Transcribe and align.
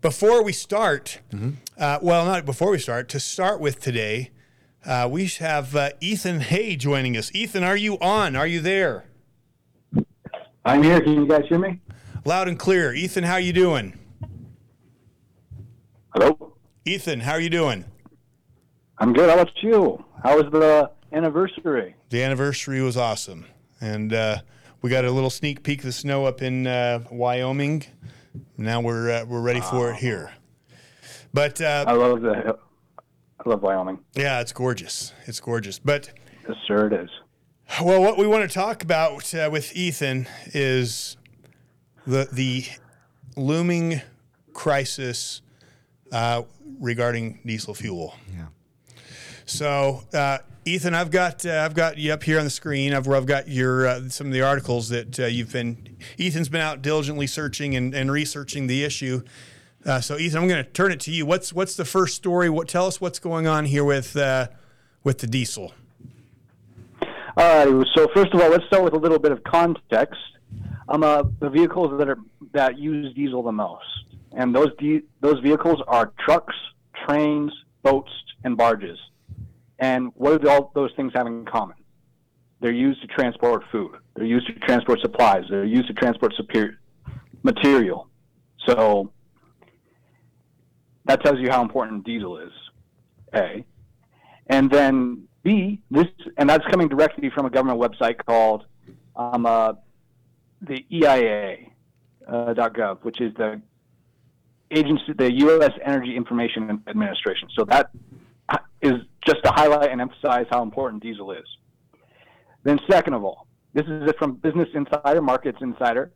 Before 0.00 0.42
we 0.42 0.52
start, 0.52 1.20
uh, 1.78 1.98
well, 2.02 2.24
not 2.24 2.44
before 2.44 2.70
we 2.70 2.78
start, 2.78 3.08
to 3.10 3.20
start 3.20 3.60
with 3.60 3.80
today, 3.80 4.30
uh, 4.84 5.08
we 5.10 5.26
have 5.26 5.74
uh, 5.74 5.90
Ethan 6.00 6.40
Hay 6.40 6.76
joining 6.76 7.16
us. 7.16 7.34
Ethan, 7.34 7.64
are 7.64 7.76
you 7.76 7.98
on? 8.00 8.36
Are 8.36 8.46
you 8.46 8.60
there? 8.60 9.06
I'm 10.64 10.82
here. 10.82 11.00
Can 11.00 11.14
you 11.14 11.26
guys 11.26 11.44
hear 11.48 11.58
me? 11.58 11.80
Loud 12.24 12.48
and 12.48 12.58
clear. 12.58 12.92
Ethan, 12.92 13.24
how 13.24 13.36
you 13.36 13.52
doing? 13.52 13.98
Hello. 16.14 16.54
Ethan, 16.84 17.20
how 17.20 17.32
are 17.32 17.40
you 17.40 17.50
doing? 17.50 17.84
I'm 18.98 19.12
good. 19.12 19.28
How 19.28 19.36
about 19.38 19.62
you? 19.62 20.04
How 20.22 20.36
was 20.40 20.50
the 20.52 20.90
anniversary? 21.12 21.94
The 22.10 22.22
anniversary 22.22 22.80
was 22.80 22.96
awesome, 22.96 23.46
and 23.80 24.12
uh, 24.12 24.38
we 24.82 24.90
got 24.90 25.04
a 25.04 25.10
little 25.10 25.30
sneak 25.30 25.62
peek 25.62 25.80
of 25.80 25.86
the 25.86 25.92
snow 25.92 26.26
up 26.26 26.40
in 26.42 26.66
uh, 26.66 27.04
Wyoming. 27.10 27.84
Now 28.56 28.80
we're 28.80 29.10
uh, 29.10 29.24
we're 29.24 29.40
ready 29.40 29.60
for 29.60 29.90
it 29.90 29.96
here. 29.96 30.32
But 31.32 31.60
uh, 31.60 31.84
I 31.86 31.92
love 31.92 32.20
the. 32.22 32.56
I 33.44 33.48
love 33.48 33.62
Wyoming. 33.62 33.98
yeah, 34.14 34.40
it's 34.40 34.52
gorgeous. 34.52 35.12
It's 35.26 35.40
gorgeous. 35.40 35.78
But 35.78 36.10
Yes, 36.48 36.56
sir, 36.66 36.86
it 36.86 36.92
is. 36.92 37.10
well, 37.82 38.00
what 38.00 38.16
we 38.18 38.26
want 38.26 38.48
to 38.48 38.52
talk 38.54 38.82
about 38.82 39.34
uh, 39.34 39.48
with 39.52 39.74
Ethan 39.76 40.26
is 40.46 41.16
the 42.06 42.28
the 42.32 42.64
looming 43.36 44.00
crisis 44.52 45.42
uh, 46.12 46.42
regarding 46.80 47.40
diesel 47.44 47.74
fuel. 47.74 48.14
Yeah. 48.32 48.46
So, 49.46 50.02
uh, 50.12 50.38
Ethan, 50.64 50.94
I've 50.94 51.10
got 51.10 51.44
uh, 51.44 51.62
I've 51.64 51.74
got 51.74 51.98
you 51.98 52.12
up 52.12 52.22
here 52.22 52.38
on 52.38 52.44
the 52.44 52.50
screen. 52.50 52.94
I've, 52.94 53.08
I've 53.08 53.26
got 53.26 53.48
your 53.48 53.86
uh, 53.86 54.08
some 54.08 54.28
of 54.28 54.32
the 54.32 54.40
articles 54.40 54.88
that 54.88 55.20
uh, 55.20 55.26
you've 55.26 55.52
been. 55.52 55.96
Ethan's 56.18 56.48
been 56.48 56.62
out 56.62 56.80
diligently 56.80 57.26
searching 57.26 57.76
and, 57.76 57.94
and 57.94 58.10
researching 58.10 58.66
the 58.66 58.84
issue. 58.84 59.22
Uh, 59.84 60.00
so, 60.00 60.16
Ethan, 60.16 60.40
I'm 60.40 60.48
going 60.48 60.64
to 60.64 60.70
turn 60.70 60.90
it 60.92 61.00
to 61.00 61.10
you. 61.10 61.26
What's 61.26 61.52
what's 61.52 61.76
the 61.76 61.84
first 61.84 62.14
story? 62.14 62.48
What 62.48 62.68
tell 62.68 62.86
us 62.86 63.00
what's 63.00 63.18
going 63.18 63.46
on 63.46 63.66
here 63.66 63.84
with 63.84 64.16
uh, 64.16 64.48
with 65.02 65.18
the 65.18 65.26
diesel? 65.26 65.74
All 67.36 67.66
right. 67.66 67.86
So 67.94 68.08
first 68.14 68.32
of 68.32 68.40
all, 68.40 68.48
let's 68.48 68.64
start 68.66 68.84
with 68.84 68.94
a 68.94 68.98
little 68.98 69.18
bit 69.18 69.32
of 69.32 69.42
context. 69.44 70.20
Um, 70.88 71.00
the 71.40 71.50
vehicles 71.50 71.98
that 71.98 72.08
are 72.08 72.18
that 72.52 72.78
use 72.78 73.14
diesel 73.14 73.42
the 73.42 73.52
most, 73.52 73.84
and 74.32 74.54
those 74.54 74.74
de- 74.78 75.02
those 75.20 75.40
vehicles 75.40 75.82
are 75.86 76.12
trucks, 76.24 76.54
trains, 77.06 77.52
boats, 77.82 78.10
and 78.44 78.56
barges. 78.56 78.98
And 79.78 80.12
what 80.14 80.42
do 80.42 80.48
all 80.48 80.70
those 80.74 80.90
things 80.96 81.12
have 81.14 81.26
in 81.26 81.44
common? 81.44 81.76
They're 82.60 82.72
used 82.72 83.02
to 83.02 83.08
transport 83.08 83.62
food. 83.70 83.96
They're 84.16 84.24
used 84.24 84.46
to 84.46 84.54
transport 84.54 85.00
supplies. 85.00 85.44
They're 85.50 85.64
used 85.64 85.88
to 85.88 85.94
transport 85.94 86.32
superior 86.36 86.78
material. 87.42 88.08
So 88.66 89.12
that 91.04 91.22
tells 91.22 91.38
you 91.40 91.50
how 91.50 91.62
important 91.62 92.04
diesel 92.04 92.38
is. 92.38 92.52
A. 93.34 93.64
And 94.46 94.70
then 94.70 95.28
B, 95.42 95.80
this, 95.90 96.06
and 96.38 96.48
that's 96.48 96.64
coming 96.70 96.88
directly 96.88 97.30
from 97.30 97.46
a 97.46 97.50
government 97.50 97.80
website 97.80 98.16
called 98.24 98.64
um, 99.16 99.44
uh, 99.44 99.74
the 100.62 100.84
EIA 100.90 101.56
uh, 102.26 102.54
.gov, 102.54 103.02
which 103.02 103.20
is 103.20 103.34
the 103.34 103.60
agency, 104.70 105.12
the 105.16 105.32
U.S. 105.32 105.72
Energy 105.84 106.16
Information 106.16 106.82
Administration. 106.86 107.48
So 107.54 107.64
that 107.66 107.90
is 108.82 108.94
just 109.26 109.42
to 109.44 109.50
highlight 109.54 109.90
and 109.90 110.00
emphasize 110.00 110.46
how 110.50 110.62
important 110.62 111.02
diesel 111.02 111.32
is. 111.32 111.46
Then, 112.62 112.78
second 112.90 113.14
of 113.14 113.24
all, 113.24 113.46
this 113.72 113.84
is 113.86 114.12
from 114.18 114.34
Business 114.36 114.68
Insider, 114.74 115.20
Markets 115.22 115.58
Insider. 115.60 116.12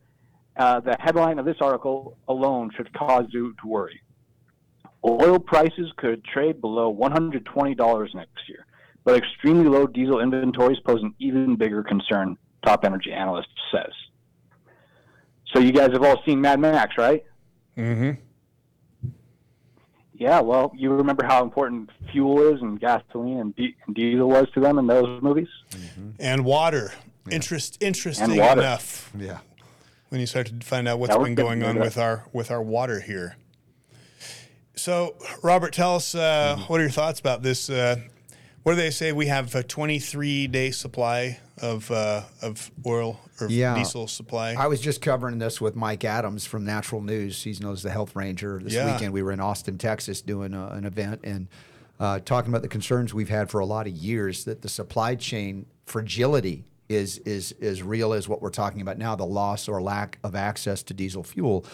Uh, 0.56 0.80
the 0.80 0.96
headline 0.98 1.38
of 1.38 1.44
this 1.44 1.56
article 1.60 2.16
alone 2.28 2.70
should 2.76 2.92
cause 2.92 3.26
you 3.30 3.54
to 3.62 3.68
worry. 3.68 4.00
Oil 5.04 5.38
prices 5.38 5.92
could 5.96 6.24
trade 6.24 6.60
below 6.60 6.94
$120 6.94 8.14
next 8.14 8.48
year, 8.48 8.66
but 9.04 9.16
extremely 9.16 9.68
low 9.68 9.86
diesel 9.86 10.20
inventories 10.20 10.78
pose 10.84 11.02
an 11.02 11.14
even 11.20 11.54
bigger 11.56 11.84
concern, 11.84 12.36
top 12.64 12.84
energy 12.84 13.12
analyst 13.12 13.48
says. 13.72 13.92
So 15.54 15.60
you 15.60 15.72
guys 15.72 15.92
have 15.92 16.02
all 16.02 16.20
seen 16.26 16.40
Mad 16.40 16.60
Max, 16.60 16.98
right? 16.98 17.24
Mm-hmm. 17.76 18.20
Yeah, 20.18 20.40
well, 20.40 20.72
you 20.76 20.90
remember 20.92 21.24
how 21.24 21.44
important 21.44 21.90
fuel 22.10 22.52
is 22.52 22.60
and 22.60 22.78
gasoline 22.80 23.38
and, 23.38 23.56
di- 23.56 23.76
and 23.86 23.94
diesel 23.94 24.28
was 24.28 24.48
to 24.54 24.60
them 24.60 24.78
in 24.78 24.86
those 24.88 25.22
movies? 25.22 25.46
And 26.18 26.44
water. 26.44 26.92
Interest 27.30 27.78
interesting 27.80 28.32
And 28.32 28.40
water. 28.40 28.60
enough 28.62 29.12
Yeah. 29.16 29.38
when 30.08 30.20
you 30.20 30.26
start 30.26 30.46
to 30.48 30.66
find 30.66 30.88
out 30.88 30.98
what's 30.98 31.16
been 31.16 31.34
going 31.36 31.62
on 31.62 31.78
with 31.78 31.96
our 31.98 32.24
with 32.32 32.50
our 32.50 32.62
water 32.62 33.00
here. 33.00 33.36
So, 34.74 35.14
Robert, 35.42 35.72
tell 35.72 35.96
us 35.96 36.14
uh, 36.14 36.56
Mm-hmm. 36.56 36.62
what 36.72 36.80
are 36.80 36.84
your 36.84 36.90
thoughts 36.90 37.20
about 37.20 37.42
this? 37.42 37.68
Uh, 37.70 37.96
what 38.62 38.72
do 38.72 38.76
they 38.76 38.90
say? 38.90 39.12
We 39.12 39.26
have 39.26 39.54
a 39.54 39.62
23 39.62 40.46
day 40.48 40.70
supply 40.70 41.38
of 41.60 41.90
uh, 41.90 42.22
of 42.42 42.70
oil 42.86 43.18
or 43.40 43.48
Yeah. 43.48 43.74
diesel 43.74 44.06
supply. 44.06 44.54
I 44.54 44.66
was 44.66 44.80
just 44.80 45.00
covering 45.02 45.38
this 45.38 45.60
with 45.60 45.74
Mike 45.76 46.04
Adams 46.04 46.44
from 46.46 46.64
Natural 46.64 47.00
News. 47.00 47.42
He's 47.42 47.60
known 47.60 47.72
as 47.72 47.82
the 47.82 47.90
health 47.90 48.14
ranger. 48.14 48.60
This 48.62 48.74
Yeah. 48.74 48.92
weekend 48.92 49.12
we 49.12 49.22
were 49.22 49.32
in 49.32 49.40
Austin, 49.40 49.78
Texas, 49.78 50.20
doing 50.22 50.54
a, 50.54 50.66
an 50.68 50.84
event 50.84 51.20
and 51.24 51.48
uh, 52.00 52.20
talking 52.20 52.50
about 52.50 52.62
the 52.62 52.68
concerns 52.68 53.12
we've 53.12 53.28
had 53.28 53.50
for 53.50 53.58
a 53.58 53.66
lot 53.66 53.86
of 53.88 53.92
years 53.92 54.44
that 54.44 54.62
the 54.62 54.68
supply 54.68 55.14
chain 55.16 55.66
fragility 55.86 56.64
is 56.88 57.18
is 57.18 57.52
as 57.60 57.82
real 57.82 58.12
as 58.12 58.28
what 58.28 58.40
we're 58.40 58.50
talking 58.50 58.80
about 58.80 58.98
now, 58.98 59.14
the 59.16 59.26
loss 59.26 59.68
or 59.68 59.82
lack 59.82 60.18
of 60.22 60.34
access 60.34 60.82
to 60.82 60.94
diesel 60.94 61.22
fuel. 61.22 61.64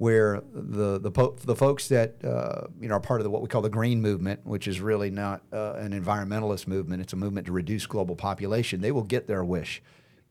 Where 0.00 0.42
the 0.54 0.98
the 0.98 1.10
po- 1.10 1.36
the 1.44 1.54
folks 1.54 1.88
that 1.88 2.24
uh, 2.24 2.68
you 2.80 2.88
know 2.88 2.94
are 2.94 3.00
part 3.00 3.20
of 3.20 3.24
the, 3.24 3.30
what 3.30 3.42
we 3.42 3.48
call 3.48 3.60
the 3.60 3.68
green 3.68 4.00
movement, 4.00 4.40
which 4.46 4.66
is 4.66 4.80
really 4.80 5.10
not 5.10 5.42
uh, 5.52 5.74
an 5.74 5.92
environmentalist 5.92 6.66
movement, 6.66 7.02
it's 7.02 7.12
a 7.12 7.16
movement 7.16 7.46
to 7.48 7.52
reduce 7.52 7.84
global 7.84 8.16
population. 8.16 8.80
They 8.80 8.92
will 8.92 9.02
get 9.02 9.26
their 9.26 9.44
wish. 9.44 9.82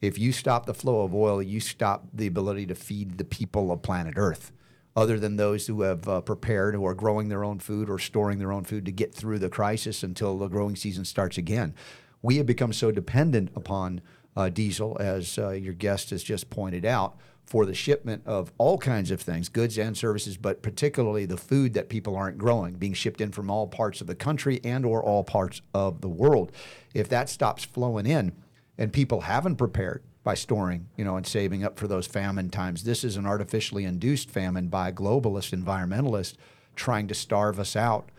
If 0.01 0.17
you 0.17 0.31
stop 0.31 0.65
the 0.65 0.73
flow 0.73 1.03
of 1.03 1.13
oil, 1.13 1.39
you 1.39 1.59
stop 1.59 2.07
the 2.11 2.25
ability 2.25 2.65
to 2.65 2.73
feed 2.73 3.19
the 3.19 3.23
people 3.23 3.71
of 3.71 3.83
planet 3.83 4.15
Earth, 4.17 4.51
other 4.95 5.19
than 5.19 5.35
those 5.35 5.67
who 5.67 5.83
have 5.83 6.07
uh, 6.09 6.21
prepared, 6.21 6.73
who 6.73 6.87
are 6.87 6.95
growing 6.95 7.29
their 7.29 7.43
own 7.43 7.59
food 7.59 7.91
or 7.91 7.99
storing 7.99 8.39
their 8.39 8.51
own 8.51 8.63
food 8.63 8.85
to 8.87 8.91
get 8.91 9.13
through 9.13 9.37
the 9.37 9.49
crisis 9.49 10.01
until 10.01 10.35
the 10.39 10.47
growing 10.47 10.75
season 10.75 11.05
starts 11.05 11.37
again. 11.37 11.75
We 12.23 12.37
have 12.37 12.47
become 12.47 12.73
so 12.73 12.89
dependent 12.89 13.51
upon 13.55 14.01
uh, 14.35 14.49
diesel, 14.49 14.97
as 14.99 15.37
uh, 15.37 15.49
your 15.51 15.75
guest 15.75 16.09
has 16.09 16.23
just 16.23 16.49
pointed 16.49 16.85
out, 16.85 17.17
for 17.49 17.65
the 17.65 17.73
shipment 17.73 18.21
of 18.27 18.51
all 18.59 18.77
kinds 18.77 19.09
of 19.09 19.19
things, 19.19 19.49
goods 19.49 19.79
and 19.79 19.97
services, 19.97 20.37
but 20.37 20.61
particularly 20.61 21.25
the 21.25 21.35
food 21.35 21.73
that 21.73 21.89
people 21.89 22.15
aren't 22.15 22.37
growing, 22.37 22.75
being 22.75 22.93
shipped 22.93 23.19
in 23.19 23.31
from 23.31 23.49
all 23.49 23.65
parts 23.65 24.01
of 24.01 24.07
the 24.07 24.13
country 24.13 24.61
and 24.63 24.85
or 24.85 25.03
all 25.03 25.23
parts 25.23 25.59
of 25.73 26.01
the 26.01 26.07
world. 26.07 26.51
If 26.93 27.09
that 27.09 27.27
stops 27.27 27.63
flowing 27.63 28.05
in, 28.05 28.33
and 28.77 28.93
people 28.93 29.21
haven't 29.21 29.55
prepared 29.55 30.03
by 30.23 30.35
storing, 30.35 30.89
you 30.95 31.03
know, 31.03 31.17
and 31.17 31.25
saving 31.25 31.63
up 31.63 31.79
for 31.79 31.87
those 31.87 32.05
famine 32.05 32.51
times. 32.51 32.83
This 32.83 33.03
is 33.03 33.17
an 33.17 33.25
artificially 33.25 33.83
induced 33.83 34.29
famine 34.29 34.67
by 34.67 34.91
globalist 34.91 35.51
environmentalists 35.59 36.35
trying 36.75 37.07
to 37.07 37.15
starve 37.15 37.59
us 37.59 37.75
out, 37.75 38.09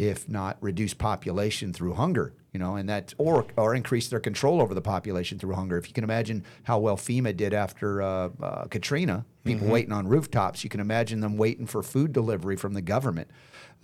if 0.00 0.28
not 0.28 0.56
reduce 0.62 0.94
population 0.94 1.74
through 1.74 1.92
hunger, 1.92 2.32
you 2.52 2.58
know, 2.58 2.76
and 2.76 2.88
that 2.88 3.12
or 3.18 3.46
or 3.56 3.74
increase 3.74 4.08
their 4.08 4.18
control 4.18 4.62
over 4.62 4.74
the 4.74 4.80
population 4.80 5.38
through 5.38 5.54
hunger. 5.54 5.76
If 5.76 5.88
you 5.88 5.92
can 5.92 6.04
imagine 6.04 6.42
how 6.62 6.78
well 6.78 6.96
FEMA 6.96 7.36
did 7.36 7.52
after 7.52 8.00
uh, 8.00 8.30
uh, 8.42 8.64
Katrina, 8.64 9.26
people 9.44 9.68
waiting 9.68 9.92
on 9.92 10.08
rooftops, 10.08 10.64
you 10.64 10.70
can 10.70 10.80
imagine 10.80 11.20
them 11.20 11.36
waiting 11.36 11.66
for 11.66 11.82
food 11.82 12.12
delivery 12.12 12.56
from 12.56 12.72
the 12.72 12.80
government. 12.80 13.30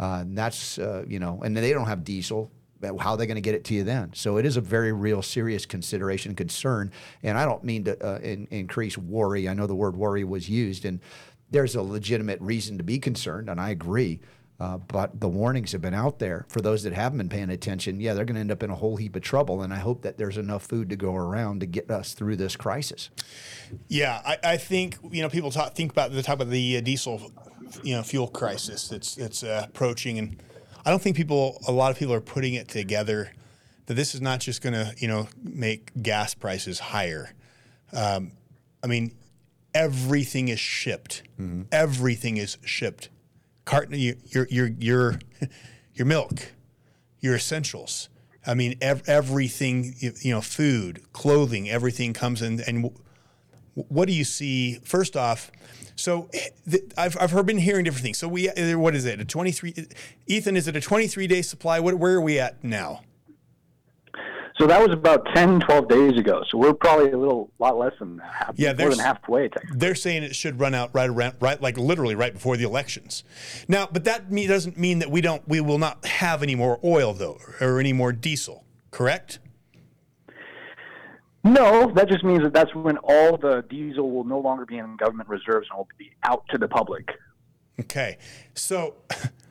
Uh, 0.00 0.20
and 0.22 0.36
that's 0.36 0.78
uh, 0.78 1.04
you 1.06 1.18
know, 1.18 1.42
and 1.44 1.54
they 1.54 1.72
don't 1.72 1.86
have 1.86 2.02
diesel 2.02 2.50
how 3.00 3.12
are 3.12 3.16
they 3.16 3.26
going 3.26 3.36
to 3.36 3.40
get 3.40 3.54
it 3.54 3.64
to 3.64 3.74
you 3.74 3.84
then? 3.84 4.12
So 4.14 4.36
it 4.36 4.44
is 4.44 4.56
a 4.56 4.60
very 4.60 4.92
real, 4.92 5.22
serious 5.22 5.64
consideration, 5.64 6.34
concern. 6.34 6.92
And 7.22 7.38
I 7.38 7.44
don't 7.44 7.64
mean 7.64 7.84
to 7.84 8.06
uh, 8.06 8.18
in, 8.18 8.46
increase 8.50 8.98
worry. 8.98 9.48
I 9.48 9.54
know 9.54 9.66
the 9.66 9.74
word 9.74 9.96
worry 9.96 10.24
was 10.24 10.48
used, 10.48 10.84
and 10.84 11.00
there's 11.50 11.74
a 11.74 11.82
legitimate 11.82 12.40
reason 12.40 12.76
to 12.78 12.84
be 12.84 12.98
concerned, 12.98 13.48
and 13.48 13.60
I 13.60 13.70
agree. 13.70 14.20
Uh, 14.58 14.78
but 14.78 15.20
the 15.20 15.28
warnings 15.28 15.72
have 15.72 15.82
been 15.82 15.94
out 15.94 16.18
there 16.18 16.46
for 16.48 16.62
those 16.62 16.82
that 16.82 16.92
haven't 16.94 17.18
been 17.18 17.28
paying 17.28 17.50
attention. 17.50 18.00
Yeah, 18.00 18.14
they're 18.14 18.24
going 18.24 18.36
to 18.36 18.40
end 18.40 18.50
up 18.50 18.62
in 18.62 18.70
a 18.70 18.74
whole 18.74 18.96
heap 18.96 19.14
of 19.14 19.20
trouble, 19.22 19.60
and 19.60 19.72
I 19.72 19.78
hope 19.78 20.02
that 20.02 20.16
there's 20.16 20.38
enough 20.38 20.64
food 20.64 20.88
to 20.90 20.96
go 20.96 21.14
around 21.14 21.60
to 21.60 21.66
get 21.66 21.90
us 21.90 22.14
through 22.14 22.36
this 22.36 22.56
crisis. 22.56 23.10
Yeah, 23.88 24.22
I, 24.24 24.38
I 24.42 24.56
think 24.56 24.96
you 25.10 25.22
know 25.22 25.28
people 25.28 25.50
talk 25.50 25.74
think 25.74 25.92
about 25.92 26.12
the 26.12 26.22
talk 26.22 26.36
about 26.36 26.48
the 26.48 26.78
uh, 26.78 26.80
diesel, 26.80 27.30
you 27.82 27.96
know, 27.96 28.02
fuel 28.02 28.28
crisis 28.28 28.88
that's 28.88 29.14
that's 29.14 29.42
uh, 29.42 29.66
approaching, 29.68 30.18
and 30.18 30.42
I 30.86 30.90
don't 30.90 31.02
think 31.02 31.16
people 31.16 31.60
a 31.68 31.72
lot 31.72 31.90
of 31.90 31.98
people 31.98 32.14
are 32.14 32.20
putting 32.22 32.54
it 32.54 32.68
together 32.68 33.32
that 33.86 33.94
this 33.94 34.14
is 34.14 34.22
not 34.22 34.40
just 34.40 34.62
going 34.62 34.72
to 34.72 34.94
you 34.96 35.08
know 35.08 35.28
make 35.42 35.90
gas 36.02 36.32
prices 36.32 36.78
higher. 36.78 37.30
Um, 37.92 38.32
I 38.82 38.86
mean, 38.86 39.14
everything 39.74 40.48
is 40.48 40.60
shipped. 40.60 41.24
Everything 41.70 42.38
is 42.38 42.56
shipped. 42.64 43.10
Carton, 43.66 43.98
your 43.98 44.14
your 44.48 44.68
your 44.78 45.18
your, 45.94 46.06
milk, 46.06 46.52
your 47.20 47.34
essentials. 47.34 48.08
I 48.46 48.54
mean, 48.54 48.76
ev- 48.80 49.02
everything 49.06 49.94
you 50.00 50.32
know, 50.32 50.40
food, 50.40 51.02
clothing, 51.12 51.68
everything 51.68 52.12
comes 52.14 52.40
in 52.40 52.60
and 52.60 52.90
what 53.74 54.06
do 54.06 54.14
you 54.14 54.24
see? 54.24 54.78
First 54.84 55.16
off, 55.16 55.50
so 55.96 56.30
eh, 56.32 56.48
th- 56.70 56.84
I've, 56.96 57.16
I've 57.20 57.44
been 57.44 57.58
hearing 57.58 57.84
different 57.84 58.04
things. 58.04 58.18
So 58.18 58.28
we, 58.28 58.48
eh, 58.48 58.74
what 58.74 58.94
is 58.94 59.04
it? 59.04 59.20
A 59.20 59.24
23, 59.24 59.74
Ethan, 60.26 60.56
is 60.56 60.68
it 60.68 60.76
a 60.76 60.80
23 60.80 61.26
day 61.26 61.42
supply? 61.42 61.80
What, 61.80 61.96
where 61.96 62.14
are 62.14 62.20
we 62.20 62.38
at 62.38 62.62
now? 62.64 63.02
So 64.58 64.66
that 64.66 64.80
was 64.80 64.90
about 64.90 65.26
10, 65.34 65.60
12 65.60 65.88
days 65.88 66.18
ago. 66.18 66.42
So 66.50 66.56
we're 66.56 66.72
probably 66.72 67.10
a 67.10 67.18
little 67.18 67.50
lot 67.58 67.76
less 67.76 67.92
than 67.98 68.18
half, 68.18 68.54
Yeah, 68.56 68.72
more 68.72 68.88
than 68.88 68.98
halfway. 68.98 69.48
Technically. 69.48 69.78
They're 69.78 69.94
saying 69.94 70.22
it 70.22 70.34
should 70.34 70.58
run 70.58 70.74
out 70.74 70.90
right 70.94 71.10
around, 71.10 71.36
right, 71.40 71.60
like 71.60 71.76
literally 71.76 72.14
right 72.14 72.32
before 72.32 72.56
the 72.56 72.64
elections. 72.64 73.22
Now, 73.68 73.86
but 73.90 74.04
that 74.04 74.32
me, 74.32 74.46
doesn't 74.46 74.78
mean 74.78 75.00
that 75.00 75.10
we 75.10 75.20
don't, 75.20 75.46
we 75.46 75.60
will 75.60 75.78
not 75.78 76.06
have 76.06 76.42
any 76.42 76.54
more 76.54 76.80
oil 76.82 77.12
though, 77.12 77.38
or 77.60 77.78
any 77.78 77.92
more 77.92 78.12
diesel, 78.12 78.64
correct? 78.90 79.40
No, 81.44 81.92
that 81.92 82.08
just 82.08 82.24
means 82.24 82.42
that 82.42 82.54
that's 82.54 82.74
when 82.74 82.96
all 82.98 83.36
the 83.36 83.62
diesel 83.68 84.10
will 84.10 84.24
no 84.24 84.40
longer 84.40 84.64
be 84.64 84.78
in 84.78 84.96
government 84.96 85.28
reserves 85.28 85.68
and 85.70 85.76
will 85.76 85.88
be 85.98 86.10
out 86.24 86.44
to 86.50 86.58
the 86.58 86.66
public. 86.66 87.10
Okay, 87.78 88.16
so 88.54 88.94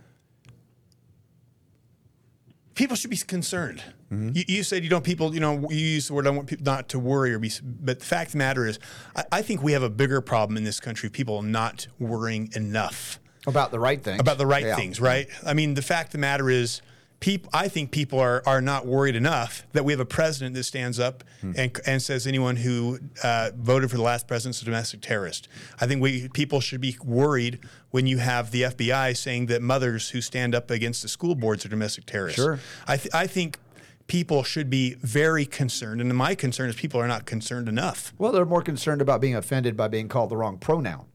people 2.76 2.96
should 2.96 3.10
be 3.10 3.18
concerned. 3.18 3.82
Mm-hmm. 4.12 4.32
You, 4.36 4.44
you 4.48 4.64
said 4.64 4.84
you 4.84 4.90
don't 4.90 5.04
people, 5.04 5.34
you 5.34 5.40
know, 5.40 5.68
you 5.70 5.78
use 5.78 6.08
the 6.10 6.14
word 6.14 6.28
I 6.28 6.30
want 6.30 6.48
people 6.48 6.66
not 6.66 6.90
to 6.90 7.00
worry 7.00 7.34
or 7.34 7.40
be, 7.40 7.52
but 7.64 8.00
the 8.00 8.06
fact 8.06 8.28
of 8.30 8.32
the 8.34 8.38
matter 8.40 8.68
is, 8.68 8.78
I, 9.16 9.24
I 9.32 9.42
think 9.42 9.64
we 9.64 9.72
have 9.72 9.84
a 9.84 9.90
bigger 9.90 10.22
problem 10.22 10.58
in 10.58 10.64
this 10.64 10.80
country. 10.80 11.08
Of 11.08 11.14
people 11.14 11.42
not 11.42 11.88
worrying 12.00 12.52
enough 12.56 13.20
About 13.48 13.72
the 13.72 13.80
right 13.80 14.02
things. 14.04 14.20
about 14.20 14.38
the 14.38 14.46
right 14.46 14.64
Yeah. 14.66 14.76
things, 14.76 15.00
right? 15.02 15.28
I 15.46 15.54
mean, 15.54 15.74
the 15.74 15.82
fact 15.82 16.10
of 16.10 16.12
the 16.14 16.18
matter 16.20 16.50
is, 16.50 16.82
people. 17.26 17.50
I 17.54 17.68
think 17.68 17.92
people 17.92 18.20
are 18.20 18.44
are 18.46 18.62
not 18.62 18.86
worried 18.86 19.16
enough 19.16 19.64
that 19.74 19.84
we 19.86 19.92
have 19.94 20.00
a 20.00 20.06
president 20.20 20.54
that 20.56 20.64
stands 20.64 21.00
up 21.00 21.24
Hmm. 21.42 21.52
and 21.58 21.80
and 21.86 22.02
says 22.02 22.28
anyone 22.28 22.56
who 22.58 23.00
uh, 23.24 23.50
voted 23.56 23.90
for 23.92 23.98
the 23.98 24.04
last 24.04 24.28
president 24.28 24.56
is 24.56 24.62
a 24.62 24.66
domestic 24.66 25.02
terrorist. 25.02 25.48
I 25.82 25.88
think 25.88 26.02
we 26.02 26.30
people 26.30 26.60
should 26.62 26.82
be 26.82 26.96
worried 27.04 27.60
when 27.92 28.06
you 28.08 28.18
have 28.20 28.52
the 28.52 28.62
FBI 28.64 29.18
saying 29.18 29.48
that 29.48 29.62
mothers 29.62 30.10
who 30.12 30.22
stand 30.22 30.54
up 30.54 30.70
against 30.70 31.02
the 31.02 31.08
school 31.10 31.36
boards 31.36 31.66
are 31.66 31.70
domestic 31.70 32.06
terrorists. 32.06 32.42
Sure. 32.42 32.60
I 32.88 32.98
th- 32.98 33.14
I 33.14 33.28
think. 33.28 33.58
People 34.08 34.44
should 34.44 34.70
be 34.70 34.94
very 35.02 35.48
concerned, 35.48 36.00
and 36.00 36.16
my 36.16 36.36
concern 36.36 36.70
is 36.70 36.76
people 36.76 37.02
are 37.02 37.08
not 37.08 37.26
concerned 37.26 37.68
enough. 37.68 38.14
Well, 38.20 38.32
they're 38.32 38.46
more 38.46 38.62
concerned 38.62 39.02
about 39.02 39.20
being 39.20 39.36
offended 39.36 39.76
by 39.76 39.88
being 39.88 40.08
called 40.10 40.30
the 40.30 40.38
wrong 40.38 40.60
pronoun. 40.60 41.06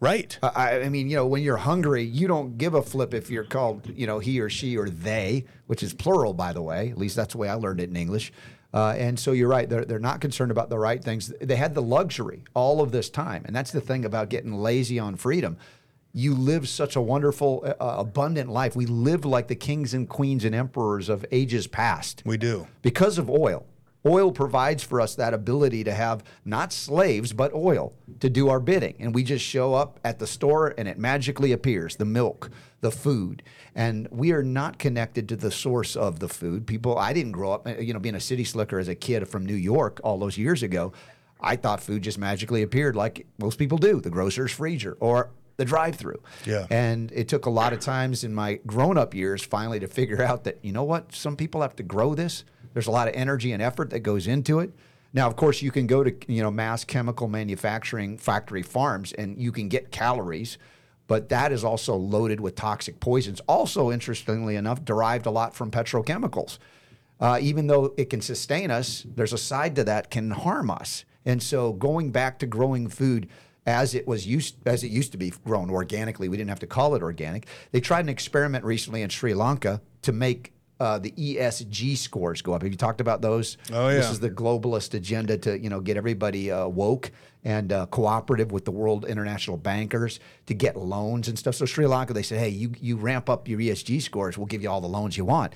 Right? 0.00 0.38
I, 0.42 0.80
I 0.80 0.88
mean, 0.88 1.10
you 1.10 1.16
know, 1.16 1.26
when 1.26 1.42
you're 1.42 1.58
hungry, 1.58 2.02
you 2.04 2.26
don't 2.26 2.56
give 2.56 2.72
a 2.72 2.82
flip 2.82 3.12
if 3.12 3.28
you're 3.28 3.44
called, 3.44 3.86
you 3.94 4.06
know, 4.06 4.18
he 4.18 4.40
or 4.40 4.48
she 4.48 4.78
or 4.78 4.88
they, 4.88 5.44
which 5.66 5.82
is 5.82 5.92
plural, 5.92 6.32
by 6.32 6.54
the 6.54 6.62
way. 6.62 6.88
At 6.88 6.96
least 6.96 7.16
that's 7.16 7.34
the 7.34 7.38
way 7.38 7.50
I 7.50 7.54
learned 7.54 7.80
it 7.80 7.90
in 7.90 7.96
English. 7.96 8.32
Uh, 8.72 8.94
and 8.96 9.18
so 9.18 9.32
you're 9.32 9.48
right; 9.48 9.68
they're 9.68 9.84
they're 9.84 9.98
not 9.98 10.20
concerned 10.20 10.52
about 10.52 10.70
the 10.70 10.78
right 10.78 11.02
things. 11.02 11.32
They 11.40 11.56
had 11.56 11.74
the 11.74 11.82
luxury 11.82 12.44
all 12.54 12.80
of 12.80 12.92
this 12.92 13.10
time, 13.10 13.42
and 13.44 13.54
that's 13.54 13.72
the 13.72 13.80
thing 13.80 14.04
about 14.04 14.30
getting 14.30 14.54
lazy 14.54 14.98
on 14.98 15.16
freedom. 15.16 15.56
You 16.12 16.34
live 16.34 16.68
such 16.68 16.96
a 16.96 17.00
wonderful, 17.00 17.64
uh, 17.64 17.74
abundant 17.78 18.50
life. 18.50 18.74
We 18.74 18.86
live 18.86 19.24
like 19.24 19.48
the 19.48 19.54
kings 19.54 19.92
and 19.94 20.08
queens 20.08 20.44
and 20.44 20.54
emperors 20.54 21.08
of 21.08 21.24
ages 21.30 21.66
past 21.66 22.22
we 22.24 22.36
do. 22.36 22.66
because 22.82 23.18
of 23.18 23.28
oil. 23.28 23.66
Oil 24.06 24.32
provides 24.32 24.82
for 24.82 25.00
us 25.00 25.14
that 25.16 25.34
ability 25.34 25.84
to 25.84 25.92
have 25.92 26.24
not 26.44 26.72
slaves, 26.72 27.32
but 27.32 27.52
oil 27.52 27.92
to 28.20 28.30
do 28.30 28.48
our 28.48 28.60
bidding. 28.60 28.94
And 28.98 29.14
we 29.14 29.22
just 29.22 29.44
show 29.44 29.74
up 29.74 30.00
at 30.04 30.18
the 30.18 30.26
store 30.26 30.74
and 30.78 30.88
it 30.88 30.98
magically 30.98 31.52
appears 31.52 31.96
the 31.96 32.06
milk, 32.06 32.50
the 32.80 32.90
food. 32.90 33.42
And 33.74 34.08
we 34.10 34.32
are 34.32 34.42
not 34.42 34.78
connected 34.78 35.28
to 35.28 35.36
the 35.36 35.50
source 35.50 35.96
of 35.96 36.18
the 36.18 36.28
food. 36.28 36.66
People, 36.66 36.98
I 36.98 37.12
didn't 37.12 37.32
grow 37.32 37.52
up, 37.52 37.68
you 37.80 37.92
know, 37.92 38.00
being 38.00 38.14
a 38.14 38.20
city 38.20 38.44
slicker 38.44 38.78
as 38.78 38.88
a 38.88 38.94
kid 38.94 39.28
from 39.28 39.44
New 39.44 39.54
York 39.54 40.00
all 40.02 40.18
those 40.18 40.38
years 40.38 40.62
ago. 40.62 40.92
I 41.42 41.56
thought 41.56 41.82
food 41.82 42.02
just 42.02 42.18
magically 42.18 42.62
appeared 42.62 42.96
like 42.96 43.26
most 43.38 43.58
people 43.58 43.78
do 43.78 44.00
the 44.00 44.10
grocer's 44.10 44.52
freezer 44.52 44.96
or 45.00 45.30
the 45.56 45.64
drive 45.66 45.96
through. 45.96 46.22
Yeah. 46.46 46.66
And 46.70 47.12
it 47.12 47.28
took 47.28 47.44
a 47.44 47.50
lot 47.50 47.74
of 47.74 47.80
times 47.80 48.24
in 48.24 48.34
my 48.34 48.60
grown 48.66 48.96
up 48.96 49.14
years 49.14 49.42
finally 49.42 49.78
to 49.80 49.88
figure 49.88 50.22
out 50.22 50.44
that, 50.44 50.58
you 50.62 50.72
know 50.72 50.84
what, 50.84 51.14
some 51.14 51.36
people 51.36 51.60
have 51.60 51.76
to 51.76 51.82
grow 51.82 52.14
this. 52.14 52.44
There's 52.72 52.86
a 52.86 52.90
lot 52.90 53.08
of 53.08 53.14
energy 53.14 53.52
and 53.52 53.62
effort 53.62 53.90
that 53.90 54.00
goes 54.00 54.26
into 54.26 54.60
it. 54.60 54.72
Now, 55.12 55.26
of 55.26 55.36
course, 55.36 55.60
you 55.60 55.70
can 55.70 55.86
go 55.86 56.04
to 56.04 56.14
you 56.32 56.42
know 56.42 56.50
mass 56.50 56.84
chemical 56.84 57.28
manufacturing 57.28 58.18
factory 58.18 58.62
farms 58.62 59.12
and 59.12 59.40
you 59.40 59.52
can 59.52 59.68
get 59.68 59.90
calories, 59.90 60.58
but 61.06 61.28
that 61.30 61.50
is 61.52 61.64
also 61.64 61.96
loaded 61.96 62.40
with 62.40 62.54
toxic 62.54 63.00
poisons. 63.00 63.40
Also, 63.48 63.90
interestingly 63.90 64.56
enough, 64.56 64.84
derived 64.84 65.26
a 65.26 65.30
lot 65.30 65.54
from 65.54 65.70
petrochemicals. 65.70 66.58
Uh, 67.18 67.38
even 67.40 67.66
though 67.66 67.92
it 67.98 68.08
can 68.08 68.20
sustain 68.20 68.70
us, 68.70 69.04
there's 69.14 69.32
a 69.32 69.38
side 69.38 69.76
to 69.76 69.84
that 69.84 70.10
can 70.10 70.30
harm 70.30 70.70
us. 70.70 71.04
And 71.24 71.42
so, 71.42 71.72
going 71.72 72.12
back 72.12 72.38
to 72.38 72.46
growing 72.46 72.88
food 72.88 73.28
as 73.66 73.94
it 73.94 74.06
was 74.06 74.26
used 74.26 74.56
as 74.66 74.82
it 74.84 74.90
used 74.90 75.12
to 75.12 75.18
be 75.18 75.32
grown 75.44 75.70
organically, 75.70 76.28
we 76.28 76.36
didn't 76.36 76.50
have 76.50 76.60
to 76.60 76.66
call 76.66 76.94
it 76.94 77.02
organic. 77.02 77.46
They 77.72 77.80
tried 77.80 78.04
an 78.04 78.08
experiment 78.08 78.64
recently 78.64 79.02
in 79.02 79.10
Sri 79.10 79.34
Lanka 79.34 79.82
to 80.02 80.12
make 80.12 80.52
uh, 80.80 80.98
the 80.98 81.10
ESG 81.12 81.96
scores 81.98 82.40
go 82.42 82.54
up. 82.54 82.62
Have 82.62 82.72
you 82.72 82.76
talked 82.78 83.00
about 83.02 83.20
those? 83.20 83.58
Oh, 83.72 83.88
This 83.92 84.10
is 84.10 84.18
the 84.20 84.30
globalist 84.30 84.94
agenda 84.94 85.36
to 85.38 85.58
you 85.58 85.68
know 85.68 85.80
get 85.80 85.96
everybody 85.96 86.50
uh, 86.50 86.66
woke 86.66 87.10
and 87.44 87.72
uh, 87.72 87.86
cooperative 87.86 88.50
with 88.52 88.64
the 88.64 88.70
world 88.70 89.04
international 89.06 89.56
bankers 89.56 90.20
to 90.46 90.54
get 90.54 90.76
loans 90.76 91.28
and 91.28 91.38
stuff. 91.38 91.54
So 91.54 91.64
Sri 91.66 91.86
Lanka, 91.86 92.12
they 92.12 92.22
said, 92.22 92.38
hey, 92.38 92.48
you 92.48 92.72
you 92.80 92.96
ramp 92.96 93.28
up 93.28 93.46
your 93.46 93.60
ESG 93.60 94.00
scores, 94.02 94.36
we'll 94.38 94.46
give 94.46 94.62
you 94.62 94.70
all 94.70 94.80
the 94.80 94.88
loans 94.88 95.16
you 95.16 95.24
want. 95.26 95.52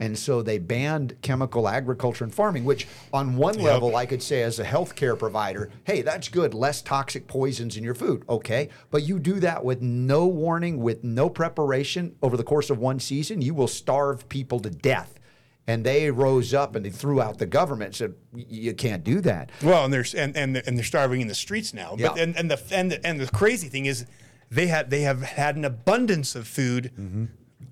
And 0.00 0.18
so 0.18 0.42
they 0.42 0.58
banned 0.58 1.16
chemical 1.22 1.68
agriculture 1.68 2.24
and 2.24 2.34
farming, 2.34 2.64
which 2.64 2.88
on 3.12 3.36
one 3.36 3.56
level 3.58 3.94
I 3.94 4.06
could 4.06 4.22
say 4.22 4.42
as 4.42 4.58
a 4.58 4.64
healthcare 4.64 5.16
provider, 5.16 5.70
hey, 5.84 6.02
that's 6.02 6.28
good, 6.28 6.52
less 6.52 6.82
toxic 6.82 7.28
poisons 7.28 7.76
in 7.76 7.84
your 7.84 7.94
food. 7.94 8.24
Okay. 8.28 8.70
But 8.90 9.04
you 9.04 9.20
do 9.20 9.38
that 9.40 9.64
with 9.64 9.80
no 9.82 10.26
warning, 10.26 10.78
with 10.80 11.04
no 11.04 11.30
preparation 11.30 12.16
over 12.22 12.36
the 12.36 12.42
course 12.42 12.70
of 12.70 12.78
one 12.78 12.98
season, 12.98 13.40
you 13.40 13.54
will 13.54 13.68
starve 13.68 14.28
people 14.28 14.58
to 14.60 14.70
death. 14.70 15.20
And 15.66 15.84
they 15.86 16.10
rose 16.10 16.52
up 16.52 16.74
and 16.74 16.84
they 16.84 16.90
threw 16.90 17.22
out 17.22 17.38
the 17.38 17.46
government 17.46 17.88
and 17.88 17.94
said, 17.96 18.14
you 18.34 18.74
can't 18.74 19.02
do 19.04 19.20
that. 19.22 19.48
Well, 19.62 19.84
and 19.84 19.92
there's 19.94 20.12
and 20.14 20.36
and 20.36 20.56
and 20.58 20.76
they're 20.76 20.84
starving 20.84 21.20
in 21.22 21.28
the 21.28 21.34
streets 21.34 21.72
now. 21.72 21.90
But 21.92 22.16
Yeah. 22.16 22.22
and 22.22 22.36
and 22.36 22.50
the 22.50 22.60
and 22.72 22.90
the, 22.92 23.06
and 23.06 23.18
the 23.20 23.28
crazy 23.28 23.68
thing 23.68 23.86
is, 23.86 24.04
they 24.50 24.66
had 24.66 24.90
they 24.90 25.02
have 25.02 25.22
had 25.22 25.56
an 25.56 25.64
abundance 25.64 26.34
of 26.34 26.46
food. 26.46 26.90
Mm-hmm. 26.98 27.24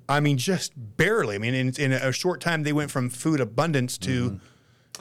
I 0.09 0.21
mean, 0.21 0.39
just 0.39 0.73
barely. 0.77 1.37
I 1.37 1.39
mean, 1.39 1.55
in, 1.55 1.75
in 1.79 1.93
a 1.93 2.12
short 2.12 2.41
time, 2.41 2.62
they 2.62 2.73
went 2.73 2.91
from 2.91 3.11
food 3.11 3.41
abundance 3.41 3.99
to, 3.99 4.31
Mm-hmm. 4.31 4.37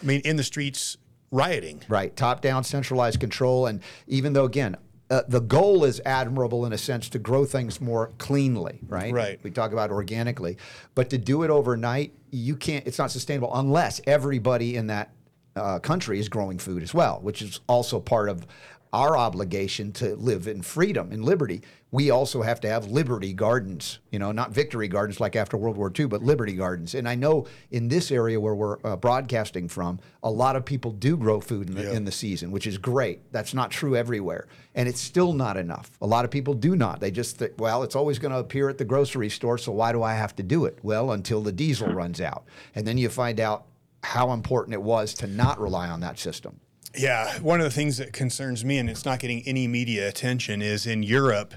I 0.02 0.06
mean, 0.06 0.22
in 0.22 0.36
the 0.38 0.44
streets 0.44 0.98
rioting. 1.32 1.82
Right, 1.88 2.16
top 2.16 2.42
down 2.42 2.64
centralized 2.64 3.20
control. 3.20 3.68
And 3.68 3.82
even 4.08 4.34
though, 4.34 4.46
again, 4.46 4.78
uh, 5.10 5.24
the 5.28 5.42
goal 5.42 5.84
is 5.84 6.02
admirable 6.06 6.66
in 6.66 6.74
a 6.74 6.78
sense 6.78 7.10
to 7.10 7.20
grow 7.20 7.44
things 7.46 7.82
more 7.82 8.14
cleanly, 8.18 8.80
right? 8.88 9.14
Right. 9.14 9.40
We 9.44 9.52
talk 9.52 9.74
about 9.74 9.92
organically, 9.92 10.58
but 10.96 11.10
to 11.10 11.18
do 11.18 11.44
it 11.44 11.50
overnight, 11.50 12.14
you 12.32 12.56
can't. 12.56 12.88
It's 12.88 12.98
not 12.98 13.12
sustainable 13.12 13.52
unless 13.54 14.00
everybody 14.08 14.78
in 14.78 14.88
that 14.88 15.12
uh, 15.56 15.80
country 15.80 16.20
is 16.20 16.30
growing 16.30 16.58
food 16.58 16.82
as 16.82 16.94
well, 16.94 17.20
which 17.22 17.42
is 17.42 17.60
also 17.68 18.00
part 18.00 18.30
of 18.30 18.48
our 18.94 19.18
obligation 19.18 19.92
to 19.94 20.16
live 20.16 20.48
in 20.48 20.62
freedom 20.62 21.12
and 21.12 21.24
liberty. 21.24 21.62
We 21.92 22.10
also 22.10 22.42
have 22.42 22.60
to 22.62 22.70
have 22.70 22.88
liberty 22.88 23.34
gardens, 23.34 24.00
you 24.12 24.20
know, 24.20 24.32
not 24.32 24.52
victory 24.52 24.88
gardens 24.88 25.20
like 25.20 25.36
after 25.36 25.58
World 25.58 25.78
War 25.78 25.92
II, 25.98 26.06
but 26.06 26.22
liberty 26.24 26.54
gardens. 26.54 26.96
And 26.96 27.08
I 27.08 27.16
know 27.16 27.48
in 27.70 27.88
this 27.88 28.12
area 28.12 28.40
where 28.40 28.56
we're 28.56 28.78
uh, 28.86 28.96
broadcasting 28.96 29.68
from, 29.68 30.00
a 30.24 30.32
lot 30.32 30.56
of 30.56 30.66
people 30.66 30.92
do 30.92 31.18
grow 31.18 31.40
food 31.40 31.70
in 31.70 31.76
the, 31.76 31.92
in 31.94 32.06
the 32.06 32.12
season, 32.12 32.52
which 32.52 32.68
is 32.68 32.78
great. 32.78 33.32
That's 33.32 33.54
not 33.54 33.72
true 33.72 33.96
everywhere. 33.96 34.48
And 34.76 34.88
it's 34.88 35.02
still 35.02 35.34
not 35.34 35.58
enough. 35.58 35.92
A 36.02 36.08
lot 36.08 36.26
of 36.26 36.32
people 36.32 36.54
do 36.54 36.76
not. 36.76 37.00
They 37.00 37.12
just 37.12 37.38
think, 37.38 37.54
well, 37.58 37.84
it's 37.84 37.96
always 37.96 38.20
going 38.20 38.32
to 38.32 38.40
appear 38.40 38.70
at 38.70 38.78
the 38.78 38.86
grocery 38.86 39.30
store, 39.30 39.58
so 39.58 39.72
why 39.72 39.92
do 39.92 40.04
I 40.04 40.14
have 40.14 40.36
to 40.38 40.44
do 40.44 40.66
it? 40.66 40.80
Well, 40.82 41.12
until 41.12 41.42
the 41.42 41.52
diesel 41.52 41.88
runs 41.94 42.22
out. 42.22 42.46
And 42.76 42.86
then 42.86 42.98
you 42.98 43.10
find 43.10 43.40
out 43.40 43.66
how 44.04 44.32
important 44.32 44.74
it 44.74 44.82
was 44.82 45.14
to 45.16 45.28
not 45.28 45.60
rely 45.60 45.90
on 45.90 46.00
that 46.02 46.20
system. 46.20 46.60
Yeah, 46.98 47.40
one 47.40 47.60
of 47.60 47.64
the 47.64 47.72
things 47.72 47.98
that 47.98 48.12
concerns 48.12 48.66
me, 48.66 48.78
and 48.78 48.90
it's 48.90 49.06
not 49.06 49.20
getting 49.20 49.42
any 49.48 49.68
media 49.68 50.08
attention, 50.10 50.62
is 50.62 50.86
in 50.86 51.04
Europe, 51.04 51.54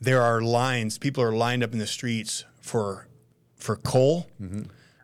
there 0.00 0.20
are 0.20 0.40
lines. 0.42 0.98
People 0.98 1.22
are 1.22 1.32
lined 1.32 1.62
up 1.62 1.72
in 1.72 1.78
the 1.78 1.86
streets 1.86 2.44
for 2.60 3.06
for 3.56 3.76
coal, 3.76 4.26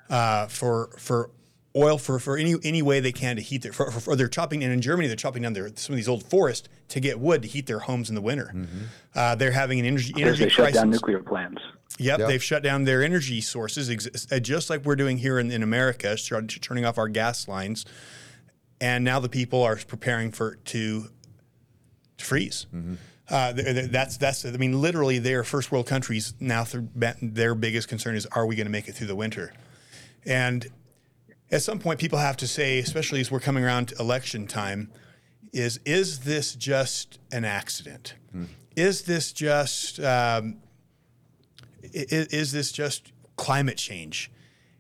uh, 0.09 0.47
for 0.49 0.91
for 0.99 1.31
oil, 1.77 1.99
for, 1.99 2.19
for 2.19 2.37
any 2.37 2.57
any 2.65 2.83
way 2.83 2.99
they 2.99 3.13
can 3.13 3.37
to 3.37 3.43
heat 3.43 3.63
their. 3.63 3.73
For, 3.73 3.91
for, 3.93 4.17
they're 4.17 4.27
chopping, 4.29 4.65
and 4.65 4.73
in 4.73 4.81
Germany, 4.81 5.07
they're 5.07 5.17
chopping 5.17 5.43
down 5.43 5.53
their 5.53 5.71
some 5.77 5.93
of 5.93 5.97
these 5.97 6.09
old 6.09 6.25
forests 6.25 6.69
to 6.89 6.99
get 6.99 7.21
wood 7.21 7.43
to 7.43 7.49
heat 7.49 7.67
their 7.67 7.79
homes 7.79 8.09
in 8.09 8.17
the 8.17 8.21
winter. 8.21 8.53
Uh, 9.15 9.37
they're 9.37 9.53
having 9.53 9.79
an 9.79 9.87
energy 9.87 10.09
Because 10.13 10.23
energy 10.27 10.45
they 10.45 10.51
shut 10.51 10.65
crisis. 10.65 10.81
down 10.81 10.91
nuclear 10.91 11.21
plants. 11.23 11.63
Yep, 11.99 12.19
Yep. 12.21 12.29
they've 12.29 12.43
shut 12.43 12.63
down 12.65 12.85
their 12.85 13.03
energy 13.05 13.41
sources, 13.41 13.89
ex- 13.91 14.27
uh, 14.33 14.39
just 14.41 14.69
like 14.71 14.85
we're 14.85 14.97
doing 14.97 15.19
here 15.19 15.39
in, 15.39 15.51
in 15.53 15.63
America, 15.63 16.17
start- 16.17 16.49
turning 16.61 16.85
off 16.85 16.99
our 16.99 17.09
gas 17.09 17.47
lines. 17.47 17.85
And 18.81 19.05
now 19.05 19.21
the 19.21 19.29
people 19.29 19.63
are 19.63 19.77
preparing 19.77 20.33
for 20.33 20.57
to, 20.57 21.09
to 22.19 22.25
freeze. 22.25 22.67
Uh, 23.29 23.53
th- 23.53 23.67
th- 23.67 23.91
that's 23.91 24.17
that's. 24.17 24.45
I 24.45 24.51
mean, 24.53 24.81
literally, 24.81 25.19
they're 25.19 25.45
first 25.45 25.71
world 25.71 25.87
countries 25.87 26.35
now. 26.41 26.65
Their, 26.65 26.85
their 27.23 27.55
biggest 27.55 27.89
concern 27.89 28.17
is, 28.17 28.27
are 28.27 28.45
we 28.47 28.57
going 28.57 28.67
to 28.67 28.73
make 28.73 28.89
it 28.89 28.93
through 28.97 29.07
the 29.07 29.15
winter? 29.15 29.53
And 30.27 30.67
at 31.51 31.63
some 31.63 31.79
point, 31.79 32.01
people 32.01 32.19
have 32.19 32.37
to 32.39 32.49
say, 32.49 32.79
especially 32.81 33.21
as 33.21 33.31
we're 33.31 33.41
coming 33.41 33.65
around 33.65 33.89
to 33.89 33.97
election 34.01 34.47
time, 34.49 34.91
is 35.53 35.79
is 35.85 36.21
this 36.21 36.55
just 36.55 37.19
an 37.31 37.45
accident? 37.45 38.15
Is 38.77 39.03
this 39.03 39.33
just 39.33 40.01
um, 40.01 40.57
is, 41.83 42.27
is 42.29 42.53
this 42.53 42.73
just 42.73 43.13
climate 43.37 43.77
change? 43.77 44.31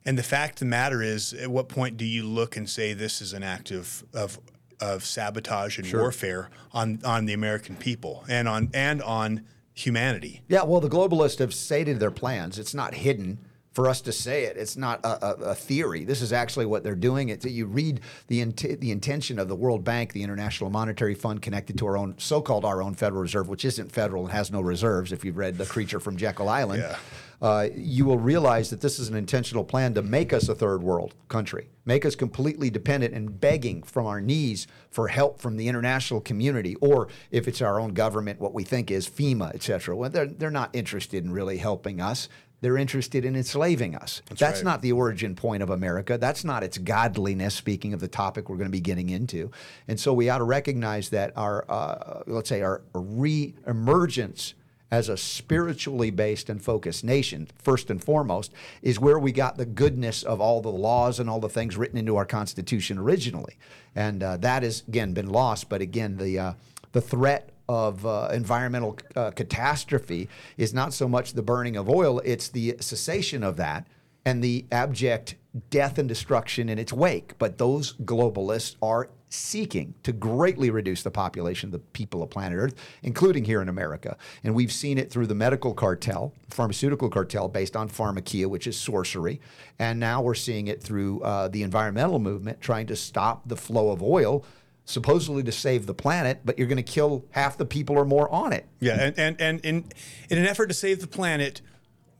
And 0.04 0.16
the 0.16 0.23
fact 0.23 0.54
of 0.54 0.59
the 0.61 0.64
matter 0.66 1.02
is, 1.02 1.35
at 1.35 1.50
what 1.50 1.69
point 1.69 1.97
do 1.97 2.04
you 2.04 2.25
look 2.25 2.57
and 2.57 2.69
say 2.69 2.95
this 2.95 3.21
is 3.21 3.33
an 3.33 3.42
act 3.42 3.71
of 3.71 4.04
of, 4.14 4.38
of 4.80 5.04
sabotage 5.04 5.78
and 5.78 5.92
warfare 5.92 6.50
on 6.73 7.00
on 7.04 7.26
the 7.26 7.35
American 7.35 7.76
people 7.76 8.25
and 8.28 8.49
on 8.49 8.71
and 8.73 9.02
on 9.02 9.45
humanity? 9.75 10.42
Yeah, 10.49 10.62
well, 10.64 10.80
the 10.80 10.88
globalists 10.88 11.38
have 11.38 11.54
stated 11.54 12.00
their 12.00 12.11
plans. 12.11 12.59
It's 12.59 12.75
not 12.75 12.95
hidden 12.95 13.38
for 13.73 13.88
us 13.88 14.00
to 14.00 14.11
say 14.11 14.45
it. 14.45 14.57
It's 14.57 14.76
not 14.76 14.99
a, 15.04 15.25
a, 15.25 15.33
a 15.50 15.54
theory. 15.54 16.04
This 16.04 16.23
is 16.23 16.33
actually 16.33 16.66
what 16.66 16.83
they're 16.83 16.97
doing. 16.97 17.28
It's, 17.28 17.45
you 17.45 17.66
read 17.66 18.00
the 18.26 18.40
int- 18.40 18.80
the 18.80 18.90
intention 18.90 19.38
of 19.38 19.49
the 19.49 19.54
World 19.54 19.85
Bank, 19.85 20.12
the 20.12 20.23
International 20.23 20.71
Monetary 20.71 21.14
Fund, 21.14 21.40
connected 21.40 21.78
to 21.78 21.87
our 21.87 21.97
own 21.97 22.14
so-called 22.19 22.64
our 22.64 22.83
own 22.83 22.95
Federal 22.95 23.23
Reserve, 23.23 23.49
which 23.49 23.64
isn't 23.64 23.92
federal 23.92 24.25
and 24.25 24.33
has 24.33 24.50
no 24.50 24.61
reserves. 24.61 25.12
If 25.12 25.25
you've 25.25 25.37
read 25.37 25.57
The 25.57 25.66
Creature 25.66 26.00
from 26.00 26.16
Jekyll 26.16 26.49
Island. 26.49 26.83
Yeah. 26.83 26.97
Uh, 27.40 27.68
you 27.75 28.04
will 28.04 28.18
realize 28.18 28.68
that 28.68 28.82
this 28.82 28.99
is 28.99 29.09
an 29.09 29.16
intentional 29.16 29.64
plan 29.64 29.94
to 29.94 30.02
make 30.02 30.32
us 30.32 30.49
a 30.49 30.54
third 30.54 30.82
world 30.82 31.14
country, 31.28 31.70
make 31.87 32.04
us 32.04 32.14
completely 32.14 32.68
dependent 32.68 33.14
and 33.14 33.40
begging 33.40 33.82
from 33.82 34.06
our 34.06 34.20
knees 34.20 34.66
for 34.90 35.09
help 35.09 35.40
from 35.40 35.56
the 35.56 35.66
international 35.66 36.20
community, 36.20 36.75
or 36.82 37.09
if 37.30 37.49
it's 37.49 37.62
our 37.62 37.80
own 37.80 37.94
government, 37.94 38.40
what 38.40 38.52
we 38.52 38.62
think 38.62 38.90
is 38.90 39.09
FEMA, 39.09 39.54
et 39.54 39.62
cetera. 39.62 39.97
Well, 39.97 40.11
they're, 40.11 40.26
they're 40.26 40.50
not 40.50 40.68
interested 40.75 41.25
in 41.25 41.32
really 41.32 41.56
helping 41.56 41.99
us. 42.00 42.28
They're 42.61 42.76
interested 42.76 43.25
in 43.25 43.35
enslaving 43.37 43.97
us. 43.97 44.20
That's, 44.26 44.59
right. 44.59 44.64
not 44.64 44.82
the 44.82 44.92
origin 44.92 45.35
point 45.35 45.62
of 45.62 45.70
America. 45.70 46.18
That's 46.18 46.44
not 46.44 46.62
its 46.62 46.76
godliness, 46.76 47.54
speaking 47.54 47.94
of 47.94 48.00
the 48.00 48.09
topic 48.09 48.50
we're 48.50 48.59
going 48.59 48.68
to 48.68 48.70
be 48.70 48.82
getting 48.82 49.09
into. 49.09 49.50
And 49.88 49.99
so 49.99 50.12
we 50.12 50.28
ought 50.28 50.38
to 50.38 50.44
recognize 50.44 51.09
that 51.09 51.32
our, 51.37 51.64
uh, 51.70 52.23
let's 52.26 52.50
say, 52.50 52.61
our 52.61 52.82
re 52.92 53.54
emergence 53.66 54.52
as 54.90 55.09
a 55.09 55.16
spiritually 55.16 56.11
based 56.11 56.49
and 56.49 56.62
focused 56.62 57.04
nation, 57.04 57.49
first 57.62 57.90
and 57.90 58.02
foremost, 58.02 58.52
is 58.82 58.99
where 58.99 59.18
we 59.18 59.32
got 59.32 59.56
the 59.56 59.66
goodness 59.66 60.23
of 60.23 60.40
all 60.40 60.61
the 60.61 60.68
laws 60.68 61.20
and 61.20 61.30
all 61.30 61.40
the 61.40 61.49
things 61.49 61.76
written 61.76 61.99
into 61.99 62.16
our 62.16 62.26
Constitution 62.26 62.99
originally. 62.99 63.56
And 63.94 64.23
uh, 64.23 64.37
that 64.38 64.62
has, 64.62 64.82
again, 64.88 65.12
been 65.12 65.30
lost. 65.30 65.68
But 65.68 65.80
again, 65.80 66.16
the, 66.16 66.38
uh, 66.38 66.52
the 66.92 67.00
threat 67.00 67.50
of 67.68 68.04
uh, 68.04 68.30
environmental 68.32 68.99
uh, 69.14 69.30
catastrophe 69.30 70.28
is 70.56 70.75
not 70.75 70.92
so 70.92 71.09
much 71.09 71.35
the 71.35 71.42
burning 71.42 71.76
of 71.76 71.88
oil, 71.88 72.18
it's 72.25 72.49
the 72.49 72.76
cessation 72.80 73.44
of 73.44 73.56
that 73.56 73.87
and 74.25 74.43
the 74.43 74.67
abject 74.71 75.37
death 75.71 75.99
and 75.99 76.09
destruction 76.09 76.69
in 76.69 76.79
its 76.79 76.93
wake. 76.93 77.39
But 77.39 77.59
those 77.59 77.95
globalists 77.95 78.77
are 78.83 79.11
seeking 79.33 79.95
to 80.03 80.12
greatly 80.12 80.71
reduce 80.71 81.03
the 81.05 81.11
population 81.11 81.69
of 81.69 81.73
the 81.73 81.79
people 81.79 82.23
of 82.23 82.31
planet 82.31 82.59
Earth, 82.59 82.75
including 83.03 83.45
here 83.45 83.62
in 83.62 83.69
America. 83.69 84.17
And 84.43 84.55
we've 84.55 84.73
seen 84.73 84.99
it 84.99 85.11
through 85.11 85.29
the 85.29 85.35
medical 85.35 85.73
cartel, 85.73 86.35
pharmaceutical 86.49 87.09
cartel 87.09 87.49
based 87.49 87.77
on 87.77 87.89
pharmakeia, 87.89 88.47
which 88.47 88.67
is 88.67 88.77
sorcery. 88.77 89.41
And 89.79 90.00
now 90.00 90.21
we're 90.21 90.35
seeing 90.35 90.67
it 90.67 90.83
through 90.83 91.23
uh, 91.23 91.49
the 91.49 91.62
environmental 91.62 92.19
movement 92.19 92.61
trying 92.61 92.87
to 92.89 92.97
stop 92.97 93.49
the 93.49 93.57
flow 93.57 93.91
of 93.91 94.03
oil. 94.03 94.45
Supposedly 94.87 95.45
to 95.45 95.53
save 95.53 95.87
the 95.87 95.95
planet, 95.95 96.41
but 96.45 96.59
you're 96.59 96.67
going 96.67 96.77
to 96.77 96.83
kill 96.83 97.25
half 97.31 97.57
the 97.57 97.67
people 97.67 97.97
or 97.97 98.05
more 98.05 98.29
on 98.29 98.53
it. 98.53 98.67
Yeah, 98.81 99.00
and 99.00 99.17
and, 99.17 99.41
and 99.41 99.61
in 99.61 99.85
in 100.29 100.39
an 100.39 100.47
effort 100.47 100.67
to 100.67 100.75
save 100.75 101.00
the 101.00 101.07
planet, 101.07 101.61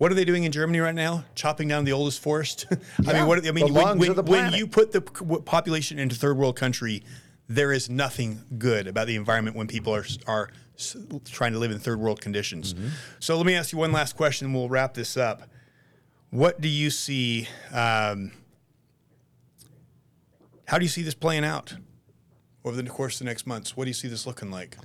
what 0.01 0.11
are 0.11 0.15
they 0.15 0.25
doing 0.25 0.45
in 0.45 0.51
Germany 0.51 0.79
right 0.79 0.95
now? 0.95 1.27
Chopping 1.35 1.69
down 1.69 1.85
the 1.85 1.93
oldest 1.93 2.21
forest. 2.21 2.67
I 2.71 2.77
Yeah, 3.03 3.13
mean, 3.13 3.27
what 3.27 3.47
I 3.47 3.51
mean, 3.51 3.75
when, 3.75 3.99
when, 3.99 4.25
when 4.25 4.53
you 4.55 4.67
put 4.67 4.93
the 4.93 5.03
population 5.03 5.99
into 5.99 6.17
third 6.17 6.39
world 6.39 6.57
country, 6.57 7.03
there 7.51 7.71
is 7.71 7.91
nothing 7.91 8.43
good 8.57 8.89
about 8.89 9.09
the 9.09 9.17
environment 9.17 9.57
when 9.57 9.67
people 9.67 9.95
are 9.95 10.07
are 10.27 10.49
trying 11.27 11.53
to 11.53 11.59
live 11.59 11.71
in 11.71 11.79
third 11.79 12.01
world 12.01 12.19
conditions. 12.23 12.73
Mm-hmm. 12.73 12.89
So 13.19 13.37
let 13.37 13.45
me 13.45 13.55
ask 13.55 13.73
you 13.73 13.79
one 13.79 13.93
last 13.93 14.17
question, 14.17 14.47
and 14.47 14.55
we'll 14.55 14.71
wrap 14.71 14.95
this 14.95 15.19
up. 15.19 15.43
What 16.31 16.63
do 16.63 16.69
you 16.69 16.89
see? 16.89 17.47
Um, 17.71 18.33
how 20.67 20.79
do 20.79 20.85
you 20.87 20.89
see 20.89 21.03
this 21.03 21.13
playing 21.13 21.45
out 21.45 21.75
over 22.65 22.81
the 22.81 22.89
course 22.89 23.17
of 23.17 23.19
the 23.19 23.25
next 23.27 23.47
months? 23.47 23.77
What 23.77 23.85
do 23.85 23.91
you 23.91 23.95
see 23.95 24.09
this 24.09 24.27
looking 24.27 24.51
like? 24.51 24.79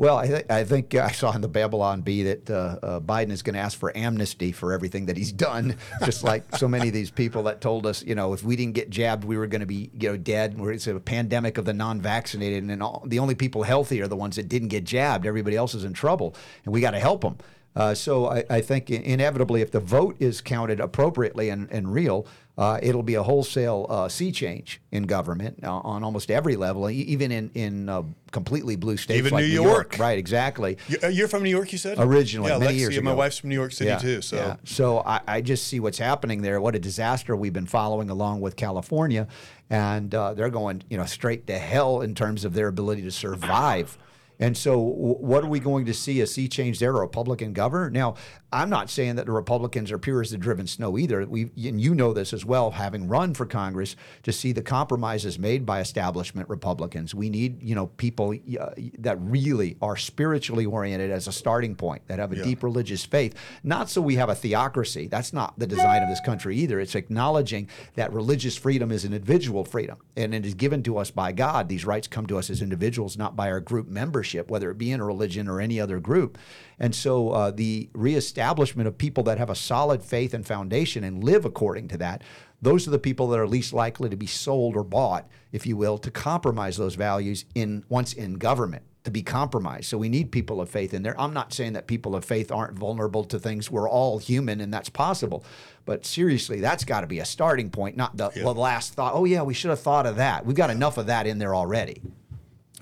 Well, 0.00 0.16
I, 0.16 0.26
th- 0.28 0.46
I 0.48 0.64
think 0.64 0.94
I 0.94 1.10
saw 1.10 1.30
in 1.32 1.42
the 1.42 1.48
Babylon 1.48 2.00
Bee 2.00 2.22
that 2.22 2.48
uh, 2.48 2.78
uh, 2.82 3.00
Biden 3.00 3.32
is 3.32 3.42
going 3.42 3.52
to 3.52 3.60
ask 3.60 3.78
for 3.78 3.94
amnesty 3.94 4.50
for 4.50 4.72
everything 4.72 5.04
that 5.04 5.16
he's 5.18 5.30
done, 5.30 5.76
just 6.06 6.24
like 6.24 6.56
so 6.56 6.66
many 6.66 6.88
of 6.88 6.94
these 6.94 7.10
people 7.10 7.42
that 7.42 7.60
told 7.60 7.84
us, 7.84 8.02
you 8.02 8.14
know, 8.14 8.32
if 8.32 8.42
we 8.42 8.56
didn't 8.56 8.72
get 8.72 8.88
jabbed, 8.88 9.24
we 9.24 9.36
were 9.36 9.46
going 9.46 9.60
to 9.60 9.66
be, 9.66 9.90
you 9.92 10.08
know, 10.08 10.16
dead. 10.16 10.56
It's 10.58 10.86
a 10.86 10.98
pandemic 10.98 11.58
of 11.58 11.66
the 11.66 11.74
non-vaccinated, 11.74 12.64
and 12.64 12.82
all, 12.82 13.02
the 13.04 13.18
only 13.18 13.34
people 13.34 13.62
healthy 13.62 14.00
are 14.00 14.08
the 14.08 14.16
ones 14.16 14.36
that 14.36 14.48
didn't 14.48 14.68
get 14.68 14.84
jabbed. 14.84 15.26
Everybody 15.26 15.54
else 15.54 15.74
is 15.74 15.84
in 15.84 15.92
trouble, 15.92 16.34
and 16.64 16.72
we 16.72 16.80
got 16.80 16.92
to 16.92 16.98
help 16.98 17.20
them. 17.20 17.36
Uh, 17.76 17.94
so 17.94 18.26
I, 18.26 18.44
I 18.50 18.60
think 18.60 18.90
inevitably, 18.90 19.62
if 19.62 19.70
the 19.70 19.80
vote 19.80 20.16
is 20.18 20.40
counted 20.40 20.80
appropriately 20.80 21.50
and, 21.50 21.70
and 21.70 21.92
real, 21.92 22.26
uh, 22.58 22.78
it'll 22.82 23.02
be 23.02 23.14
a 23.14 23.22
wholesale 23.22 23.86
uh, 23.88 24.08
sea 24.08 24.30
change 24.30 24.82
in 24.90 25.04
government 25.04 25.58
uh, 25.62 25.78
on 25.78 26.04
almost 26.04 26.30
every 26.30 26.56
level, 26.56 26.90
even 26.90 27.32
in 27.32 27.50
in 27.54 27.88
uh, 27.88 28.02
completely 28.32 28.76
blue 28.76 28.98
states 28.98 29.18
Even 29.18 29.32
like 29.32 29.44
New 29.44 29.48
New 29.48 29.62
York. 29.62 29.96
Right, 29.98 30.18
exactly. 30.18 30.76
Uh, 31.02 31.06
You're 31.06 31.28
from 31.28 31.42
New 31.42 31.48
York, 31.48 31.72
you 31.72 31.78
said? 31.78 31.98
Originally, 31.98 32.50
yeah, 32.50 32.58
many 32.58 32.74
Lexi, 32.74 32.80
years 32.80 33.02
My 33.02 33.14
wife's 33.14 33.38
from 33.38 33.48
New 33.48 33.54
York 33.54 33.72
City 33.72 33.98
too. 34.00 34.20
So 34.20 34.36
yeah. 34.36 34.56
so 34.64 34.98
I, 35.06 35.20
I 35.26 35.40
just 35.40 35.68
see 35.68 35.80
what's 35.80 35.98
happening 35.98 36.42
there. 36.42 36.60
What 36.60 36.74
a 36.74 36.78
disaster 36.78 37.34
we've 37.34 37.52
been 37.52 37.66
following 37.66 38.10
along 38.10 38.42
with 38.42 38.56
California, 38.56 39.26
and 39.70 40.14
uh, 40.14 40.34
they're 40.34 40.50
going, 40.50 40.82
you 40.90 40.98
know, 40.98 41.06
straight 41.06 41.46
to 41.46 41.58
hell 41.58 42.02
in 42.02 42.14
terms 42.14 42.44
of 42.44 42.52
their 42.52 42.68
ability 42.68 43.02
to 43.02 43.10
survive. 43.10 43.96
And 44.40 44.56
so, 44.56 44.72
w- 44.72 45.16
what 45.18 45.44
are 45.44 45.48
we 45.48 45.60
going 45.60 45.86
to 45.86 45.94
see? 45.94 46.20
A 46.20 46.26
sea 46.26 46.48
change 46.48 46.78
there, 46.78 46.96
a 46.96 47.00
Republican 47.00 47.52
governor? 47.52 47.90
Now, 47.90 48.14
I'm 48.52 48.70
not 48.70 48.90
saying 48.90 49.16
that 49.16 49.26
the 49.26 49.32
Republicans 49.32 49.92
are 49.92 49.98
pure 49.98 50.22
as 50.22 50.30
the 50.32 50.38
driven 50.38 50.66
snow 50.66 50.98
either. 50.98 51.24
We, 51.26 51.50
and 51.56 51.80
you 51.80 51.94
know 51.94 52.12
this 52.12 52.32
as 52.32 52.44
well, 52.44 52.72
having 52.72 53.06
run 53.06 53.34
for 53.34 53.46
Congress, 53.46 53.94
to 54.24 54.32
see 54.32 54.52
the 54.52 54.62
compromises 54.62 55.38
made 55.38 55.64
by 55.64 55.80
establishment 55.80 56.48
Republicans. 56.48 57.14
We 57.14 57.30
need, 57.30 57.62
you 57.62 57.74
know, 57.74 57.86
people 57.86 58.34
uh, 58.58 58.70
that 58.98 59.18
really 59.20 59.76
are 59.80 59.96
spiritually 59.96 60.66
oriented 60.66 61.10
as 61.10 61.28
a 61.28 61.32
starting 61.32 61.76
point, 61.76 62.08
that 62.08 62.18
have 62.18 62.32
a 62.32 62.42
deep 62.42 62.62
religious 62.62 63.04
faith. 63.04 63.34
Not 63.62 63.90
so 63.90 64.00
we 64.00 64.16
have 64.16 64.30
a 64.30 64.34
theocracy. 64.34 65.06
That's 65.06 65.32
not 65.32 65.58
the 65.58 65.66
design 65.66 66.02
of 66.02 66.08
this 66.08 66.20
country 66.20 66.56
either. 66.56 66.80
It's 66.80 66.94
acknowledging 66.94 67.68
that 67.94 68.12
religious 68.12 68.56
freedom 68.56 68.90
is 68.90 69.04
an 69.04 69.12
individual 69.12 69.64
freedom, 69.64 69.98
and 70.16 70.34
it 70.34 70.46
is 70.46 70.54
given 70.54 70.82
to 70.84 70.98
us 70.98 71.10
by 71.10 71.32
God. 71.32 71.68
These 71.68 71.84
rights 71.84 72.08
come 72.08 72.26
to 72.26 72.38
us 72.38 72.50
as 72.50 72.62
individuals, 72.62 73.16
not 73.16 73.36
by 73.36 73.50
our 73.50 73.60
group 73.60 73.86
membership, 73.86 74.29
whether 74.38 74.70
it 74.70 74.78
be 74.78 74.92
in 74.92 75.00
a 75.00 75.04
religion 75.04 75.48
or 75.48 75.60
any 75.60 75.80
other 75.80 76.00
group. 76.00 76.38
And 76.78 76.94
so 76.94 77.30
uh, 77.30 77.50
the 77.50 77.90
reestablishment 77.92 78.88
of 78.88 78.96
people 78.96 79.22
that 79.24 79.38
have 79.38 79.50
a 79.50 79.54
solid 79.54 80.02
faith 80.02 80.32
and 80.34 80.46
foundation 80.46 81.04
and 81.04 81.22
live 81.22 81.44
according 81.44 81.88
to 81.88 81.98
that, 81.98 82.22
those 82.62 82.86
are 82.86 82.90
the 82.90 82.98
people 82.98 83.28
that 83.28 83.40
are 83.40 83.46
least 83.46 83.72
likely 83.72 84.08
to 84.08 84.16
be 84.16 84.26
sold 84.26 84.76
or 84.76 84.84
bought, 84.84 85.28
if 85.52 85.66
you 85.66 85.76
will, 85.76 85.98
to 85.98 86.10
compromise 86.10 86.76
those 86.76 86.94
values 86.94 87.44
in 87.54 87.84
once 87.88 88.12
in 88.12 88.34
government 88.34 88.84
to 89.04 89.10
be 89.10 89.22
compromised. 89.22 89.86
So 89.86 89.96
we 89.96 90.08
need 90.08 90.30
people 90.30 90.60
of 90.60 90.68
faith 90.68 90.92
in 90.92 91.02
there. 91.02 91.18
I'm 91.18 91.32
not 91.32 91.52
saying 91.52 91.72
that 91.72 91.86
people 91.86 92.14
of 92.14 92.24
faith 92.24 92.52
aren't 92.52 92.78
vulnerable 92.78 93.24
to 93.24 93.38
things. 93.38 93.70
We're 93.70 93.88
all 93.88 94.18
human 94.18 94.60
and 94.60 94.72
that's 94.72 94.90
possible. 94.90 95.44
But 95.86 96.04
seriously, 96.04 96.60
that's 96.60 96.84
got 96.84 97.00
to 97.00 97.06
be 97.06 97.18
a 97.18 97.24
starting 97.24 97.70
point, 97.70 97.96
not 97.96 98.16
the, 98.16 98.28
the 98.28 98.52
last 98.52 98.94
thought. 98.94 99.14
Oh 99.14 99.24
yeah, 99.24 99.42
we 99.42 99.54
should 99.54 99.70
have 99.70 99.80
thought 99.80 100.06
of 100.06 100.16
that. 100.16 100.44
We've 100.44 100.56
got 100.56 100.70
enough 100.70 100.98
of 100.98 101.06
that 101.06 101.26
in 101.26 101.38
there 101.38 101.54
already. 101.54 102.02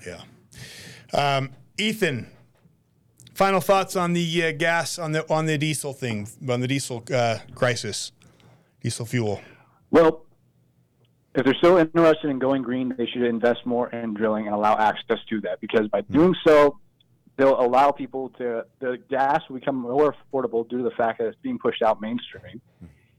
yeah. 0.05 0.21
Um, 1.13 1.51
Ethan, 1.77 2.27
final 3.33 3.61
thoughts 3.61 3.95
on 3.95 4.13
the 4.13 4.43
uh, 4.43 4.51
gas 4.51 4.99
on 4.99 5.11
the 5.13 5.31
on 5.31 5.45
the 5.45 5.57
diesel 5.57 5.93
thing 5.93 6.27
on 6.47 6.59
the 6.59 6.67
diesel 6.67 7.03
uh, 7.13 7.39
crisis, 7.55 8.11
diesel 8.81 9.05
fuel. 9.05 9.41
Well, 9.91 10.25
if 11.35 11.45
they're 11.45 11.55
so 11.61 11.79
interested 11.79 12.29
in 12.29 12.39
going 12.39 12.61
green, 12.61 12.93
they 12.97 13.05
should 13.05 13.23
invest 13.23 13.65
more 13.65 13.89
in 13.89 14.13
drilling 14.13 14.47
and 14.47 14.55
allow 14.55 14.77
access 14.77 15.19
to 15.29 15.41
that 15.41 15.61
because 15.61 15.87
by 15.87 16.01
doing 16.01 16.35
so, 16.45 16.79
they'll 17.37 17.59
allow 17.59 17.91
people 17.91 18.29
to 18.37 18.65
the 18.79 18.97
gas 19.09 19.41
will 19.49 19.59
become 19.59 19.75
more 19.75 20.13
affordable 20.13 20.67
due 20.67 20.79
to 20.79 20.83
the 20.83 20.95
fact 20.95 21.19
that 21.19 21.27
it's 21.27 21.37
being 21.41 21.57
pushed 21.57 21.81
out 21.81 22.01
mainstream 22.01 22.61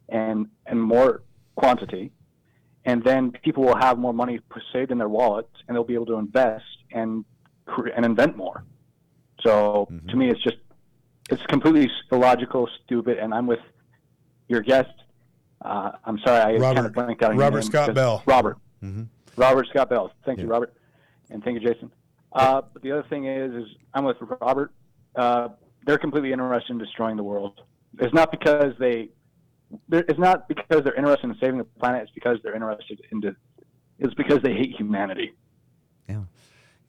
and 0.09 0.49
and 0.67 0.81
more 0.81 1.23
quantity. 1.57 2.13
And 2.85 3.05
then 3.05 3.33
people 3.45 3.65
will 3.65 3.77
have 3.77 3.99
more 3.99 4.15
money 4.15 4.41
saved 4.73 4.91
in 4.91 4.99
their 4.99 5.09
wallets, 5.09 5.53
and 5.67 5.77
they'll 5.77 5.85
be 5.85 5.95
able 5.95 6.07
to 6.07 6.15
invest 6.15 6.65
and 6.93 7.27
and 7.97 8.05
invent 8.05 8.37
more. 8.37 8.65
So 9.43 9.89
to 10.09 10.17
me, 10.17 10.29
it's 10.31 10.43
just 10.43 10.57
it's 11.31 11.43
completely 11.47 11.89
illogical, 12.13 12.69
stupid, 12.85 13.19
and 13.19 13.33
I'm 13.33 13.47
with 13.47 13.61
your 14.49 14.61
guest. 14.61 14.91
Uh, 15.63 15.93
I'm 16.05 16.19
sorry, 16.25 16.41
I 16.41 16.45
kind 16.59 16.61
Robert- 16.63 16.87
of 16.87 16.93
blanked 16.95 17.23
out 17.23 17.37
Robert 17.37 17.63
Scott 17.65 17.95
Bell. 17.95 18.23
Robert. 18.27 18.59
Robert 19.37 19.67
Scott 19.69 19.89
Bell. 19.91 20.13
Thank 20.25 20.41
you, 20.41 20.47
Robert, 20.47 20.75
and 21.31 21.43
thank 21.45 21.61
you, 21.61 21.73
Jason. 21.73 21.91
Uh, 22.33 22.63
but 22.73 22.83
the 22.83 22.93
other 22.93 23.05
thing 23.09 23.27
is, 23.27 23.53
is 23.55 23.69
I'm 23.95 24.05
with 24.05 24.17
Robert. 24.41 24.73
Uh, 25.17 25.49
they're 25.87 25.99
completely 25.99 26.33
interested 26.33 26.73
in 26.73 26.79
destroying 26.79 27.17
the 27.17 27.23
world. 27.23 27.61
It's 27.99 28.15
not 28.15 28.31
because 28.31 28.75
they. 28.79 29.11
they're- 29.89 30.05
It's 30.09 30.19
not 30.19 30.49
because 30.49 30.83
they're 30.85 30.95
interested 30.95 31.29
in 31.31 31.37
saving 31.41 31.59
the 31.59 31.65
planet. 31.65 32.03
It's 32.03 32.13
because 32.13 32.39
they're 32.43 32.55
interested 32.55 33.01
in. 33.11 33.21
The, 33.21 33.35
it's 33.99 34.15
because 34.15 34.41
they 34.43 34.55
hate 34.55 34.75
humanity. 34.77 35.33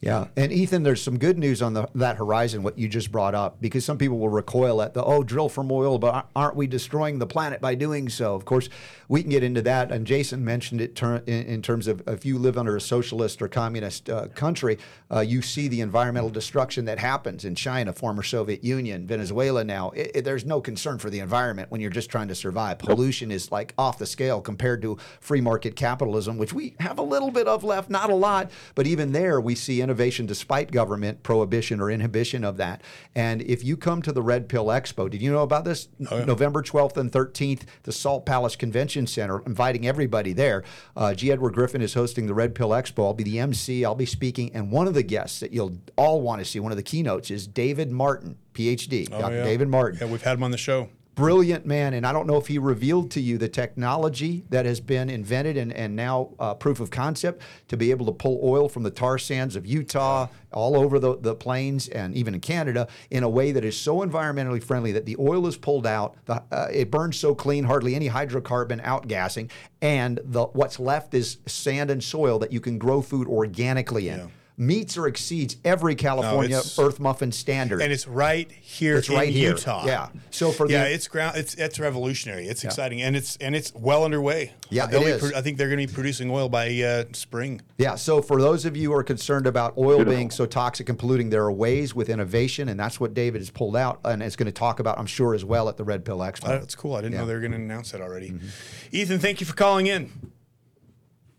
Yeah. 0.01 0.29
And 0.35 0.51
Ethan, 0.51 0.81
there's 0.81 1.01
some 1.01 1.19
good 1.19 1.37
news 1.37 1.61
on 1.61 1.75
the, 1.75 1.87
that 1.93 2.17
horizon. 2.17 2.63
What 2.63 2.77
you 2.77 2.87
just 2.87 3.11
brought 3.11 3.35
up, 3.35 3.61
because 3.61 3.85
some 3.85 3.99
people 3.99 4.17
will 4.17 4.29
recoil 4.29 4.81
at 4.81 4.95
the 4.95 5.03
oh, 5.03 5.21
drill 5.21 5.47
from 5.47 5.71
oil, 5.71 5.99
but 5.99 6.27
aren't 6.35 6.55
we 6.55 6.65
destroying 6.65 7.19
the 7.19 7.27
planet 7.27 7.61
by 7.61 7.75
doing 7.75 8.09
so? 8.09 8.33
Of 8.33 8.43
course, 8.43 8.67
we 9.11 9.21
can 9.21 9.29
get 9.29 9.43
into 9.43 9.61
that. 9.61 9.91
And 9.91 10.07
Jason 10.07 10.45
mentioned 10.45 10.79
it 10.79 10.95
ter- 10.95 11.21
in, 11.27 11.43
in, 11.43 11.61
terms 11.61 11.87
of 11.87 12.01
if 12.07 12.25
you 12.25 12.39
live 12.39 12.57
under 12.57 12.77
a 12.77 12.81
socialist 12.81 13.41
or 13.41 13.49
communist 13.49 14.09
uh, 14.09 14.29
country, 14.29 14.77
uh, 15.13 15.19
you 15.19 15.41
see 15.41 15.67
the 15.67 15.81
environmental 15.81 16.29
destruction 16.29 16.85
that 16.85 16.97
happens 16.97 17.43
in 17.43 17.53
China, 17.53 17.91
former 17.91 18.23
Soviet 18.23 18.63
Union, 18.63 19.05
Venezuela. 19.05 19.65
Now, 19.65 19.89
it, 19.89 20.11
it, 20.15 20.21
there's 20.23 20.45
no 20.45 20.61
concern 20.61 20.97
for 20.97 21.09
the 21.09 21.19
environment 21.19 21.69
when 21.69 21.81
you're 21.81 21.89
just 21.89 22.09
trying 22.09 22.29
to 22.29 22.35
survive. 22.35 22.79
Pollution 22.79 23.31
is 23.31 23.51
like 23.51 23.73
off 23.77 23.97
the 23.97 24.05
scale 24.05 24.39
compared 24.39 24.81
to 24.83 24.97
free 25.19 25.41
market 25.41 25.75
capitalism, 25.75 26.37
which 26.37 26.53
we 26.53 26.75
have 26.79 26.97
a 26.97 27.03
little 27.03 27.31
bit 27.31 27.49
of 27.49 27.65
left, 27.65 27.89
not 27.89 28.09
a 28.09 28.15
lot, 28.15 28.49
but 28.75 28.87
even 28.87 29.11
there 29.11 29.41
we 29.41 29.55
see 29.55 29.81
innovation 29.81 30.25
despite 30.25 30.71
government 30.71 31.21
prohibition 31.21 31.81
or 31.81 31.91
inhibition 31.91 32.45
of 32.45 32.55
that. 32.55 32.81
And 33.13 33.41
if 33.41 33.61
you 33.61 33.75
come 33.75 34.01
to 34.03 34.13
the 34.13 34.21
Red 34.21 34.47
Pill 34.47 34.67
Expo, 34.67 35.09
did 35.09 35.21
you 35.21 35.33
know 35.33 35.43
about 35.43 35.65
this? 35.65 35.89
Oh, 36.09 36.19
yeah. 36.19 36.23
November 36.23 36.61
12th 36.61 36.95
and 36.95 37.11
13th, 37.11 37.63
the 37.83 37.91
Salt 37.91 38.25
Palace 38.25 38.55
Convention 38.55 39.00
Center, 39.07 39.41
inviting 39.45 39.87
everybody 39.87 40.33
there. 40.33 40.63
Uh, 40.95 41.13
G. 41.13 41.31
Edward 41.31 41.53
Griffin 41.53 41.81
is 41.81 41.93
hosting 41.93 42.27
the 42.27 42.33
Red 42.33 42.55
Pill 42.55 42.69
Expo. 42.69 43.05
I'll 43.05 43.13
be 43.13 43.23
the 43.23 43.39
MC, 43.39 43.85
I'll 43.85 43.95
be 43.95 44.05
speaking, 44.05 44.51
and 44.53 44.71
one 44.71 44.87
of 44.87 44.93
the 44.93 45.03
guests 45.03 45.39
that 45.39 45.51
you'll 45.51 45.77
all 45.95 46.21
want 46.21 46.39
to 46.39 46.45
see, 46.45 46.59
one 46.59 46.71
of 46.71 46.77
the 46.77 46.83
keynotes, 46.83 47.31
is 47.31 47.47
David 47.47 47.91
Martin, 47.91 48.37
PhD, 48.53 49.07
oh, 49.11 49.19
Dr. 49.19 49.35
Yeah. 49.35 49.43
David 49.43 49.67
Martin. 49.67 49.99
Yeah, 50.01 50.11
we've 50.11 50.21
had 50.21 50.37
him 50.37 50.43
on 50.43 50.51
the 50.51 50.57
show 50.57 50.89
brilliant 51.15 51.65
man. 51.65 51.93
And 51.93 52.05
I 52.05 52.13
don't 52.13 52.27
know 52.27 52.37
if 52.37 52.47
he 52.47 52.57
revealed 52.57 53.11
to 53.11 53.21
you 53.21 53.37
the 53.37 53.49
technology 53.49 54.43
that 54.49 54.65
has 54.65 54.79
been 54.79 55.09
invented 55.09 55.57
and, 55.57 55.73
and 55.73 55.95
now 55.95 56.29
uh, 56.39 56.53
proof 56.53 56.79
of 56.79 56.89
concept 56.89 57.41
to 57.67 57.77
be 57.77 57.91
able 57.91 58.05
to 58.05 58.11
pull 58.11 58.39
oil 58.43 58.69
from 58.69 58.83
the 58.83 58.91
tar 58.91 59.17
sands 59.17 59.55
of 59.55 59.65
Utah, 59.65 60.27
all 60.51 60.75
over 60.75 60.99
the, 60.99 61.17
the 61.17 61.35
plains, 61.35 61.87
and 61.87 62.15
even 62.15 62.33
in 62.33 62.39
Canada 62.39 62.87
in 63.09 63.23
a 63.23 63.29
way 63.29 63.51
that 63.51 63.63
is 63.63 63.77
so 63.77 63.99
environmentally 63.99 64.63
friendly 64.63 64.91
that 64.91 65.05
the 65.05 65.15
oil 65.19 65.47
is 65.47 65.57
pulled 65.57 65.87
out. 65.87 66.15
The, 66.25 66.43
uh, 66.51 66.67
it 66.71 66.91
burns 66.91 67.17
so 67.17 67.35
clean, 67.35 67.63
hardly 67.65 67.95
any 67.95 68.09
hydrocarbon 68.09 68.83
outgassing. 68.83 69.49
And 69.81 70.19
the, 70.23 70.45
what's 70.47 70.79
left 70.79 71.13
is 71.13 71.37
sand 71.45 71.89
and 71.89 72.03
soil 72.03 72.39
that 72.39 72.51
you 72.51 72.59
can 72.59 72.77
grow 72.77 73.01
food 73.01 73.27
organically 73.27 74.09
in. 74.09 74.19
Yeah 74.19 74.27
meets 74.61 74.95
or 74.95 75.07
exceeds 75.07 75.57
every 75.65 75.95
California 75.95 76.61
no, 76.77 76.85
Earth 76.85 76.99
Muffin 76.99 77.31
standard. 77.31 77.81
And 77.81 77.91
it's 77.91 78.07
right 78.07 78.49
here 78.51 78.97
it's 78.97 79.09
right 79.09 79.27
here. 79.27 79.51
Utah. 79.51 79.85
Yeah. 79.85 80.09
So 80.29 80.51
for 80.51 80.69
yeah, 80.69 80.83
the, 80.83 80.93
it's 80.93 81.07
ground. 81.07 81.35
It's 81.35 81.55
it's 81.55 81.79
revolutionary. 81.79 82.47
It's 82.47 82.63
yeah. 82.63 82.69
exciting, 82.69 83.01
and 83.01 83.15
it's 83.15 83.37
and 83.37 83.55
it's 83.55 83.73
well 83.73 84.05
underway. 84.05 84.53
Yeah, 84.69 84.87
it 84.87 85.01
is. 85.01 85.33
I 85.33 85.41
think 85.41 85.57
they're 85.57 85.67
going 85.67 85.85
to 85.85 85.87
be 85.87 85.93
producing 85.93 86.29
oil 86.29 86.47
by 86.47 86.79
uh, 86.81 87.05
spring. 87.13 87.61
Yeah. 87.77 87.95
So 87.95 88.21
for 88.21 88.39
those 88.39 88.63
of 88.65 88.77
you 88.77 88.91
who 88.91 88.95
are 88.95 89.03
concerned 89.03 89.47
about 89.47 89.77
oil 89.77 90.05
being 90.05 90.29
so 90.29 90.45
toxic 90.45 90.89
and 90.89 90.97
polluting, 90.97 91.31
there 91.31 91.43
are 91.43 91.51
ways 91.51 91.95
with 91.95 92.07
innovation, 92.09 92.69
and 92.69 92.79
that's 92.79 92.99
what 92.99 93.15
David 93.15 93.41
has 93.41 93.49
pulled 93.49 93.75
out 93.75 93.99
and 94.05 94.21
is 94.21 94.35
going 94.35 94.45
to 94.45 94.51
talk 94.51 94.79
about, 94.79 94.99
I'm 94.99 95.07
sure, 95.07 95.33
as 95.33 95.43
well 95.43 95.69
at 95.69 95.77
the 95.77 95.83
Red 95.83 96.05
Pill 96.05 96.19
Expo. 96.19 96.49
Oh, 96.49 96.59
that's 96.59 96.75
cool. 96.75 96.95
I 96.95 97.01
didn't 97.01 97.13
yeah. 97.13 97.21
know 97.21 97.25
they 97.25 97.33
were 97.33 97.39
going 97.39 97.51
to 97.51 97.57
announce 97.57 97.91
that 97.91 98.01
already. 98.01 98.29
Mm-hmm. 98.29 98.47
Ethan, 98.91 99.19
thank 99.19 99.39
you 99.39 99.47
for 99.47 99.55
calling 99.55 99.87
in. 99.87 100.11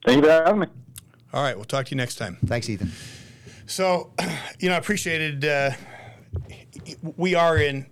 Thank 0.04 0.16
you 0.16 0.22
for 0.24 0.30
having 0.30 0.60
me. 0.60 0.66
All 1.32 1.42
right, 1.42 1.56
we'll 1.56 1.64
talk 1.64 1.86
to 1.86 1.90
you 1.92 1.96
next 1.96 2.16
time. 2.16 2.36
Thanks, 2.44 2.68
Ethan. 2.68 2.92
So, 3.64 4.10
you 4.58 4.68
know, 4.68 4.74
I 4.74 4.78
appreciated. 4.78 5.46
Uh, 5.46 5.70
we 7.16 7.34
are 7.34 7.56
in 7.56 7.86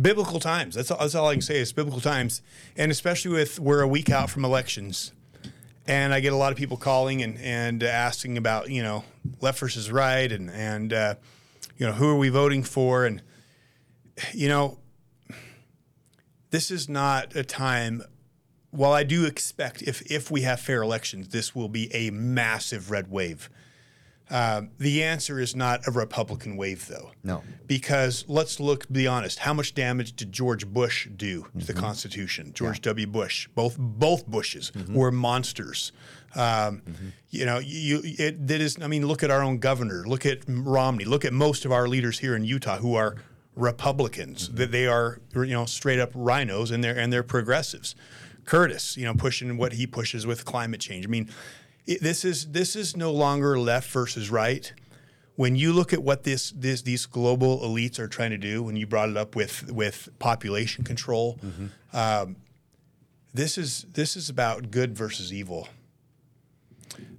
biblical 0.00 0.40
times. 0.40 0.76
That's 0.76 0.90
all, 0.90 0.98
that's 0.98 1.14
all 1.14 1.28
I 1.28 1.34
can 1.34 1.42
say 1.42 1.58
is 1.58 1.74
biblical 1.74 2.00
times, 2.00 2.40
and 2.74 2.90
especially 2.90 3.32
with 3.32 3.60
we're 3.60 3.82
a 3.82 3.88
week 3.88 4.08
out 4.08 4.30
from 4.30 4.46
elections, 4.46 5.12
and 5.86 6.14
I 6.14 6.20
get 6.20 6.32
a 6.32 6.36
lot 6.36 6.52
of 6.52 6.58
people 6.58 6.78
calling 6.78 7.22
and 7.22 7.38
and 7.38 7.82
asking 7.82 8.38
about 8.38 8.70
you 8.70 8.82
know 8.82 9.04
left 9.42 9.58
versus 9.58 9.92
right, 9.92 10.32
and 10.32 10.50
and 10.50 10.90
uh, 10.90 11.14
you 11.76 11.84
know 11.84 11.92
who 11.92 12.08
are 12.08 12.16
we 12.16 12.30
voting 12.30 12.62
for, 12.62 13.04
and 13.04 13.20
you 14.32 14.48
know 14.48 14.78
this 16.48 16.70
is 16.70 16.88
not 16.88 17.36
a 17.36 17.44
time 17.44 18.02
while 18.70 18.92
I 18.92 19.04
do 19.04 19.24
expect 19.24 19.82
if 19.82 20.02
if 20.10 20.30
we 20.30 20.42
have 20.42 20.60
fair 20.60 20.82
elections, 20.82 21.28
this 21.28 21.54
will 21.54 21.68
be 21.68 21.92
a 21.94 22.10
massive 22.10 22.90
red 22.90 23.10
wave. 23.10 23.50
Uh, 24.30 24.62
the 24.78 25.02
answer 25.02 25.40
is 25.40 25.56
not 25.56 25.86
a 25.86 25.90
Republican 25.90 26.56
wave, 26.56 26.86
though. 26.86 27.12
No. 27.24 27.42
Because 27.66 28.24
let's 28.28 28.60
look, 28.60 28.86
be 28.92 29.06
honest. 29.06 29.38
How 29.38 29.54
much 29.54 29.74
damage 29.74 30.14
did 30.14 30.32
George 30.32 30.66
Bush 30.66 31.08
do 31.16 31.42
to 31.42 31.48
mm-hmm. 31.48 31.60
the 31.60 31.72
Constitution? 31.72 32.52
George 32.52 32.78
yeah. 32.78 32.90
W. 32.90 33.06
Bush, 33.06 33.48
both 33.54 33.76
both 33.78 34.26
Bushes 34.26 34.70
mm-hmm. 34.74 34.94
were 34.94 35.10
monsters. 35.10 35.92
Um, 36.34 36.82
mm-hmm. 36.82 37.08
You 37.30 37.46
know, 37.46 37.58
you 37.58 38.02
it 38.04 38.46
that 38.48 38.60
is. 38.60 38.78
I 38.82 38.86
mean, 38.86 39.06
look 39.06 39.22
at 39.22 39.30
our 39.30 39.42
own 39.42 39.58
governor. 39.58 40.04
Look 40.06 40.26
at 40.26 40.40
Romney. 40.46 41.06
Look 41.06 41.24
at 41.24 41.32
most 41.32 41.64
of 41.64 41.72
our 41.72 41.88
leaders 41.88 42.18
here 42.18 42.36
in 42.36 42.44
Utah 42.44 42.78
who 42.78 42.94
are 42.94 43.16
Republicans. 43.56 44.50
That 44.50 44.72
they 44.72 44.86
are, 44.86 45.20
you 45.34 45.46
know, 45.46 45.64
straight 45.64 46.00
up 46.00 46.12
RINOs 46.12 46.70
and 46.70 46.84
they're 46.84 46.98
and 46.98 47.10
they're 47.10 47.22
progressives. 47.22 47.94
Curtis, 48.48 48.96
you 48.96 49.04
know, 49.04 49.12
pushing 49.12 49.58
what 49.58 49.74
he 49.74 49.86
pushes 49.86 50.26
with 50.26 50.46
climate 50.46 50.80
change. 50.80 51.04
I 51.04 51.08
mean, 51.10 51.28
it, 51.86 52.00
this 52.00 52.24
is 52.24 52.50
this 52.50 52.74
is 52.76 52.96
no 52.96 53.12
longer 53.12 53.58
left 53.58 53.90
versus 53.90 54.30
right. 54.30 54.72
When 55.36 55.54
you 55.54 55.74
look 55.74 55.92
at 55.92 56.02
what 56.02 56.24
this, 56.24 56.50
this 56.52 56.80
these 56.80 57.04
global 57.04 57.60
elites 57.60 57.98
are 57.98 58.08
trying 58.08 58.30
to 58.30 58.38
do, 58.38 58.62
when 58.62 58.74
you 58.74 58.86
brought 58.86 59.10
it 59.10 59.18
up 59.18 59.36
with 59.36 59.70
with 59.70 60.08
population 60.18 60.82
control, 60.82 61.38
mm-hmm. 61.44 61.66
um, 61.94 62.36
this 63.34 63.58
is 63.58 63.84
this 63.92 64.16
is 64.16 64.30
about 64.30 64.70
good 64.70 64.96
versus 64.96 65.30
evil. 65.30 65.68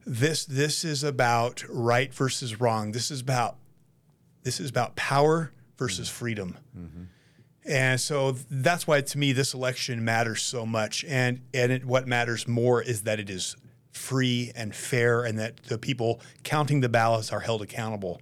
This 0.08 0.46
this 0.46 0.84
is 0.84 1.04
about 1.04 1.63
right 1.70 2.12
versus 2.12 2.60
wrong. 2.60 2.92
This 2.92 3.12
is 3.12 3.22
about 3.22 3.58
this 4.42 4.60
is 4.60 4.72
about 4.72 4.96
power 4.96 5.52
versus 5.78 6.10
mm-hmm. 6.10 6.18
freedom. 6.18 6.58
Mm-hmm. 6.76 7.04
And 7.65 8.00
so 8.00 8.32
that's 8.50 8.88
why 8.88 9.02
to 9.02 9.17
me 9.17 9.32
this 9.32 9.54
election 9.54 10.04
matters 10.04 10.41
so 10.41 10.65
much. 10.65 11.04
And 11.08 11.41
and 11.54 11.72
it, 11.72 11.86
what 11.86 12.08
matters 12.08 12.48
more 12.48 12.82
is 12.82 13.04
that 13.04 13.19
it 13.19 13.30
is 13.30 13.56
free 13.91 14.52
and 14.56 14.74
fair, 14.76 15.24
and 15.24 15.38
that 15.39 15.58
the 15.63 15.78
people 15.78 16.22
counting 16.43 16.82
the 16.82 16.89
ballots 16.89 17.32
are 17.32 17.41
held 17.41 17.62
accountable. 17.62 18.22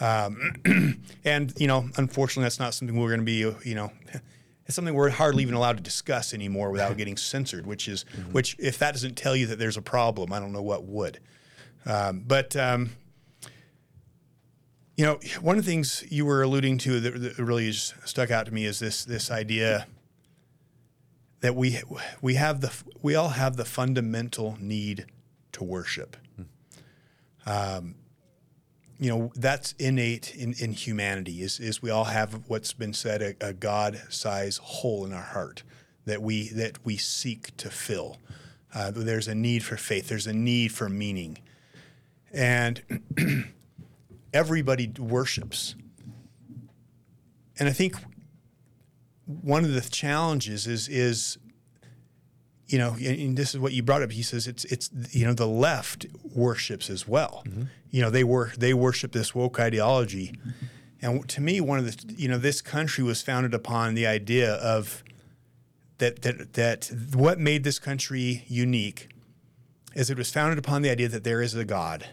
Um, 0.00 0.54
and 1.24 1.52
you 1.58 1.66
know, 1.66 1.88
unfortunately, 1.96 2.44
that's 2.44 2.58
not 2.58 2.74
something 2.74 2.96
we're 2.96 3.08
going 3.08 3.20
to 3.20 3.24
be. 3.24 3.68
You 3.68 3.74
know, 3.74 3.92
it's 4.66 4.74
something 4.74 4.94
we're 4.94 5.10
hardly 5.10 5.42
even 5.42 5.54
allowed 5.54 5.76
to 5.76 5.82
discuss 5.82 6.32
anymore 6.32 6.70
without 6.70 6.96
getting 6.98 7.16
censored. 7.16 7.66
Which 7.66 7.88
is, 7.88 8.04
mm-hmm. 8.16 8.32
which 8.32 8.56
if 8.58 8.78
that 8.78 8.92
doesn't 8.92 9.16
tell 9.16 9.36
you 9.36 9.46
that 9.46 9.58
there's 9.58 9.76
a 9.76 9.82
problem, 9.82 10.32
I 10.32 10.40
don't 10.40 10.52
know 10.52 10.62
what 10.62 10.84
would. 10.84 11.20
Um, 11.86 12.22
but 12.26 12.56
um, 12.56 12.90
you 14.98 15.04
know, 15.04 15.20
one 15.40 15.56
of 15.56 15.64
the 15.64 15.70
things 15.70 16.04
you 16.10 16.26
were 16.26 16.42
alluding 16.42 16.76
to 16.78 16.98
that, 16.98 17.22
that 17.22 17.38
really 17.38 17.70
stuck 17.70 18.32
out 18.32 18.46
to 18.46 18.52
me 18.52 18.64
is 18.64 18.80
this 18.80 19.04
this 19.04 19.30
idea 19.30 19.86
that 21.40 21.54
we 21.54 21.80
we 22.20 22.34
have 22.34 22.60
the 22.60 22.72
we 23.00 23.14
all 23.14 23.28
have 23.28 23.56
the 23.56 23.64
fundamental 23.64 24.58
need 24.60 25.06
to 25.52 25.62
worship. 25.62 26.16
Um, 27.46 27.94
you 28.98 29.08
know 29.08 29.30
that's 29.36 29.72
innate 29.78 30.34
in, 30.34 30.54
in 30.54 30.72
humanity 30.72 31.42
is, 31.42 31.60
is 31.60 31.80
we 31.80 31.90
all 31.90 32.04
have 32.04 32.42
what's 32.48 32.72
been 32.72 32.92
said 32.92 33.22
a, 33.22 33.36
a 33.40 33.52
God 33.52 34.02
size 34.08 34.56
hole 34.56 35.06
in 35.06 35.12
our 35.12 35.22
heart 35.22 35.62
that 36.06 36.20
we 36.20 36.48
that 36.48 36.84
we 36.84 36.96
seek 36.96 37.56
to 37.58 37.70
fill. 37.70 38.18
Uh, 38.74 38.90
there's 38.90 39.28
a 39.28 39.34
need 39.36 39.62
for 39.62 39.76
faith. 39.76 40.08
There's 40.08 40.26
a 40.26 40.32
need 40.32 40.72
for 40.72 40.88
meaning, 40.88 41.38
and 42.32 42.82
everybody 44.32 44.92
worships. 44.98 45.74
And 47.58 47.68
I 47.68 47.72
think 47.72 47.96
one 49.26 49.64
of 49.64 49.72
the 49.72 49.80
challenges 49.80 50.66
is 50.66 50.88
is 50.88 51.38
you 52.66 52.76
know, 52.76 52.96
and 53.00 53.34
this 53.36 53.54
is 53.54 53.60
what 53.60 53.72
you 53.72 53.82
brought 53.82 54.02
up. 54.02 54.12
He 54.12 54.22
says 54.22 54.46
it's 54.46 54.64
it's 54.66 54.90
you 55.10 55.24
know 55.24 55.32
the 55.32 55.46
left 55.46 56.06
worships 56.34 56.90
as 56.90 57.08
well. 57.08 57.42
Mm-hmm. 57.46 57.64
You 57.90 58.02
know 58.02 58.10
they 58.10 58.24
were 58.24 58.52
they 58.58 58.74
worship 58.74 59.12
this 59.12 59.34
woke 59.34 59.58
ideology, 59.58 60.34
and 61.00 61.26
to 61.30 61.40
me, 61.40 61.60
one 61.62 61.78
of 61.78 61.86
the 61.86 62.14
you 62.14 62.28
know 62.28 62.36
this 62.36 62.60
country 62.60 63.02
was 63.02 63.22
founded 63.22 63.54
upon 63.54 63.94
the 63.94 64.06
idea 64.06 64.54
of 64.54 65.02
that 65.96 66.22
that 66.22 66.52
that 66.54 66.90
what 67.14 67.38
made 67.38 67.64
this 67.64 67.78
country 67.78 68.44
unique 68.46 69.08
is 69.94 70.10
it 70.10 70.18
was 70.18 70.30
founded 70.30 70.58
upon 70.58 70.82
the 70.82 70.90
idea 70.90 71.08
that 71.08 71.24
there 71.24 71.40
is 71.40 71.54
a 71.54 71.64
God 71.64 72.06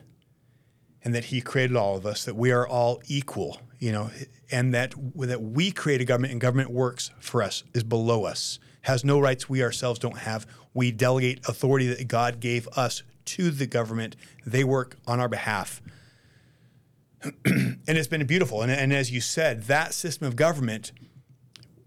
and 1.06 1.14
that 1.14 1.26
he 1.26 1.40
created 1.40 1.78
all 1.78 1.96
of 1.96 2.06
us, 2.06 2.26
that 2.26 2.36
we 2.36 2.52
are 2.52 2.68
all 2.68 3.00
equal, 3.08 3.62
you 3.80 3.92
know, 3.92 4.10
and 4.52 4.74
that 4.74 4.96
that 5.16 5.42
we 5.42 5.72
create 5.72 6.02
a 6.02 6.06
government 6.06 6.32
and 6.32 6.42
government 6.42 6.72
works 6.72 7.12
for 7.20 7.44
us 7.44 7.64
is 7.74 7.84
below 7.84 8.26
us, 8.26 8.60
has 8.82 9.06
no 9.06 9.20
rights 9.20 9.48
we 9.48 9.64
ourselves 9.64 10.00
don't 10.00 10.18
have. 10.18 10.48
We 10.74 10.92
delegate 10.92 11.48
authority 11.48 11.88
that 11.88 12.08
God 12.08 12.40
gave 12.40 12.68
us 12.70 13.04
to 13.26 13.52
the 13.52 13.68
government. 13.68 14.16
They 14.46 14.64
work 14.64 14.98
on 15.08 15.20
our 15.20 15.30
behalf. 15.30 15.82
and 17.46 17.80
it's 17.88 18.08
been 18.08 18.26
beautiful. 18.26 18.62
And, 18.62 18.72
and 18.72 18.92
as 18.92 19.12
you 19.12 19.22
said, 19.22 19.64
that 19.64 19.94
system 19.94 20.28
of 20.28 20.36
government 20.36 20.92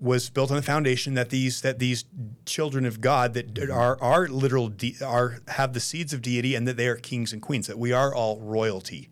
was 0.00 0.30
built 0.30 0.50
on 0.50 0.56
the 0.56 0.62
foundation 0.62 1.14
that 1.14 1.30
these 1.30 1.60
that 1.62 1.78
these 1.78 2.04
children 2.46 2.86
of 2.86 3.00
God 3.00 3.34
that 3.34 3.54
mm-hmm. 3.54 3.72
are 3.72 4.00
are 4.00 4.28
literal 4.28 4.68
de- 4.68 4.96
are 5.04 5.38
have 5.48 5.72
the 5.72 5.80
seeds 5.80 6.12
of 6.12 6.22
deity 6.22 6.54
and 6.54 6.66
that 6.68 6.76
they 6.76 6.86
are 6.86 6.96
kings 6.96 7.32
and 7.32 7.42
queens 7.42 7.66
that 7.66 7.78
we 7.78 7.92
are 7.92 8.14
all 8.14 8.40
royalty. 8.40 9.10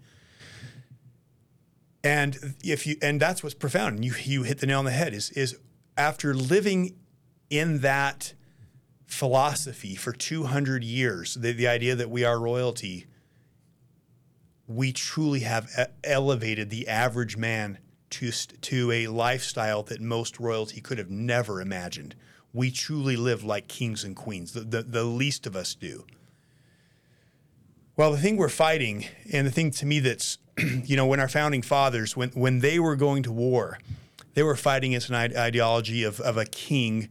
And 2.04 2.54
if 2.62 2.86
you 2.86 2.96
and 3.02 3.20
that's 3.20 3.42
what's 3.42 3.54
profound. 3.54 3.96
And 3.96 4.04
you 4.04 4.14
you 4.22 4.44
hit 4.44 4.58
the 4.58 4.66
nail 4.66 4.78
on 4.78 4.84
the 4.84 4.92
head. 4.92 5.12
Is 5.12 5.30
is 5.30 5.58
after 5.96 6.34
living 6.34 6.96
in 7.50 7.80
that 7.80 8.34
philosophy 9.06 9.94
for 9.94 10.12
200 10.12 10.84
years, 10.84 11.34
the, 11.34 11.52
the 11.52 11.68
idea 11.68 11.94
that 11.94 12.10
we 12.10 12.24
are 12.24 12.38
royalty, 12.38 13.06
we 14.66 14.92
truly 14.92 15.40
have 15.40 15.70
elevated 16.02 16.70
the 16.70 16.88
average 16.88 17.36
man 17.36 17.78
to, 18.10 18.30
to 18.30 18.92
a 18.92 19.06
lifestyle 19.08 19.82
that 19.84 20.00
most 20.00 20.38
royalty 20.38 20.80
could 20.80 20.98
have 20.98 21.10
never 21.10 21.60
imagined. 21.60 22.14
We 22.52 22.70
truly 22.70 23.16
live 23.16 23.44
like 23.44 23.68
kings 23.68 24.04
and 24.04 24.16
queens, 24.16 24.52
the, 24.52 24.60
the, 24.60 24.82
the 24.82 25.04
least 25.04 25.46
of 25.46 25.56
us 25.56 25.74
do. 25.74 26.04
Well, 27.96 28.12
the 28.12 28.18
thing 28.18 28.36
we're 28.36 28.48
fighting, 28.48 29.06
and 29.32 29.46
the 29.46 29.50
thing 29.50 29.70
to 29.72 29.86
me 29.86 30.00
that's, 30.00 30.38
you 30.84 30.96
know, 30.96 31.06
when 31.06 31.20
our 31.20 31.28
founding 31.28 31.62
fathers, 31.62 32.16
when, 32.16 32.30
when 32.30 32.60
they 32.60 32.78
were 32.78 32.96
going 32.96 33.22
to 33.24 33.32
war, 33.32 33.78
they 34.34 34.42
were 34.42 34.56
fighting 34.56 34.92
against 34.92 35.08
an 35.08 35.14
ideology 35.14 36.02
of, 36.02 36.20
of 36.20 36.36
a 36.36 36.44
king 36.44 37.08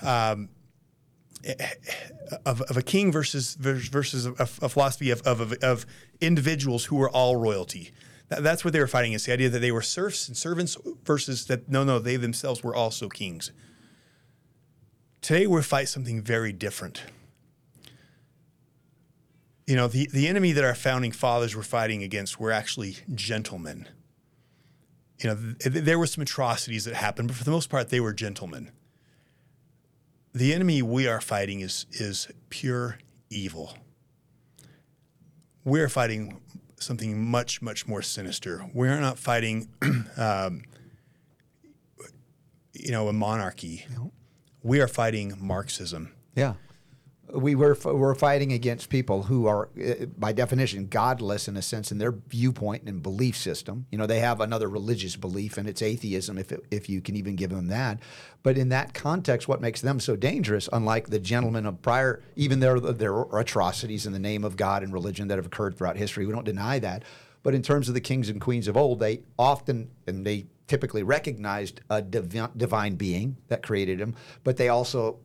um, 0.00 0.48
of, 2.46 2.60
of 2.62 2.76
a 2.76 2.82
king 2.82 3.10
versus 3.10 3.54
versus 3.54 4.26
a, 4.26 4.32
a 4.38 4.46
philosophy 4.46 5.10
of, 5.10 5.22
of, 5.22 5.52
of 5.62 5.86
individuals 6.20 6.86
who 6.86 6.96
were 6.96 7.10
all 7.10 7.36
royalty. 7.36 7.90
That, 8.32 8.42
that's 8.42 8.64
what 8.64 8.72
they 8.72 8.80
were 8.80 8.86
fighting 8.86 9.12
against 9.12 9.26
the 9.26 9.32
idea 9.32 9.48
that 9.50 9.58
they 9.58 9.70
were 9.70 9.82
serfs 9.82 10.28
and 10.28 10.36
servants 10.36 10.76
versus 11.04 11.46
that 11.46 11.68
no, 11.68 11.84
no, 11.84 11.98
they 11.98 12.16
themselves 12.16 12.62
were 12.62 12.74
also 12.74 13.08
kings. 13.08 13.52
Today 15.20 15.46
we 15.46 15.62
fight 15.62 15.88
something 15.88 16.22
very 16.22 16.52
different. 16.52 17.02
You 19.66 19.76
know, 19.76 19.86
the, 19.86 20.08
the 20.12 20.26
enemy 20.26 20.52
that 20.52 20.64
our 20.64 20.74
founding 20.74 21.12
fathers 21.12 21.54
were 21.54 21.62
fighting 21.62 22.02
against 22.02 22.40
were 22.40 22.50
actually 22.50 22.96
gentlemen. 23.14 23.88
You 25.20 25.30
know, 25.30 25.54
th- 25.60 25.84
there 25.84 25.98
were 25.98 26.06
some 26.06 26.22
atrocities 26.22 26.84
that 26.86 26.94
happened, 26.94 27.28
but 27.28 27.36
for 27.36 27.44
the 27.44 27.52
most 27.52 27.70
part, 27.70 27.90
they 27.90 28.00
were 28.00 28.12
gentlemen 28.12 28.72
the 30.34 30.54
enemy 30.54 30.82
we 30.82 31.06
are 31.06 31.20
fighting 31.20 31.60
is 31.60 31.86
is 31.92 32.28
pure 32.48 32.98
evil. 33.30 33.76
We're 35.64 35.88
fighting 35.88 36.40
something 36.82 37.22
much 37.24 37.62
much 37.62 37.86
more 37.86 38.02
sinister. 38.02 38.68
We're 38.74 39.00
not 39.00 39.18
fighting, 39.18 39.68
um, 40.16 40.62
you 42.72 42.92
know, 42.92 43.08
a 43.08 43.12
monarchy. 43.12 43.86
We 44.62 44.80
are 44.80 44.88
fighting 44.88 45.34
Marxism. 45.40 46.12
Yeah. 46.34 46.54
We 47.34 47.54
were 47.54 47.76
we're 47.84 48.14
fighting 48.14 48.52
against 48.52 48.90
people 48.90 49.22
who 49.22 49.46
are, 49.46 49.70
uh, 49.82 50.04
by 50.18 50.32
definition, 50.32 50.88
godless 50.88 51.48
in 51.48 51.56
a 51.56 51.62
sense 51.62 51.90
in 51.90 51.96
their 51.96 52.12
viewpoint 52.12 52.82
and 52.84 53.02
belief 53.02 53.38
system. 53.38 53.86
You 53.90 53.96
know, 53.96 54.06
they 54.06 54.20
have 54.20 54.42
another 54.42 54.68
religious 54.68 55.16
belief, 55.16 55.56
and 55.56 55.66
it's 55.66 55.80
atheism, 55.80 56.36
if 56.36 56.52
it, 56.52 56.64
if 56.70 56.90
you 56.90 57.00
can 57.00 57.16
even 57.16 57.34
give 57.34 57.48
them 57.48 57.68
that. 57.68 58.00
But 58.42 58.58
in 58.58 58.68
that 58.68 58.92
context, 58.92 59.48
what 59.48 59.62
makes 59.62 59.80
them 59.80 59.98
so 59.98 60.14
dangerous, 60.14 60.68
unlike 60.72 61.08
the 61.08 61.18
gentlemen 61.18 61.64
of 61.64 61.80
prior, 61.80 62.22
even 62.36 62.60
there 62.60 62.78
there 62.78 63.14
are 63.14 63.38
atrocities 63.38 64.04
in 64.04 64.12
the 64.12 64.18
name 64.18 64.44
of 64.44 64.56
God 64.56 64.82
and 64.82 64.92
religion 64.92 65.28
that 65.28 65.38
have 65.38 65.46
occurred 65.46 65.78
throughout 65.78 65.96
history, 65.96 66.26
we 66.26 66.32
don't 66.32 66.44
deny 66.44 66.78
that. 66.80 67.02
But 67.42 67.54
in 67.54 67.62
terms 67.62 67.88
of 67.88 67.94
the 67.94 68.00
kings 68.00 68.28
and 68.28 68.40
queens 68.40 68.68
of 68.68 68.76
old, 68.76 69.00
they 69.00 69.22
often 69.38 69.90
and 70.06 70.26
they 70.26 70.46
typically 70.66 71.02
recognized 71.02 71.80
a 71.90 72.00
divi- 72.00 72.52
divine 72.56 72.94
being 72.94 73.36
that 73.48 73.62
created 73.62 73.98
them, 73.98 74.14
but 74.44 74.56
they 74.56 74.68
also 74.68 75.18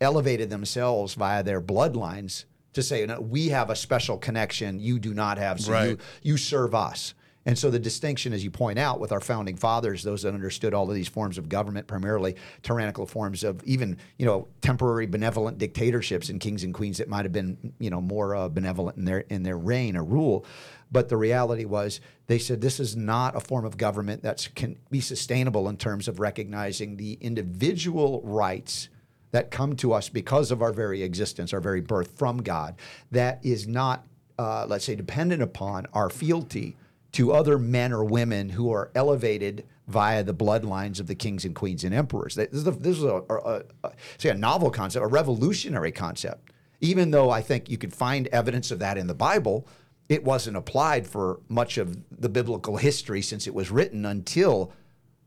elevated 0.00 0.50
themselves 0.50 1.14
via 1.14 1.42
their 1.42 1.60
bloodlines 1.60 2.44
to 2.72 2.82
say, 2.82 3.04
no, 3.04 3.20
we 3.20 3.48
have 3.48 3.70
a 3.70 3.76
special 3.76 4.16
connection 4.16 4.78
you 4.78 4.98
do 4.98 5.12
not 5.12 5.38
have, 5.38 5.60
so 5.60 5.72
Right. 5.72 5.88
you, 5.90 5.98
you 6.22 6.36
serve 6.36 6.74
us. 6.74 7.14
And 7.46 7.58
so 7.58 7.70
the 7.70 7.78
distinction, 7.78 8.34
as 8.34 8.44
you 8.44 8.50
point 8.50 8.78
out, 8.78 9.00
with 9.00 9.12
our 9.12 9.20
founding 9.20 9.56
fathers, 9.56 10.02
those 10.02 10.22
that 10.22 10.34
understood 10.34 10.74
all 10.74 10.88
of 10.88 10.94
these 10.94 11.08
forms 11.08 11.38
of 11.38 11.48
government, 11.48 11.86
primarily 11.86 12.36
tyrannical 12.62 13.06
forms 13.06 13.42
of 13.44 13.64
even, 13.64 13.96
you 14.18 14.26
know, 14.26 14.46
temporary 14.60 15.06
benevolent 15.06 15.56
dictatorships 15.56 16.28
and 16.28 16.38
kings 16.38 16.64
and 16.64 16.74
queens 16.74 16.98
that 16.98 17.08
might 17.08 17.24
have 17.24 17.32
been, 17.32 17.72
you 17.78 17.88
know, 17.88 18.00
more 18.00 18.36
uh, 18.36 18.48
benevolent 18.50 18.98
in 18.98 19.06
their 19.06 19.20
in 19.20 19.42
their 19.42 19.56
reign 19.56 19.96
or 19.96 20.04
rule. 20.04 20.44
But 20.92 21.08
the 21.08 21.16
reality 21.16 21.64
was, 21.64 22.00
they 22.26 22.38
said 22.38 22.60
this 22.60 22.78
is 22.78 22.94
not 22.94 23.34
a 23.34 23.40
form 23.40 23.64
of 23.64 23.78
government 23.78 24.22
that 24.22 24.46
can 24.54 24.76
be 24.90 25.00
sustainable 25.00 25.68
in 25.70 25.78
terms 25.78 26.08
of 26.08 26.20
recognizing 26.20 26.98
the 26.98 27.14
individual 27.22 28.20
rights 28.22 28.90
that 29.32 29.50
come 29.50 29.76
to 29.76 29.92
us 29.92 30.08
because 30.08 30.50
of 30.50 30.62
our 30.62 30.72
very 30.72 31.02
existence, 31.02 31.52
our 31.52 31.60
very 31.60 31.80
birth 31.80 32.16
from 32.18 32.42
God, 32.42 32.76
that 33.10 33.40
is 33.44 33.66
not, 33.68 34.06
uh, 34.38 34.66
let's 34.68 34.84
say, 34.84 34.94
dependent 34.94 35.42
upon 35.42 35.86
our 35.92 36.10
fealty 36.10 36.76
to 37.12 37.32
other 37.32 37.58
men 37.58 37.92
or 37.92 38.04
women 38.04 38.50
who 38.50 38.72
are 38.72 38.90
elevated 38.94 39.66
via 39.88 40.22
the 40.22 40.34
bloodlines 40.34 41.00
of 41.00 41.06
the 41.06 41.14
kings 41.14 41.44
and 41.44 41.54
queens 41.54 41.82
and 41.82 41.92
emperors. 41.94 42.36
This 42.36 42.52
is, 42.52 42.66
a, 42.66 42.70
this 42.70 42.96
is 42.96 43.02
a, 43.02 43.22
a, 43.28 43.62
a, 43.84 43.92
say 44.18 44.28
a 44.28 44.34
novel 44.34 44.70
concept, 44.70 45.04
a 45.04 45.08
revolutionary 45.08 45.92
concept. 45.92 46.52
Even 46.80 47.10
though 47.10 47.30
I 47.30 47.42
think 47.42 47.68
you 47.68 47.76
could 47.76 47.92
find 47.92 48.26
evidence 48.28 48.70
of 48.70 48.78
that 48.78 48.96
in 48.96 49.06
the 49.06 49.14
Bible, 49.14 49.66
it 50.08 50.24
wasn't 50.24 50.56
applied 50.56 51.06
for 51.06 51.40
much 51.48 51.76
of 51.76 51.96
the 52.10 52.28
biblical 52.28 52.76
history 52.76 53.22
since 53.22 53.46
it 53.46 53.54
was 53.54 53.70
written 53.70 54.06
until 54.06 54.72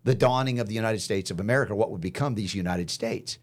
the 0.04 0.16
dawning 0.16 0.60
of 0.60 0.68
the 0.68 0.74
United 0.74 1.00
States 1.00 1.32
of 1.32 1.40
America, 1.40 1.76
what 1.76 1.92
would 1.92 2.02
become 2.02 2.36
these 2.36 2.56
United 2.56 2.90
States. 2.90 3.38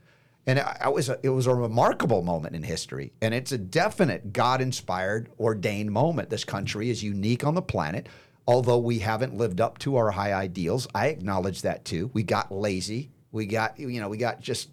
And 0.47 0.59
I, 0.59 0.89
was 0.89 1.09
a, 1.09 1.19
it 1.23 1.29
was 1.29 1.47
a 1.47 1.55
remarkable 1.55 2.23
moment 2.23 2.57
in 2.57 2.63
history, 2.63 3.13
and 3.21 3.35
it's 3.35 3.53
a 3.53 3.59
definite 3.59 4.33
God-inspired, 4.33 5.29
ordained 5.39 5.93
moment. 5.93 6.31
This 6.31 6.45
country 6.45 6.91
is 6.91 7.05
unique 7.05 7.45
on 7.45 7.55
the 7.55 7.63
planet, 7.63 8.09
although 8.49 8.79
we 8.79 9.01
haven't 9.01 9.37
lived 9.37 9.61
up 9.61 9.79
to 9.79 9.97
our 9.97 10.11
high 10.11 10.33
ideals. 10.33 10.89
I 10.95 11.09
acknowledge 11.09 11.63
that 11.63 11.85
too. 11.85 12.11
We 12.15 12.23
got 12.23 12.51
lazy. 12.51 13.11
We 13.33 13.47
got 13.47 13.79
you 13.79 14.01
know 14.01 14.09
we 14.09 14.17
got 14.17 14.41
just 14.41 14.71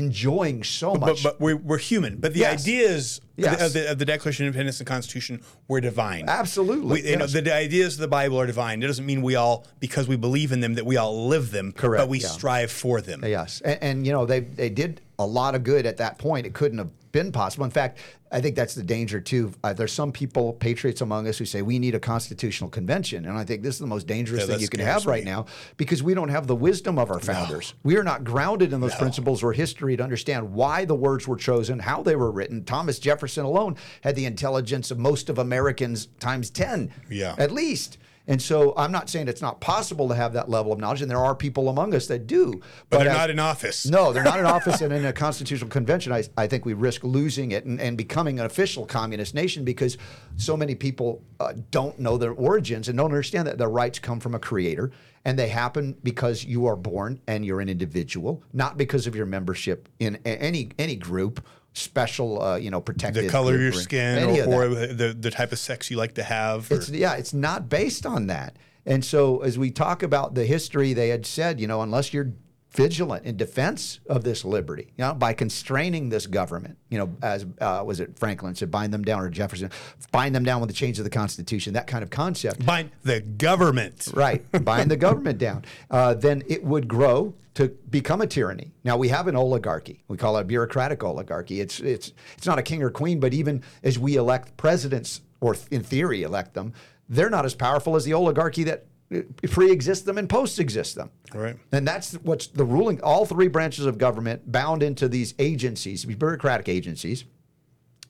enjoying 0.00 0.64
so 0.64 0.92
But, 0.92 1.00
much. 1.00 1.22
but 1.22 1.40
we're, 1.40 1.56
we're 1.56 1.78
human. 1.78 2.16
But 2.16 2.32
the 2.34 2.40
Yes. 2.40 2.62
ideas 2.62 3.20
Yes. 3.36 3.60
of, 3.60 3.72
the, 3.74 3.90
of 3.90 3.98
the 3.98 4.04
Declaration 4.06 4.44
of 4.46 4.48
Independence 4.48 4.80
and 4.80 4.86
Constitution 4.86 5.42
were 5.68 5.80
divine. 5.80 6.24
Absolutely, 6.28 7.02
We, 7.02 7.10
you 7.10 7.16
know, 7.16 7.24
yes. 7.26 7.32
the 7.34 7.54
ideas 7.54 7.94
of 7.94 8.00
the 8.00 8.08
Bible 8.08 8.40
are 8.40 8.46
divine. 8.46 8.82
It 8.82 8.86
doesn't 8.86 9.04
mean 9.04 9.20
we 9.22 9.34
all, 9.34 9.66
because 9.80 10.08
we 10.08 10.16
believe 10.16 10.52
in 10.52 10.60
them, 10.60 10.74
that 10.74 10.86
we 10.86 10.96
all 10.96 11.28
live 11.28 11.50
them. 11.50 11.72
Correct, 11.72 12.00
But 12.02 12.08
we 12.08 12.20
yeah. 12.20 12.28
strive 12.28 12.70
for 12.70 13.00
them. 13.02 13.22
Yes, 13.24 13.60
and, 13.64 13.78
and 13.82 14.06
you 14.06 14.12
know 14.12 14.24
they 14.24 14.40
they 14.40 14.70
did 14.70 15.00
a 15.18 15.26
lot 15.26 15.54
of 15.54 15.64
good 15.64 15.84
at 15.86 15.98
that 15.98 16.16
point. 16.18 16.46
It 16.46 16.54
couldn't 16.54 16.78
have 16.78 16.90
been 17.16 17.32
possible. 17.32 17.64
In 17.64 17.70
fact, 17.70 17.98
I 18.30 18.42
think 18.42 18.56
that's 18.56 18.74
the 18.74 18.82
danger 18.82 19.20
too. 19.20 19.52
Uh, 19.64 19.72
there's 19.72 19.92
some 19.92 20.12
people, 20.12 20.52
patriots 20.52 21.00
among 21.00 21.26
us, 21.28 21.38
who 21.38 21.46
say 21.46 21.62
we 21.62 21.78
need 21.78 21.94
a 21.94 21.98
constitutional 22.00 22.68
convention, 22.68 23.24
and 23.24 23.38
I 23.38 23.44
think 23.44 23.62
this 23.62 23.74
is 23.76 23.78
the 23.80 23.86
most 23.86 24.06
dangerous 24.06 24.42
Yeah, 24.42 24.48
thing 24.48 24.60
you 24.60 24.68
can 24.68 24.80
have 24.80 25.06
right 25.06 25.24
now 25.24 25.46
because 25.78 26.02
we 26.02 26.12
don't 26.12 26.28
have 26.28 26.46
the 26.46 26.54
wisdom 26.54 26.98
of 26.98 27.10
our 27.10 27.18
founders. 27.20 27.72
We 27.84 27.96
are 27.96 28.02
not 28.04 28.22
grounded 28.22 28.74
in 28.74 28.80
those 28.82 28.94
principles 28.96 29.42
or 29.42 29.54
history 29.54 29.96
to 29.96 30.02
understand 30.02 30.52
why 30.52 30.84
the 30.84 30.94
words 30.94 31.26
were 31.26 31.36
chosen, 31.36 31.78
how 31.78 32.02
they 32.02 32.16
were 32.16 32.30
written. 32.30 32.64
Thomas 32.64 32.98
Jefferson 32.98 33.46
alone 33.46 33.76
had 34.02 34.14
the 34.14 34.26
intelligence 34.26 34.90
of 34.90 34.98
most 34.98 35.30
of 35.30 35.38
Americans 35.38 36.08
times 36.20 36.50
ten, 36.50 36.92
Yeah. 37.08 37.34
at 37.38 37.50
least. 37.50 37.96
And 38.28 38.42
so 38.42 38.74
I'm 38.76 38.90
not 38.90 39.08
saying 39.08 39.28
it's 39.28 39.42
not 39.42 39.60
possible 39.60 40.08
to 40.08 40.14
have 40.14 40.32
that 40.32 40.48
level 40.48 40.72
of 40.72 40.78
knowledge, 40.78 41.02
and 41.02 41.10
there 41.10 41.18
are 41.18 41.34
people 41.34 41.68
among 41.68 41.94
us 41.94 42.06
that 42.08 42.26
do. 42.26 42.60
But, 42.90 43.00
they're 43.00 43.08
as- 43.10 43.16
not 43.16 43.30
in 43.30 43.38
office. 43.38 43.86
no, 43.86 44.12
they're 44.12 44.24
not 44.24 44.38
in 44.40 44.46
office 44.58 44.80
and 44.80 44.92
in 44.92 45.04
a 45.04 45.12
constitutional 45.12 45.70
convention. 45.70 46.12
I, 46.12 46.24
I 46.36 46.46
think 46.46 46.64
we 46.64 46.74
risk 46.74 47.04
losing 47.04 47.52
it 47.52 47.64
and, 47.64 47.80
and 47.80 47.96
becoming 47.96 48.40
an 48.40 48.46
official 48.46 48.86
communist 48.86 49.34
nation 49.34 49.64
because 49.64 49.96
so 50.36 50.56
many 50.56 50.74
people 50.74 51.22
uh, 51.40 51.52
don't 51.70 51.98
know 51.98 52.16
their 52.16 52.32
origins 52.32 52.88
and 52.88 52.98
don't 52.98 53.06
understand 53.06 53.46
that 53.46 53.58
their 53.58 53.68
rights 53.68 53.98
come 53.98 54.20
from 54.20 54.34
a 54.34 54.38
creator 54.38 54.90
and 55.24 55.36
they 55.36 55.48
happen 55.48 55.96
because 56.04 56.44
you 56.44 56.66
are 56.66 56.76
born 56.76 57.20
and 57.26 57.44
you're 57.44 57.60
an 57.60 57.68
individual, 57.68 58.42
not 58.52 58.76
because 58.76 59.08
of 59.08 59.16
your 59.16 59.26
membership 59.26 59.88
in 59.98 60.16
any 60.24 60.70
any 60.78 60.94
group, 60.94 61.44
special, 61.78 62.42
uh, 62.42 62.56
you 62.56 62.70
know, 62.70 62.80
protected. 62.80 63.24
The 63.24 63.28
color 63.28 63.54
of 63.54 63.60
your 63.60 63.72
skin 63.72 64.18
any 64.18 64.38
of 64.38 64.46
that. 64.46 64.54
or, 64.54 64.64
or 64.64 64.86
the, 64.86 65.16
the 65.18 65.30
type 65.30 65.52
of 65.52 65.58
sex 65.58 65.90
you 65.90 65.96
like 65.96 66.14
to 66.14 66.22
have. 66.22 66.70
It's 66.70 66.88
yeah, 66.88 67.14
it's 67.14 67.34
not 67.34 67.68
based 67.68 68.06
on 68.06 68.26
that. 68.28 68.56
And 68.84 69.04
so 69.04 69.40
as 69.40 69.58
we 69.58 69.70
talk 69.70 70.02
about 70.02 70.34
the 70.34 70.44
history, 70.44 70.92
they 70.92 71.08
had 71.08 71.26
said, 71.26 71.60
you 71.60 71.66
know, 71.66 71.82
unless 71.82 72.14
you're 72.14 72.32
vigilant 72.72 73.24
in 73.24 73.36
defense 73.36 74.00
of 74.06 74.22
this 74.22 74.44
liberty, 74.44 74.92
you 74.96 75.04
know, 75.04 75.14
by 75.14 75.32
constraining 75.32 76.10
this 76.10 76.26
government, 76.26 76.76
you 76.90 76.98
know, 76.98 77.16
as 77.22 77.46
uh, 77.60 77.82
was 77.84 78.00
it 78.00 78.18
Franklin 78.18 78.54
said, 78.54 78.70
bind 78.70 78.92
them 78.92 79.02
down, 79.02 79.22
or 79.22 79.30
Jefferson, 79.30 79.70
bind 80.12 80.34
them 80.34 80.44
down 80.44 80.60
with 80.60 80.68
the 80.68 80.74
change 80.74 80.98
of 80.98 81.04
the 81.04 81.10
Constitution, 81.10 81.72
that 81.72 81.86
kind 81.86 82.02
of 82.04 82.10
concept 82.10 82.64
Bind 82.64 82.90
the 83.02 83.20
government. 83.20 84.08
right, 84.14 84.44
bind 84.64 84.90
the 84.90 84.96
government 84.96 85.38
down, 85.38 85.64
uh, 85.90 86.14
then 86.14 86.42
it 86.48 86.62
would 86.62 86.86
grow 86.86 87.34
to 87.56 87.68
become 87.88 88.20
a 88.20 88.26
tyranny. 88.26 88.70
Now 88.84 88.98
we 88.98 89.08
have 89.08 89.28
an 89.28 89.34
oligarchy. 89.34 90.04
We 90.08 90.18
call 90.18 90.36
it 90.36 90.42
a 90.42 90.44
bureaucratic 90.44 91.02
oligarchy. 91.02 91.60
It's 91.60 91.80
it's 91.80 92.12
it's 92.36 92.46
not 92.46 92.58
a 92.58 92.62
king 92.62 92.82
or 92.82 92.90
queen, 92.90 93.18
but 93.18 93.32
even 93.32 93.62
as 93.82 93.98
we 93.98 94.16
elect 94.16 94.56
presidents, 94.58 95.22
or 95.40 95.56
in 95.70 95.82
theory 95.82 96.22
elect 96.22 96.52
them, 96.52 96.74
they're 97.08 97.30
not 97.30 97.46
as 97.46 97.54
powerful 97.54 97.96
as 97.96 98.04
the 98.04 98.12
oligarchy 98.12 98.64
that 98.64 98.84
uh, 99.14 99.20
pre-exist 99.50 100.04
them 100.04 100.18
and 100.18 100.28
post-exist 100.28 100.96
them. 100.96 101.10
Right. 101.32 101.56
And 101.72 101.88
that's 101.88 102.12
what's 102.14 102.46
the 102.48 102.64
ruling. 102.64 103.00
All 103.00 103.24
three 103.24 103.48
branches 103.48 103.86
of 103.86 103.96
government 103.96 104.52
bound 104.52 104.82
into 104.82 105.08
these 105.08 105.34
agencies, 105.38 106.02
these 106.02 106.16
bureaucratic 106.16 106.68
agencies. 106.68 107.24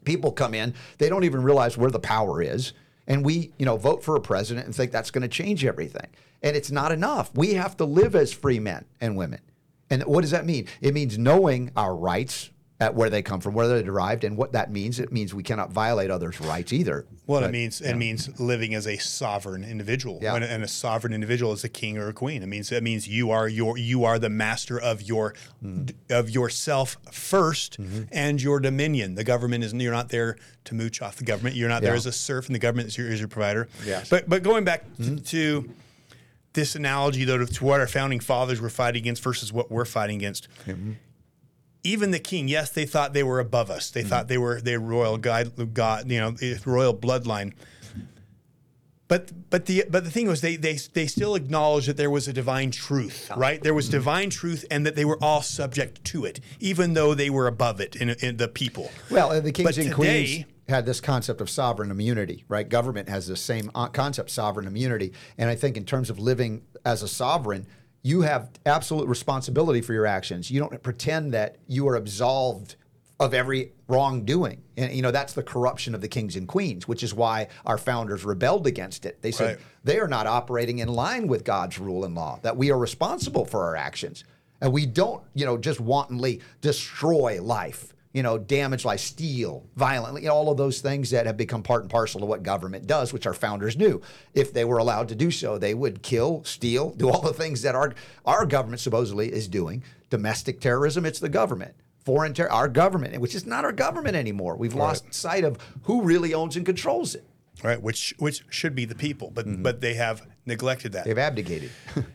People 0.04 0.32
come 0.32 0.54
in, 0.54 0.74
they 0.98 1.08
don't 1.08 1.24
even 1.24 1.42
realize 1.42 1.76
where 1.76 1.90
the 1.90 2.00
power 2.00 2.42
is, 2.42 2.72
and 3.06 3.24
we, 3.24 3.52
you 3.58 3.66
know, 3.66 3.76
vote 3.76 4.02
for 4.02 4.16
a 4.16 4.20
president 4.20 4.66
and 4.66 4.74
think 4.74 4.92
that's 4.92 5.10
going 5.10 5.22
to 5.22 5.28
change 5.28 5.64
everything. 5.64 6.08
And 6.42 6.56
it's 6.56 6.70
not 6.70 6.92
enough. 6.92 7.30
We 7.34 7.54
have 7.54 7.76
to 7.78 7.84
live 7.84 8.14
as 8.14 8.32
free 8.32 8.58
men 8.58 8.84
and 9.00 9.16
women. 9.16 9.40
And 9.90 10.02
what 10.04 10.22
does 10.22 10.32
that 10.32 10.46
mean? 10.46 10.66
It 10.80 10.94
means 10.94 11.18
knowing 11.18 11.70
our 11.76 11.94
rights, 11.94 12.50
at 12.78 12.94
where 12.94 13.08
they 13.08 13.22
come 13.22 13.40
from, 13.40 13.54
where 13.54 13.66
they're 13.68 13.82
derived, 13.82 14.22
and 14.22 14.36
what 14.36 14.52
that 14.52 14.70
means. 14.70 15.00
It 15.00 15.10
means 15.10 15.32
we 15.32 15.42
cannot 15.42 15.70
violate 15.72 16.10
others' 16.10 16.38
rights 16.42 16.74
either. 16.74 17.06
What 17.24 17.40
But, 17.40 17.48
it 17.48 17.52
means, 17.52 17.80
it 17.80 17.94
means 17.94 18.38
living 18.38 18.74
as 18.74 18.86
a 18.86 18.98
sovereign 18.98 19.64
individual. 19.64 20.18
Yeah. 20.20 20.34
When- 20.34 20.42
and 20.42 20.62
a 20.62 20.68
sovereign 20.68 21.14
individual 21.14 21.52
is 21.54 21.64
a 21.64 21.70
king 21.70 21.96
or 21.96 22.08
a 22.08 22.12
queen. 22.12 22.42
It 22.42 22.46
means 22.48 22.68
that 22.68 22.82
means 22.82 23.08
you 23.08 23.30
are 23.30 23.48
your 23.48 23.78
you 23.78 24.04
are 24.04 24.18
the 24.18 24.28
master 24.28 24.78
of 24.78 25.00
your 25.02 25.32
Mm-hmm. 25.64 26.12
of 26.12 26.28
yourself 26.28 26.98
1st 27.10 28.08
and 28.12 28.42
your 28.42 28.60
dominion. 28.60 29.14
The 29.14 29.24
government 29.24 29.64
is 29.64 29.72
you're 29.72 29.90
not 29.92 30.10
there 30.10 30.36
to 30.64 30.74
mooch 30.74 31.00
off 31.00 31.16
the 31.16 31.24
government. 31.24 31.56
You're 31.56 31.70
not 31.70 31.80
there 31.82 31.94
as 31.94 32.04
a 32.06 32.12
serf, 32.12 32.46
and 32.46 32.54
the 32.54 32.58
government 32.58 32.88
is 32.88 32.98
your, 32.98 33.08
is 33.08 33.20
your 33.20 33.28
provider. 33.28 33.68
Yes. 33.86 34.04
Mm-hmm. 34.08 34.16
But 34.16 34.28
but 34.28 34.42
going 34.42 34.64
back 34.64 34.84
t- 35.02 35.18
to 35.18 35.70
this 36.52 36.74
analogy 36.74 37.24
though 37.24 37.38
to, 37.38 37.46
to 37.46 37.64
what 37.64 37.80
our 37.80 37.86
founding 37.86 38.20
fathers 38.20 38.60
were 38.60 38.70
fighting 38.70 39.00
against 39.02 39.22
versus 39.22 39.52
what 39.52 39.70
we're 39.70 39.84
fighting 39.84 40.16
against 40.16 40.48
even 41.86 42.10
the 42.10 42.18
king, 42.18 42.48
yes, 42.48 42.70
they 42.70 42.86
thought 42.86 43.12
they 43.12 43.22
were 43.22 43.40
above 43.40 43.70
us. 43.70 43.90
They 43.90 44.02
thought 44.02 44.28
they 44.28 44.38
were 44.38 44.60
they 44.60 44.76
royal 44.76 45.18
god, 45.18 45.74
god, 45.74 46.10
you 46.10 46.20
know, 46.20 46.34
royal 46.64 46.94
bloodline. 46.94 47.52
But 49.08 49.50
but 49.50 49.66
the 49.66 49.84
but 49.88 50.02
the 50.04 50.10
thing 50.10 50.26
was 50.26 50.40
they 50.40 50.56
they 50.56 50.74
they 50.92 51.06
still 51.06 51.36
acknowledged 51.36 51.88
that 51.88 51.96
there 51.96 52.10
was 52.10 52.26
a 52.26 52.32
divine 52.32 52.72
truth, 52.72 53.30
right? 53.36 53.62
There 53.62 53.74
was 53.74 53.88
divine 53.88 54.30
truth, 54.30 54.64
and 54.68 54.84
that 54.84 54.96
they 54.96 55.04
were 55.04 55.18
all 55.22 55.42
subject 55.42 56.04
to 56.06 56.24
it, 56.24 56.40
even 56.58 56.94
though 56.94 57.14
they 57.14 57.30
were 57.30 57.46
above 57.46 57.80
it 57.80 57.94
in, 57.94 58.10
in 58.10 58.36
the 58.36 58.48
people. 58.48 58.90
Well, 59.08 59.30
and 59.30 59.46
the 59.46 59.52
kings 59.52 59.68
But 59.68 59.76
and 59.76 59.94
today- 59.94 59.94
queens 59.94 60.44
had 60.68 60.84
this 60.84 61.00
concept 61.00 61.40
of 61.40 61.48
sovereign 61.48 61.92
immunity, 61.92 62.44
right? 62.48 62.68
Government 62.68 63.08
has 63.08 63.28
the 63.28 63.36
same 63.36 63.70
uh, 63.76 63.86
concept, 63.86 64.30
sovereign 64.30 64.66
immunity. 64.66 65.12
And 65.38 65.48
I 65.48 65.54
think 65.54 65.76
in 65.76 65.84
terms 65.84 66.10
of 66.10 66.18
living 66.18 66.62
as 66.84 67.02
a 67.04 67.08
sovereign, 67.08 67.68
you 68.06 68.20
have 68.20 68.50
absolute 68.64 69.08
responsibility 69.08 69.80
for 69.80 69.92
your 69.92 70.06
actions. 70.06 70.48
You 70.48 70.60
don't 70.60 70.80
pretend 70.80 71.34
that 71.34 71.56
you 71.66 71.88
are 71.88 71.96
absolved 71.96 72.76
of 73.18 73.34
every 73.34 73.72
wrongdoing. 73.88 74.62
And 74.76 74.92
you 74.92 75.02
know, 75.02 75.10
that's 75.10 75.32
the 75.32 75.42
corruption 75.42 75.92
of 75.92 76.00
the 76.00 76.06
kings 76.06 76.36
and 76.36 76.46
queens, 76.46 76.86
which 76.86 77.02
is 77.02 77.12
why 77.12 77.48
our 77.64 77.76
founders 77.76 78.24
rebelled 78.24 78.68
against 78.68 79.06
it. 79.06 79.20
They 79.22 79.32
said 79.32 79.56
Right. 79.56 79.58
they 79.82 79.98
are 79.98 80.06
not 80.06 80.28
operating 80.28 80.78
in 80.78 80.86
line 80.86 81.26
with 81.26 81.42
God's 81.42 81.80
rule 81.80 82.04
and 82.04 82.14
law, 82.14 82.38
that 82.42 82.56
we 82.56 82.70
are 82.70 82.78
responsible 82.78 83.44
for 83.44 83.64
our 83.64 83.74
actions. 83.74 84.22
And 84.60 84.72
we 84.72 84.86
don't, 84.86 85.24
you 85.34 85.44
know, 85.44 85.58
just 85.58 85.80
wantonly 85.80 86.42
destroy 86.60 87.42
life, 87.42 87.92
you 88.16 88.22
know, 88.22 88.38
damage 88.38 88.86
life, 88.86 89.00
steal 89.00 89.66
violently, 89.76 90.22
you 90.22 90.28
know, 90.28 90.34
all 90.34 90.50
of 90.50 90.56
those 90.56 90.80
things 90.80 91.10
that 91.10 91.26
have 91.26 91.36
become 91.36 91.62
part 91.62 91.82
and 91.82 91.90
parcel 91.90 92.22
of 92.22 92.28
what 92.30 92.42
government 92.42 92.86
does, 92.86 93.12
which 93.12 93.26
our 93.26 93.34
founders 93.34 93.76
knew. 93.76 94.00
If 94.32 94.54
they 94.54 94.64
were 94.64 94.78
allowed 94.78 95.08
to 95.08 95.14
do 95.14 95.30
so, 95.30 95.58
they 95.58 95.74
would 95.74 96.00
kill, 96.00 96.42
steal, 96.44 96.92
do 96.92 97.10
all 97.10 97.20
the 97.20 97.34
things 97.34 97.60
that 97.60 97.74
our 97.74 97.92
our 98.24 98.46
government 98.46 98.80
supposedly 98.80 99.30
is 99.30 99.48
doing. 99.48 99.84
Domestic 100.08 100.60
terrorism, 100.60 101.04
it's 101.04 101.20
the 101.20 101.28
government. 101.28 101.74
Foreign 102.06 102.32
terror, 102.32 102.50
our 102.50 102.68
government, 102.68 103.20
which 103.20 103.34
is 103.34 103.44
not 103.44 103.66
our 103.66 103.72
government 103.72 104.16
anymore. 104.16 104.56
We've 104.56 104.72
lost 104.72 105.12
sight 105.12 105.44
of 105.44 105.58
who 105.82 106.00
really 106.00 106.32
owns 106.32 106.56
and 106.56 106.64
controls 106.64 107.14
it. 107.14 107.24
Right, 107.62 107.82
which 107.82 108.14
which 108.16 108.44
should 108.48 108.74
be 108.74 108.86
the 108.86 108.94
people, 108.94 109.30
but 109.30 109.46
mm-hmm. 109.46 109.62
but 109.62 109.82
they 109.82 109.92
have 109.92 110.26
neglected 110.46 110.92
that. 110.92 111.04
They've 111.04 111.18
abdicated. 111.18 111.70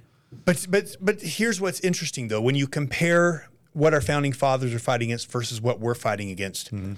But 0.46 0.66
but 0.70 0.96
but 1.02 1.22
here's 1.22 1.60
what's 1.60 1.82
interesting 1.82 2.30
though: 2.30 2.42
when 2.42 2.56
you 2.56 2.66
compare 2.66 3.50
what 3.74 3.94
our 3.94 4.02
founding 4.02 4.34
fathers 4.34 4.74
are 4.74 4.80
fighting 4.80 5.10
against 5.10 5.32
versus 5.32 5.62
what 5.62 5.80
we're 5.80 5.96
fighting 5.96 6.30
against, 6.30 6.74
mm-hmm. 6.74 6.94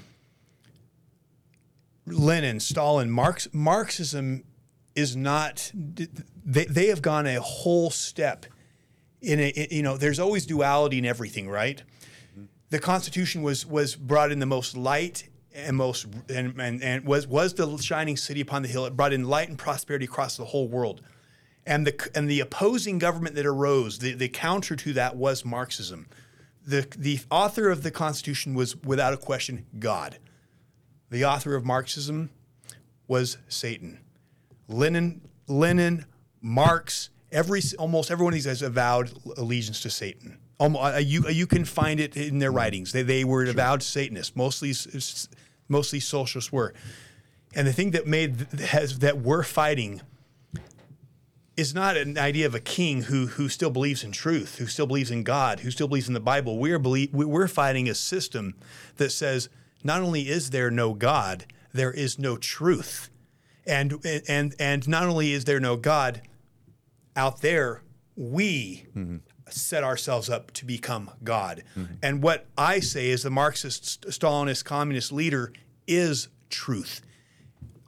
Lenin, 2.06 2.60
Stalin, 2.60 3.10
Marx, 3.10 3.48
Marxism 3.54 4.44
is 4.96 5.16
not. 5.16 5.72
They 5.74 6.66
they 6.66 6.88
have 6.88 7.02
gone 7.02 7.26
a 7.26 7.40
whole 7.40 7.90
step 7.90 8.46
in 9.22 9.40
a. 9.40 9.68
You 9.72 9.84
know, 9.84 9.96
there's 9.98 10.20
always 10.20 10.46
duality 10.46 10.98
in 10.98 11.06
everything, 11.06 11.50
right? 11.50 11.82
Mm-hmm. 12.34 12.46
The 12.70 12.80
Constitution 12.80 13.42
was 13.42 13.66
was 13.66 13.96
brought 13.96 14.32
in 14.32 14.40
the 14.40 14.46
most 14.46 14.76
light 14.76 15.30
and 15.56 15.78
most 15.78 16.08
and, 16.30 16.60
and, 16.60 16.84
and 16.84 17.06
was 17.06 17.26
was 17.26 17.54
the 17.54 17.78
shining 17.78 18.18
city 18.18 18.42
upon 18.42 18.64
the 18.64 18.68
hill. 18.68 18.86
It 18.86 18.98
brought 18.98 19.14
in 19.14 19.24
light 19.24 19.48
and 19.48 19.58
prosperity 19.58 20.06
across 20.06 20.36
the 20.36 20.46
whole 20.46 20.68
world 20.68 21.02
and 21.66 21.88
the 21.88 22.10
and 22.16 22.30
the 22.30 22.40
opposing 22.40 23.00
government 23.00 23.36
that 23.36 23.46
arose, 23.46 24.00
the, 24.00 24.14
the 24.14 24.30
counter 24.30 24.76
to 24.76 24.94
that 24.94 25.16
was 25.16 25.46
Marxism. 25.46 26.08
The 26.66 26.88
the 26.98 27.20
author 27.30 27.70
of 27.70 27.84
the 27.84 27.92
Constitution 27.92 28.54
was 28.54 28.76
without 28.78 29.14
a 29.14 29.18
question 29.18 29.66
God. 29.80 30.18
The 31.10 31.26
author 31.26 31.56
of 31.56 31.66
Marxism 31.66 32.30
was 33.08 33.38
Satan. 33.48 34.00
Lenin, 34.68 35.22
Lenin, 35.48 36.06
Marx, 36.42 37.10
every 37.32 37.62
almost 37.78 38.12
every 38.12 38.24
one 38.24 38.34
of 38.34 38.36
these 38.36 38.46
guys 38.46 38.62
avowed 38.62 39.12
allegiance 39.38 39.82
to 39.82 39.90
Satan. 39.90 40.38
Almost, 40.60 41.06
you 41.06 41.26
uh, 41.26 41.30
you 41.30 41.48
can 41.48 41.66
find 41.66 42.00
it 42.00 42.16
in 42.16 42.40
their 42.40 42.52
writings. 42.52 42.92
They 42.92 43.04
they 43.04 43.24
were 43.24 43.44
avowed 43.46 43.84
Satanists. 43.84 44.36
Mostly 44.36 44.74
mostly 45.68 46.00
socialists 46.00 46.52
were. 46.52 46.74
And 47.56 47.68
the 47.68 47.74
thing 47.74 47.92
that 47.92 48.08
made 48.08 48.48
has 48.60 49.00
that 49.00 49.20
we're 49.20 49.44
fighting 49.44 50.02
is 51.56 51.74
not 51.74 51.96
an 51.98 52.18
idea 52.18 52.46
of 52.46 52.56
a 52.56 52.60
king 52.60 53.04
who 53.04 53.28
who 53.28 53.48
still 53.50 53.70
believes 53.70 54.04
in 54.04 54.12
truth, 54.12 54.58
who 54.58 54.66
still 54.66 54.88
believes 54.88 55.12
in 55.12 55.24
God, 55.24 55.62
who 55.62 55.72
still 55.72 55.88
believes 55.88 56.08
in 56.08 56.14
the 56.14 56.20
Bible. 56.20 56.58
We're 56.58 56.80
believe, 56.80 57.14
we're 57.14 57.48
fighting 57.48 57.88
a 57.88 57.96
system 57.96 58.56
that 58.98 59.12
says 59.12 59.50
not 59.84 60.02
only 60.02 60.30
is 60.30 60.50
there 60.50 60.72
no 60.72 60.94
God, 60.94 61.46
there 61.74 61.92
is 61.92 62.18
no 62.18 62.38
truth, 62.38 63.10
and 63.66 64.04
and 64.28 64.56
and 64.60 64.88
not 64.88 65.04
only 65.04 65.32
is 65.32 65.46
there 65.46 65.60
no 65.60 65.76
God 65.76 66.22
out 67.16 67.42
there, 67.42 67.84
we 68.16 68.88
set 69.50 69.84
ourselves 69.84 70.30
up 70.30 70.52
to 70.52 70.66
become 70.66 71.12
God. 71.24 71.64
Mm-hmm. 71.78 71.94
And 72.02 72.24
what 72.24 72.48
I 72.58 72.80
say 72.80 73.10
is 73.10 73.24
the 73.24 73.30
Marxist, 73.30 74.06
Stalinist, 74.08 74.66
communist 74.66 75.12
leader 75.12 75.54
is 75.88 76.30
truth. 76.50 77.02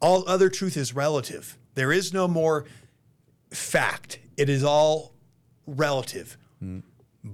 All 0.02 0.28
other 0.28 0.50
truth 0.50 0.78
is 0.78 0.94
relative. 0.94 1.58
There 1.74 1.92
is 1.92 2.14
no 2.14 2.28
more 2.28 2.66
fact. 3.56 4.20
It 4.38 4.50
is 4.50 4.64
all 4.64 5.14
relative. 5.66 6.38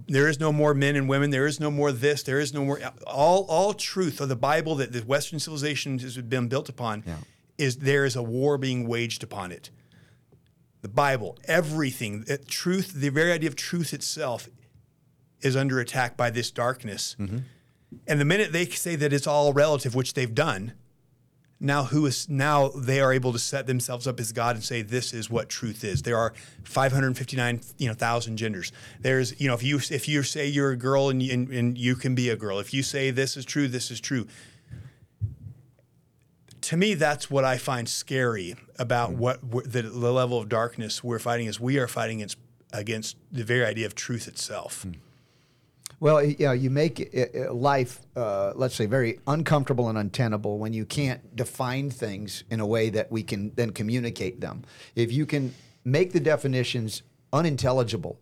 There 0.08 0.30
is 0.30 0.40
no 0.40 0.54
more 0.54 0.74
men 0.74 0.96
and 0.96 1.10
women. 1.10 1.32
There 1.32 1.46
is 1.46 1.60
no 1.60 1.70
more 1.70 1.92
this. 1.92 2.24
There 2.24 2.40
is 2.40 2.54
no 2.54 2.64
more 2.64 2.80
all 3.06 3.46
all 3.50 3.74
truth 3.74 4.22
of 4.22 4.30
the 4.30 4.36
Bible 4.36 4.76
that 4.76 4.94
the 4.94 5.02
Western 5.02 5.40
civilization 5.40 6.00
has 6.00 6.18
been 6.18 6.48
built 6.48 6.70
upon. 6.70 7.04
Is 7.58 7.78
there 7.78 8.06
is 8.06 8.16
a 8.16 8.24
war 8.24 8.58
being 8.58 8.88
waged 8.88 9.24
upon 9.24 9.52
it. 9.52 9.70
The 10.82 10.88
Bible, 10.88 11.38
everything, 11.46 12.26
truth, 12.48 12.94
the 12.94 13.10
very 13.10 13.32
idea 13.32 13.50
of 13.50 13.56
truth 13.56 13.94
itself, 13.94 14.50
is 15.42 15.56
under 15.56 15.80
attack 15.80 16.18
by 16.18 16.32
this 16.32 16.50
darkness. 16.50 17.16
Mm-hmm. 17.20 17.40
And 18.08 18.20
the 18.20 18.26
minute 18.26 18.52
they 18.52 18.66
say 18.66 18.96
that 18.96 19.14
it's 19.14 19.28
all 19.28 19.54
relative, 19.54 19.94
which 19.94 20.14
they've 20.14 20.34
done, 20.34 20.74
now 21.62 21.84
who 21.84 22.08
is 22.08 22.28
now 22.28 22.69
they 22.69 23.00
are 23.00 23.13
able 23.13 23.32
to 23.32 23.39
set 23.39 23.67
themselves 23.67 24.08
up 24.08 24.19
as 24.19 24.32
God 24.32 24.56
and 24.56 24.65
say 24.65 24.82
this 24.82 25.13
is 25.13 25.30
what 25.30 25.47
truth 25.47 25.84
is. 25.84 26.02
There 26.02 26.17
are 26.17 26.34
559 26.63 27.62
you 27.78 27.88
know 27.88 27.93
thousand 27.93 28.38
genders. 28.38 28.71
There's 29.00 29.39
you 29.39 29.47
know 29.47 29.54
if 29.54 29.63
you 29.63 29.78
if 29.78 30.08
you 30.08 30.24
say 30.24 30.47
you're 30.47 30.71
a 30.71 30.76
girl 30.76 31.10
and, 31.10 31.21
and 31.21 31.50
and 31.50 31.78
you 31.78 31.95
can 31.95 32.15
be 32.15 32.30
a 32.30 32.36
girl. 32.36 32.60
If 32.60 32.74
you 32.74 32.82
say 32.82 33.12
this 33.12 33.38
is 33.38 33.45
true, 33.45 33.67
this 33.67 33.91
is 33.91 34.02
true. 34.02 34.28
To 36.62 36.78
me, 36.78 36.93
that's 36.93 37.30
what 37.30 37.43
I 37.43 37.58
find 37.58 37.88
scary 37.88 38.56
about 38.78 39.12
mm. 39.12 39.17
what 39.17 39.43
what 39.43 39.71
the, 39.71 39.84
the 39.84 40.12
level 40.12 40.39
of 40.39 40.50
darkness 40.50 41.04
we're 41.04 41.19
fighting 41.19 41.45
is. 41.45 41.60
We 41.60 41.78
are 41.78 41.88
fighting 41.88 42.17
against 42.21 42.38
against 42.74 43.17
the 43.32 43.43
very 43.43 43.65
idea 43.65 43.86
of 43.86 43.93
truth 43.93 44.28
itself. 44.28 44.86
Mm. 44.88 44.95
Well, 46.02 46.24
you 46.24 46.36
know, 46.40 46.52
you 46.52 46.72
make 46.72 47.00
it- 47.00 47.14
it- 47.14 47.54
life, 47.54 48.02
uh, 48.16 48.54
let's 48.56 48.74
say, 48.74 48.88
very 48.88 49.20
uncomfortable 49.28 49.88
and 49.88 50.00
untenable 50.00 50.58
when 50.58 50.74
you 50.74 50.84
can't 50.84 51.36
define 51.36 51.92
things 51.92 52.44
in 52.50 52.60
a 52.60 52.66
way 52.66 52.90
that 52.90 53.12
we 53.12 53.22
can 53.22 53.52
then 53.56 53.70
communicate 53.70 54.42
them. 54.42 54.64
If 54.96 55.12
you 55.12 55.28
can 55.28 55.54
make 55.86 56.12
the 56.12 56.20
definitions 56.20 57.04
unintelligible, 57.32 58.18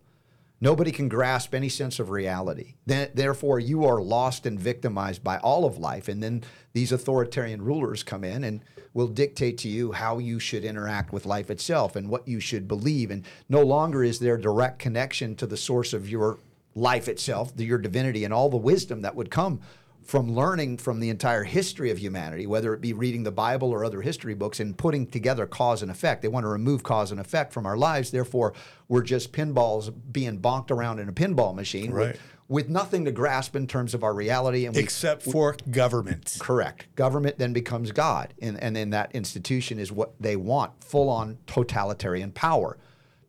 nobody 0.60 0.92
can 0.92 1.08
grasp 1.08 1.54
any 1.54 1.70
sense 1.70 1.98
of 1.98 2.10
reality. 2.10 2.74
Then, 2.84 3.08
therefore, 3.14 3.58
you 3.58 3.86
are 3.86 4.02
lost 4.02 4.44
and 4.44 4.60
victimized 4.60 5.24
by 5.24 5.38
all 5.38 5.64
of 5.64 5.78
life. 5.78 6.06
And 6.06 6.22
then 6.22 6.42
these 6.74 6.92
authoritarian 6.92 7.62
rulers 7.62 8.02
come 8.02 8.24
in 8.24 8.44
and 8.44 8.60
will 8.92 9.08
dictate 9.08 9.56
to 9.56 9.70
you 9.70 9.92
how 9.92 10.18
you 10.18 10.38
should 10.38 10.66
interact 10.66 11.14
with 11.14 11.24
life 11.24 11.50
itself 11.50 11.96
and 11.96 12.10
what 12.10 12.28
you 12.28 12.40
should 12.40 12.68
believe. 12.68 13.10
And 13.10 13.24
no 13.48 13.62
longer 13.62 14.04
is 14.04 14.18
there 14.18 14.36
direct 14.36 14.78
connection 14.78 15.34
to 15.36 15.46
the 15.46 15.56
source 15.56 15.94
of 15.94 16.10
your 16.10 16.40
life 16.74 17.08
itself, 17.08 17.54
the- 17.56 17.64
your 17.64 17.78
divinity, 17.78 18.24
and 18.24 18.32
all 18.32 18.48
the 18.48 18.56
wisdom 18.56 19.02
that 19.02 19.14
would 19.16 19.30
come 19.30 19.60
from 20.02 20.34
learning 20.34 20.76
from 20.78 20.98
the 20.98 21.08
entire 21.10 21.44
history 21.44 21.90
of 21.90 21.98
humanity, 21.98 22.46
whether 22.46 22.72
it 22.74 22.80
be 22.80 22.92
reading 22.92 23.22
the 23.22 23.30
Bible 23.30 23.70
or 23.70 23.84
other 23.84 24.00
history 24.00 24.34
books, 24.34 24.58
and 24.58 24.76
putting 24.76 25.06
together 25.06 25.46
cause 25.46 25.82
and 25.82 25.90
effect. 25.90 26.22
They 26.22 26.28
want 26.28 26.44
to 26.44 26.48
remove 26.48 26.82
cause 26.82 27.10
and 27.12 27.20
effect 27.20 27.52
from 27.52 27.66
our 27.66 27.76
lives. 27.76 28.10
Therefore, 28.10 28.52
we're 28.88 29.02
just 29.02 29.32
pinballs 29.32 29.92
being 30.10 30.40
bonked 30.40 30.70
around 30.70 30.98
in 30.98 31.08
a 31.08 31.12
pinball 31.12 31.54
machine 31.54 31.92
Right. 31.92 32.08
with, 32.12 32.20
with 32.48 32.68
nothing 32.70 33.04
to 33.04 33.12
grasp 33.12 33.54
in 33.54 33.68
terms 33.68 33.94
of 33.94 34.02
our 34.02 34.14
reality. 34.14 34.64
And 34.66 34.74
we, 34.74 34.82
Except 34.82 35.22
for 35.22 35.54
government. 35.70 36.36
Correct. 36.40 36.86
Government 36.96 37.38
then 37.38 37.52
becomes 37.52 37.92
God, 37.92 38.34
and, 38.40 38.60
and 38.60 38.74
then 38.74 38.90
that 38.90 39.14
institution 39.14 39.78
is 39.78 39.92
what 39.92 40.14
they 40.18 40.34
want 40.34 40.82
full 40.82 41.08
on 41.08 41.38
totalitarian 41.46 42.32
power 42.32 42.78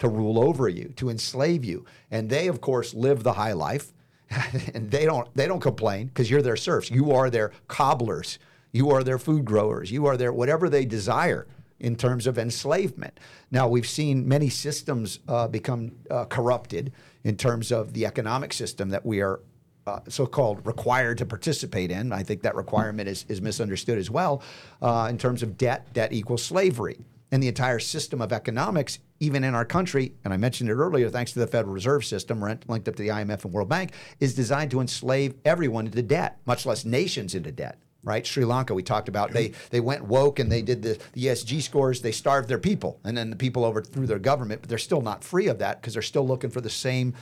to 0.02 0.10
rule 0.10 0.40
over 0.40 0.68
you, 0.68 0.92
to 0.96 1.10
enslave 1.10 1.64
you. 1.64 1.86
And 2.10 2.28
they, 2.28 2.48
of 2.48 2.60
course, 2.60 2.96
live 2.96 3.22
the 3.22 3.34
high 3.34 3.54
life, 3.54 3.94
and 4.74 4.90
they 4.90 5.06
don't 5.06 5.32
they 5.36 5.48
don't 5.48 5.60
complain 5.60 6.08
because 6.08 6.30
you're 6.30 6.42
their 6.42 6.58
serfs. 6.58 6.90
You 6.90 7.12
are 7.12 7.30
their 7.30 7.52
cobblers. 7.68 8.40
You 8.72 8.90
are 8.90 9.04
their 9.04 9.20
food 9.20 9.46
growers. 9.46 9.92
You 9.92 10.08
are 10.08 10.18
their 10.18 10.34
whatever 10.34 10.70
they 10.70 10.86
desire 10.86 11.48
in 11.80 11.96
terms 11.96 12.26
of 12.26 12.40
enslavement. 12.40 13.20
Now, 13.52 13.68
we've 13.68 13.88
seen 13.88 14.28
many 14.28 14.50
systems 14.50 15.20
uh, 15.28 15.48
become 15.48 15.92
uh, 16.10 16.26
corrupted 16.26 16.94
in 17.24 17.38
terms 17.38 17.72
of 17.72 17.94
the 17.94 18.06
economic 18.08 18.54
system 18.54 18.90
that 18.90 19.06
we 19.06 19.22
are 19.22 19.40
uh, 19.86 20.00
so-called 20.08 20.66
required 20.66 21.18
to 21.20 21.26
participate 21.26 21.92
in. 21.92 22.12
I 22.12 22.24
think 22.24 22.44
that 22.44 22.56
requirement 22.56 23.10
is, 23.10 23.26
is 23.28 23.42
misunderstood 23.42 23.98
as 23.98 24.10
well. 24.10 24.42
Uh, 24.82 25.08
in 25.10 25.18
terms 25.18 25.44
of 25.44 25.58
debt, 25.58 25.92
debt 25.94 26.14
equals 26.14 26.44
slavery, 26.44 27.00
and 27.32 27.42
the 27.42 27.48
entire 27.48 27.80
system 27.80 28.22
of 28.22 28.34
economics, 28.34 29.00
even 29.20 29.44
in 29.44 29.56
our 29.56 29.64
country, 29.64 30.14
and 30.24 30.34
I 30.34 30.38
mentioned 30.38 30.70
it 30.70 30.74
earlier, 30.74 31.10
thanks 31.10 31.32
to 31.32 31.40
the 31.40 31.48
Federal 31.48 31.74
Reserve 31.74 32.04
System, 32.04 32.44
rent- 32.44 32.70
linked 32.70 32.88
up 32.90 32.96
to 32.98 33.04
the 33.04 33.10
IMF 33.10 33.46
and 33.46 33.54
World 33.54 33.70
Bank, 33.70 33.94
is 34.20 34.36
designed 34.36 34.72
to 34.72 34.82
enslave 34.82 35.36
everyone 35.46 35.86
into 35.86 36.02
debt, 36.02 36.40
much 36.46 36.66
less 36.66 36.84
nations 36.84 37.34
into 37.34 37.52
debt. 37.52 37.78
Right, 38.04 38.26
Sri 38.26 38.44
Lanka. 38.46 38.74
We 38.74 38.82
talked 38.82 39.10
about 39.10 39.32
they 39.32 39.52
they 39.70 39.80
went 39.80 40.04
woke 40.06 40.40
and 40.40 40.52
they 40.52 40.64
did 40.64 40.82
the, 40.82 40.98
the 41.14 41.26
ESG 41.26 41.62
scores. 41.62 42.02
They 42.02 42.12
starved 42.12 42.50
their 42.50 42.58
people, 42.58 43.00
and 43.04 43.16
then 43.16 43.30
the 43.30 43.36
people 43.36 43.64
overthrew 43.64 44.08
their 44.08 44.18
government. 44.18 44.62
But 44.62 44.70
they're 44.70 44.80
still 44.80 45.02
not 45.02 45.24
free 45.24 45.46
of 45.46 45.60
that 45.60 45.80
because 45.80 45.94
they're 45.94 46.02
still 46.02 46.26
looking 46.26 46.50
for 46.50 46.62
the 46.62 46.70
same 46.72 47.14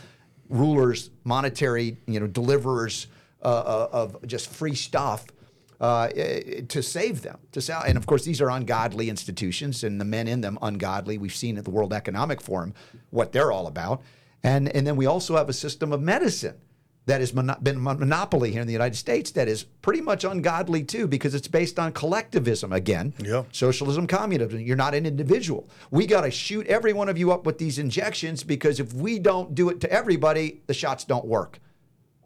rulers, 0.48 1.10
monetary, 1.26 1.98
you 2.08 2.22
know, 2.22 2.28
deliverers 2.28 3.08
uh, 3.44 3.48
uh, 3.48 3.90
of 3.92 4.26
just 4.26 4.50
free 4.50 4.74
stuff 4.74 5.26
uh, 5.80 6.10
eh, 6.16 6.62
to 6.68 6.84
save 6.84 7.22
them. 7.22 7.40
To 7.52 7.62
sell, 7.62 7.82
and 7.82 7.98
of 7.98 8.06
course, 8.06 8.26
these 8.26 8.42
are 8.42 8.50
ungodly 8.50 9.10
institutions, 9.10 9.84
and 9.84 10.00
the 10.00 10.06
men 10.06 10.28
in 10.28 10.42
them 10.42 10.58
ungodly. 10.62 11.18
We've 11.18 11.36
seen 11.36 11.58
at 11.58 11.64
the 11.64 11.72
World 11.72 11.94
Economic 11.94 12.42
Forum 12.42 12.74
what 13.10 13.32
they're 13.32 13.52
all 13.52 13.68
about, 13.68 14.02
and 14.44 14.70
and 14.70 14.86
then 14.86 14.96
we 14.96 15.06
also 15.06 15.36
have 15.38 15.50
a 15.50 15.54
system 15.54 15.92
of 15.92 16.02
medicine 16.02 16.56
that 17.10 17.22
has 17.22 17.34
mono- 17.34 17.58
been 17.62 17.78
a 17.78 17.80
monopoly 17.80 18.52
here 18.52 18.62
in 18.62 18.68
the 18.68 18.74
United 18.74 18.96
States 18.96 19.32
that 19.32 19.48
is 19.48 19.64
pretty 19.64 20.00
much 20.00 20.24
ungodly 20.24 20.84
too 20.84 21.08
because 21.08 21.34
it's 21.34 21.48
based 21.48 21.80
on 21.80 21.92
collectivism 21.92 22.72
again. 22.72 23.14
Yeah. 23.20 23.44
Socialism, 23.52 24.06
communism. 24.06 24.60
You're 24.60 24.78
not 24.78 24.94
an 24.94 25.06
individual. 25.06 25.68
We 25.90 26.06
got 26.06 26.22
to 26.22 26.32
shoot 26.32 26.68
every 26.68 26.94
one 26.94 27.10
of 27.10 27.18
you 27.18 27.32
up 27.32 27.46
with 27.46 27.58
these 27.58 27.80
injections 27.80 28.44
because 28.44 28.80
if 28.80 28.94
we 28.94 29.18
don't 29.18 29.56
do 29.56 29.70
it 29.70 29.82
to 29.82 29.92
everybody, 29.92 30.62
the 30.68 30.74
shots 30.74 31.04
don't 31.04 31.26
work. 31.26 31.60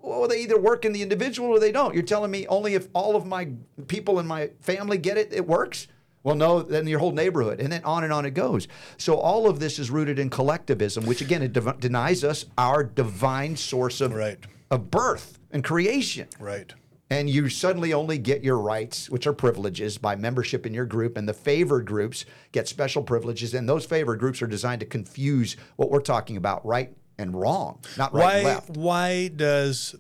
Well, 0.04 0.28
they 0.28 0.42
either 0.42 0.60
work 0.60 0.84
in 0.84 0.92
the 0.92 1.02
individual 1.02 1.50
or 1.50 1.60
they 1.60 1.72
don't. 1.72 1.94
You're 1.94 2.04
telling 2.04 2.30
me 2.30 2.46
only 2.48 2.76
if 2.76 2.90
all 2.94 3.16
of 3.16 3.26
my 3.26 3.48
people 3.88 4.20
in 4.20 4.28
my 4.28 4.50
family 4.60 4.98
get 4.98 5.18
it, 5.18 5.32
it 5.32 5.48
works? 5.48 5.88
Well, 6.24 6.36
no, 6.36 6.62
then 6.62 6.88
your 6.88 7.00
whole 7.00 7.12
neighborhood, 7.14 7.60
and 7.62 7.72
then 7.72 7.84
on 7.86 8.04
and 8.04 8.12
on 8.12 8.26
it 8.26 8.32
goes. 8.32 8.68
So 8.98 9.16
all 9.16 9.48
of 9.48 9.60
this 9.60 9.80
is 9.80 9.90
rooted 9.90 10.20
in 10.20 10.30
collectivism, 10.30 11.06
which 11.06 11.22
again 11.22 11.42
it 11.42 11.54
dev- 11.54 11.80
denies 11.80 12.24
us 12.24 12.46
our 12.58 12.84
divine 12.84 13.56
source 13.56 14.02
of 14.02 14.14
Right. 14.14 14.40
of 14.70 14.92
birth 14.92 15.40
and 15.52 15.64
creation. 15.64 16.28
Right. 16.38 16.74
And 17.10 17.30
you 17.30 17.48
suddenly 17.48 17.94
only 17.94 18.18
get 18.18 18.44
your 18.44 18.58
rights, 18.58 19.10
which 19.10 19.28
are 19.28 19.34
privileges, 19.34 19.98
by 19.98 20.16
membership 20.16 20.66
in 20.66 20.74
your 20.74 20.86
group. 20.86 21.16
And 21.16 21.30
the 21.30 21.34
favored 21.34 21.86
groups 21.86 22.26
get 22.52 22.68
special 22.68 23.04
privileges. 23.04 23.54
And 23.54 23.70
those 23.70 23.86
favored 23.86 24.20
groups 24.20 24.42
are 24.42 24.48
designed 24.48 24.80
to 24.80 24.86
confuse 24.86 25.56
what 25.76 25.92
we're 25.92 26.00
talking 26.02 26.38
about 26.38 26.66
right 26.66 26.94
and 27.18 27.40
wrong, 27.40 27.80
not 27.98 28.14
right 28.14 28.24
Why? 28.24 28.34
and 28.36 28.44
left. 28.46 28.70
Why 28.72 29.28
does 29.30 29.96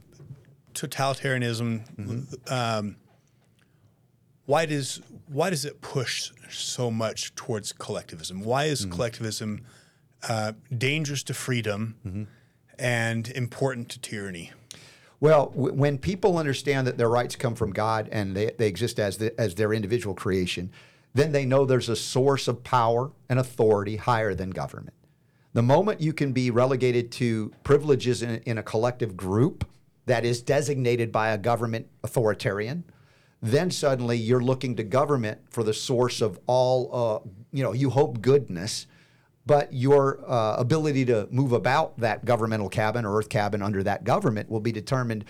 totalitarianism? 0.73 1.83
Mm-hmm. 1.95 2.53
Um, 2.53 2.95
why 4.45 4.65
does 4.65 5.01
why 5.27 5.49
does 5.49 5.65
it 5.65 5.81
push 5.81 6.31
so 6.49 6.91
much 6.91 7.33
towards 7.35 7.71
collectivism? 7.71 8.41
Why 8.43 8.65
is 8.65 8.81
Mm-hmm. 8.81 8.91
collectivism 8.91 9.61
uh, 10.27 10.53
dangerous 10.77 11.23
to 11.23 11.33
freedom 11.33 11.95
Mm-hmm. 12.05 12.23
and 12.79 13.29
important 13.29 13.89
to 13.89 13.99
tyranny? 13.99 14.51
Well, 15.19 15.47
w- 15.55 15.73
when 15.73 15.97
people 15.97 16.37
understand 16.37 16.85
that 16.87 16.97
their 16.97 17.09
rights 17.09 17.35
come 17.37 17.55
from 17.55 17.71
God 17.71 18.09
and 18.11 18.35
they, 18.35 18.51
they 18.57 18.67
exist 18.67 18.99
as, 18.99 19.17
the, 19.17 19.39
as 19.39 19.55
their 19.55 19.71
individual 19.71 20.13
creation, 20.13 20.69
then 21.13 21.31
they 21.31 21.45
know 21.45 21.63
there's 21.63 21.87
a 21.87 21.95
source 21.95 22.49
of 22.49 22.63
power 22.65 23.11
and 23.29 23.39
authority 23.39 23.95
higher 23.95 24.33
than 24.35 24.49
government. 24.49 24.93
The 25.53 25.61
moment 25.61 26.01
you 26.01 26.13
can 26.13 26.33
be 26.33 26.49
relegated 26.49 27.11
to 27.13 27.51
privileges 27.63 28.23
in, 28.23 28.41
in 28.45 28.57
a 28.57 28.63
collective 28.63 29.15
group 29.15 29.67
that 30.07 30.25
is 30.25 30.41
designated 30.41 31.11
by 31.11 31.29
a 31.29 31.37
government 31.37 31.87
authoritarian, 32.03 32.83
then 33.41 33.69
suddenly 33.69 34.17
you're 34.17 34.41
looking 34.41 34.75
to 34.77 34.83
government 34.83 35.39
for 35.49 35.63
the 35.63 35.73
source 35.73 36.21
of 36.21 36.39
all, 36.47 36.89
uh, 36.91 37.29
you 37.51 37.61
know, 37.61 37.73
you 37.73 37.89
hope 37.89 38.21
goodness, 38.21 38.87
but 39.45 39.71
your 39.73 40.23
uh, 40.29 40.55
ability 40.57 41.05
to 41.05 41.27
move 41.29 41.51
about 41.51 41.97
that 41.99 42.25
governmental 42.25 42.69
cabin 42.69 43.05
or 43.05 43.17
earth 43.17 43.29
cabin 43.29 43.61
under 43.61 43.83
that 43.83 44.03
government 44.03 44.49
will 44.49 44.61
be 44.61 44.71
determined 44.71 45.25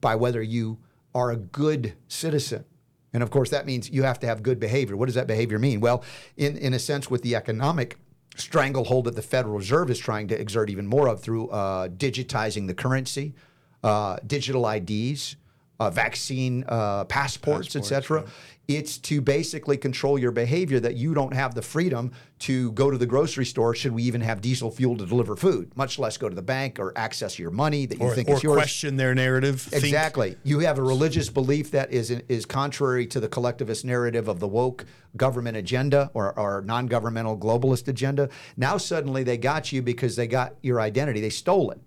by 0.00 0.14
whether 0.14 0.42
you 0.42 0.78
are 1.14 1.30
a 1.30 1.36
good 1.36 1.94
citizen. 2.08 2.64
And 3.12 3.22
of 3.22 3.30
course, 3.30 3.50
that 3.50 3.64
means 3.64 3.88
you 3.88 4.02
have 4.02 4.18
to 4.20 4.26
have 4.26 4.42
good 4.42 4.58
behavior. 4.58 4.96
What 4.96 5.06
does 5.06 5.14
that 5.14 5.28
behavior 5.28 5.58
mean? 5.58 5.80
Well, 5.80 6.02
in, 6.36 6.58
in 6.58 6.74
a 6.74 6.80
sense, 6.80 7.08
with 7.08 7.22
the 7.22 7.36
economic 7.36 7.96
stranglehold 8.34 9.04
that 9.06 9.16
the 9.16 9.22
Federal 9.22 9.56
Reserve 9.56 9.90
is 9.90 9.98
trying 9.98 10.28
to 10.28 10.40
exert 10.40 10.70
even 10.70 10.86
more 10.86 11.08
of 11.08 11.20
through 11.20 11.48
uh, 11.48 11.88
digitizing 11.88 12.66
the 12.66 12.74
currency, 12.74 13.34
uh, 13.82 14.16
digital 14.26 14.68
IDs, 14.68 15.36
uh, 15.80 15.90
vaccine 15.90 16.64
uh, 16.68 17.04
passports, 17.04 17.76
et 17.76 17.84
cetera. 17.84 18.24
It's 18.66 18.96
to 18.98 19.20
basically 19.20 19.76
control 19.76 20.18
your 20.18 20.30
behavior 20.30 20.80
that 20.80 20.94
you 20.96 21.12
don't 21.12 21.34
have 21.34 21.54
the 21.54 21.60
freedom 21.60 22.12
to 22.40 22.72
go 22.72 22.90
to 22.90 22.96
the 22.96 23.04
grocery 23.06 23.44
store, 23.44 23.74
should 23.74 23.92
we 23.92 24.02
even 24.04 24.22
have 24.22 24.40
diesel 24.40 24.70
fuel 24.70 24.96
to 24.96 25.06
deliver 25.06 25.36
food, 25.36 25.70
much 25.76 25.98
less 25.98 26.16
go 26.16 26.28
to 26.30 26.34
the 26.34 26.42
bank 26.42 26.78
or 26.78 26.92
access 26.96 27.38
your 27.38 27.50
money 27.50 27.84
that 27.86 27.98
you 27.98 28.04
Or, 28.06 28.14
think 28.14 28.28
or 28.28 28.36
is 28.36 28.42
yours. 28.42 28.56
question 28.56 28.96
their 28.96 29.14
narrative? 29.14 29.60
think- 29.60 29.84
Exactly. 29.84 30.36
You 30.44 30.60
have 30.60 30.78
a 30.78 30.82
religious 30.82 31.28
belief 31.28 31.70
that 31.72 31.92
is 31.92 32.10
is 32.10 32.46
contrary 32.46 33.06
to 33.08 33.20
the 33.20 33.28
collectivist 33.28 33.84
narrative 33.84 34.28
of 34.28 34.40
the 34.40 34.48
woke 34.48 34.86
government 35.16 35.56
agenda 35.58 36.10
or, 36.14 36.38
or 36.38 36.62
non-governmental 36.62 37.36
globalist 37.38 37.86
agenda. 37.88 38.28
Now 38.56 38.78
suddenly 38.78 39.22
they 39.24 39.36
got 39.36 39.72
you 39.72 39.82
because 39.82 40.16
they 40.16 40.26
got 40.26 40.54
your 40.62 40.80
identity. 40.80 41.20
They 41.20 41.30
stole 41.30 41.70
it 41.70 41.80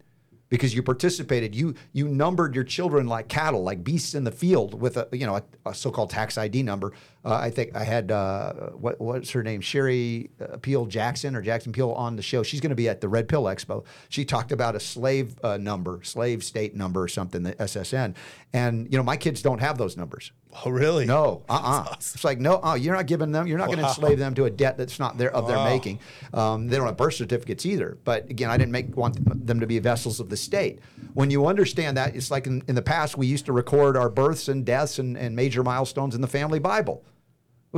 because 0.50 0.74
you 0.74 0.84
participated. 0.84 1.56
You 1.56 1.76
you 1.94 2.08
numbered 2.08 2.56
your 2.56 2.64
children 2.64 3.08
like 3.08 3.28
cattle, 3.28 3.64
like 3.64 3.84
beasts 3.84 4.16
in 4.16 4.24
the 4.24 4.32
field, 4.32 4.80
with 4.80 4.98
a 4.98 5.08
you 5.12 5.26
know 5.26 5.38
a, 5.38 5.44
a 5.66 5.74
so-called 5.74 6.10
tax 6.10 6.38
ID 6.38 6.64
number. 6.64 6.94
Uh, 7.28 7.36
I 7.36 7.50
think 7.50 7.76
I 7.76 7.84
had 7.84 8.10
uh, 8.10 8.54
what 8.70 9.02
what's 9.02 9.32
her 9.32 9.44
name, 9.44 9.60
Sherry 9.60 10.30
uh, 10.40 10.56
Peel 10.58 10.86
Jackson 10.86 11.36
or 11.36 11.42
Jackson 11.42 11.74
Peel 11.74 11.92
on 11.92 12.16
the 12.16 12.22
show. 12.22 12.42
She's 12.42 12.62
going 12.62 12.70
to 12.70 12.76
be 12.76 12.88
at 12.88 13.02
the 13.02 13.10
Red 13.10 13.28
Pill 13.28 13.44
Expo. 13.44 13.84
She 14.08 14.24
talked 14.24 14.54
about 14.54 14.78
a 14.78 14.80
slave 14.80 15.36
uh, 15.44 15.58
number, 15.58 16.00
slave 16.04 16.42
state 16.42 16.74
number 16.74 17.04
or 17.04 17.10
something, 17.10 17.44
the 17.44 17.52
SSN. 17.56 18.16
And 18.54 18.90
you 18.90 18.98
know 18.98 19.04
my 19.04 19.18
kids 19.18 19.42
don't 19.42 19.60
have 19.60 19.78
those 19.78 19.98
numbers. 19.98 20.32
Oh, 20.66 20.70
really? 20.70 21.06
No, 21.06 21.44
uh, 21.50 21.84
uh 21.90 21.94
It's 21.96 22.24
like 22.24 22.40
no, 22.40 22.63
uh, 22.63 22.76
you're 22.76 22.96
not 22.96 23.08
giving 23.08 23.34
them. 23.34 23.46
You're 23.46 23.58
not 23.58 23.68
going 23.68 23.80
to 23.80 23.88
enslave 23.88 24.20
them 24.20 24.34
to 24.36 24.46
a 24.46 24.50
debt 24.50 24.78
that's 24.78 24.98
not 24.98 25.18
their 25.18 25.36
of 25.36 25.50
their 25.50 25.62
making. 25.66 26.00
Um, 26.34 26.70
they 26.70 26.78
don't 26.78 26.86
have 26.86 26.96
birth 26.96 27.16
certificates 27.16 27.66
either. 27.66 27.98
But 28.06 28.30
again, 28.30 28.50
I 28.50 28.56
didn't 28.56 28.72
make 28.72 28.96
want 28.96 29.46
them 29.46 29.60
to 29.60 29.68
be 29.68 29.80
vessels 29.80 30.22
of 30.22 30.30
the 30.30 30.38
state. 30.38 30.80
When 31.13 31.30
you 31.30 31.48
understand 31.48 31.98
that, 31.98 32.16
it's 32.16 32.32
like 32.32 32.48
in, 32.48 32.63
in 32.70 32.76
the 32.76 32.82
past 32.82 33.18
we 33.18 33.28
used 33.28 33.48
to 33.48 33.52
record 33.52 33.98
our 33.98 34.10
births 34.10 34.48
and 34.48 34.66
deaths 34.66 34.98
and, 34.98 35.18
and 35.18 35.36
major 35.36 35.62
milestones 35.62 36.16
in 36.16 36.22
the 36.22 36.28
family 36.28 36.60
Bible. 36.60 37.04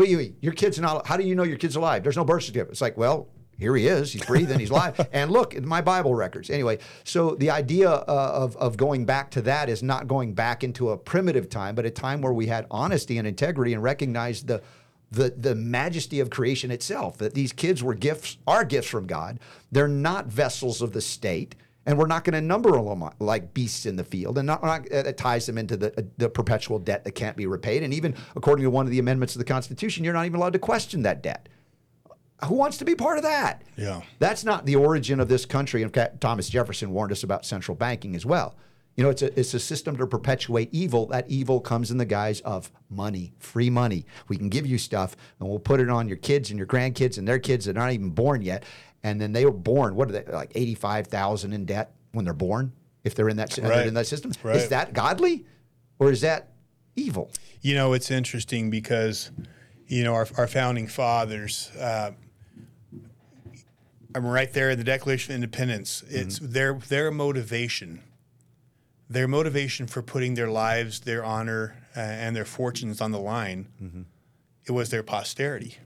You, 0.04 0.34
your 0.42 0.54
kid's 0.54 0.80
are 0.80 0.82
not. 0.82 1.08
How 1.08 1.18
do 1.18 1.24
you 1.24 1.36
know 1.36 1.44
your 1.44 1.58
kid's 1.58 1.76
are 1.76 1.80
alive? 1.80 2.04
There's 2.04 2.18
no 2.18 2.26
birth 2.26 2.44
certificate. 2.44 2.72
It's 2.72 2.82
like, 2.82 2.98
well, 2.98 3.28
here 3.58 3.76
he 3.76 3.88
is. 3.88 4.14
He's 4.14 4.26
breathing. 4.26 4.60
He's 4.60 4.70
alive. 4.70 5.00
and 5.14 5.32
look 5.32 5.54
at 5.54 5.64
my 5.64 5.82
Bible 5.82 6.16
records. 6.16 6.50
Anyway, 6.50 6.80
so 7.04 7.36
the 7.36 7.50
idea 7.52 7.90
uh, 7.90 8.32
of 8.34 8.56
of 8.58 8.78
going 8.78 9.06
back 9.06 9.32
to 9.32 9.42
that 9.44 9.70
is 9.70 9.84
not 9.84 10.08
going 10.08 10.34
back 10.34 10.64
into 10.64 10.92
a 10.92 10.98
primitive 10.98 11.50
time, 11.50 11.76
but 11.76 11.86
a 11.86 11.92
time 11.92 12.22
where 12.22 12.34
we 12.34 12.48
had 12.48 12.66
honesty 12.72 13.18
and 13.18 13.28
integrity 13.28 13.74
and 13.74 13.84
recognized 13.84 14.48
the. 14.48 14.62
The, 15.12 15.34
the 15.36 15.56
majesty 15.56 16.19
of 16.19 16.30
creation 16.30 16.69
itself, 16.69 17.17
that 17.17 17.34
these 17.34 17.52
kids 17.52 17.82
were 17.82 17.96
gifts, 17.96 18.38
are 18.46 18.63
gifts 18.63 18.90
from 18.90 19.08
God. 19.08 19.40
They're 19.71 19.88
not 19.88 20.28
vessels 20.28 20.84
of 20.84 20.92
the 20.92 21.02
state 21.02 21.56
and 21.90 21.98
we're 21.98 22.06
not 22.06 22.23
going 22.23 22.35
to 22.35 22.42
number 22.42 22.71
them 22.71 23.02
uh, 23.02 23.10
like 23.17 23.52
beasts 23.52 23.87
in 23.87 23.96
the 23.96 24.04
field, 24.04 24.37
and 24.37 24.46
not, 24.46 24.63
not 24.63 24.81
uh, 24.92 25.08
it 25.08 25.17
ties 25.17 25.48
them 25.48 25.58
into 25.58 25.75
the 25.75 25.92
uh, 26.00 26.04
the 26.17 26.29
perpetual 26.29 26.77
debt 26.77 27.04
that 27.04 27.13
can't 27.13 27.35
be 27.35 27.48
repaid. 27.48 27.81
And 27.81 27.92
even 27.96 28.13
according 28.35 28.63
to 28.63 28.69
one 28.69 28.85
of 28.85 28.92
the 28.92 29.00
amendments 29.00 29.33
of 29.33 29.40
the 29.40 29.46
Constitution, 29.46 30.04
you're 30.04 30.13
not 30.13 30.27
even 30.27 30.35
allowed 30.35 30.54
to 30.54 30.60
question 30.60 31.02
that 31.02 31.23
debt. 31.23 31.50
Who 32.46 32.54
wants 32.54 32.77
to 32.77 32.85
be 32.85 32.94
part 32.94 33.17
of 33.17 33.23
that? 33.23 33.63
Yeah. 33.75 34.02
That's 34.19 34.46
not 34.46 34.67
the 34.67 34.75
origin 34.75 35.19
of 35.19 35.29
this 35.29 35.48
country. 35.48 35.81
In 35.81 35.90
fact, 35.90 36.21
Thomas 36.21 36.48
Jefferson 36.48 36.92
warned 36.92 37.12
us 37.12 37.23
about 37.23 37.44
central 37.44 37.75
banking 37.75 38.15
as 38.15 38.25
well. 38.25 38.56
You 38.96 39.04
know, 39.04 39.10
it's 39.10 39.21
a 39.21 39.40
it's 39.40 39.54
a 39.54 39.60
system 39.60 39.98
to 39.98 40.06
perpetuate 40.06 40.69
evil. 40.71 41.08
That 41.08 41.27
evil 41.29 41.60
comes 41.60 41.90
in 41.90 41.98
the 41.98 42.06
guise 42.06 42.42
of 42.42 42.71
money, 42.90 43.33
free 43.40 43.69
money. 43.69 44.06
We 44.27 44.37
can 44.37 44.50
give 44.50 44.67
you 44.67 44.77
stuff, 44.77 45.15
and 45.40 45.50
we'll 45.50 45.58
put 45.58 45.79
it 45.79 45.90
on 45.90 46.08
your 46.08 46.17
kids 46.17 46.50
and 46.52 46.60
your 46.60 46.67
grandkids 46.67 47.17
and 47.17 47.27
their 47.27 47.40
kids 47.40 47.65
that 47.65 47.77
aren't 47.77 47.94
even 47.94 48.10
born 48.10 48.42
yet. 48.42 48.63
And 49.04 49.19
then 49.21 49.31
they 49.31 49.45
were 49.45 49.52
born. 49.52 49.95
What 49.95 50.10
are 50.10 50.12
they 50.12 50.23
like? 50.31 50.52
Eighty 50.56 50.75
five 50.75 51.08
thousand 51.08 51.54
in 51.54 51.65
debt 51.65 51.93
when 52.12 52.25
they're 52.25 52.33
born, 52.33 52.73
if 53.04 53.15
they're 53.15 53.29
in 53.29 53.37
that 53.37 53.58
Right. 53.58 53.87
in 53.87 53.93
that 53.93 54.08
system. 54.08 54.31
Right. 54.43 54.58
Is 54.58 54.69
that 54.69 54.93
godly, 54.93 55.45
or 56.00 56.12
is 56.12 56.21
that 56.21 56.52
evil? 56.95 57.31
You 57.62 57.75
know, 57.75 57.93
it's 57.93 58.12
interesting 58.12 58.69
because, 58.69 59.31
you 59.87 60.04
know, 60.04 60.13
our, 60.13 60.27
our 60.37 60.47
founding 60.47 60.87
fathers, 60.87 61.71
uh, 61.79 62.12
I'm 64.15 64.25
right 64.25 64.52
there 64.52 64.71
in 64.71 64.77
the 64.77 64.83
Declaration 64.83 65.31
of 65.33 65.35
Independence. 65.35 66.04
It's 66.10 66.39
their 66.39 66.73
their 66.73 67.12
motivation, 67.12 68.02
their 69.10 69.27
motivation 69.27 69.87
for 69.87 70.02
putting 70.02 70.33
their 70.33 70.50
lives, 70.50 71.02
their 71.02 71.23
honor, 71.23 71.75
uh, 71.95 72.00
and 72.00 72.35
their 72.35 72.45
fortunes 72.45 73.02
on 73.02 73.12
the 73.12 73.19
line. 73.19 74.06
It 74.65 74.71
was 74.71 74.89
their 74.89 75.04
posterity. 75.04 75.77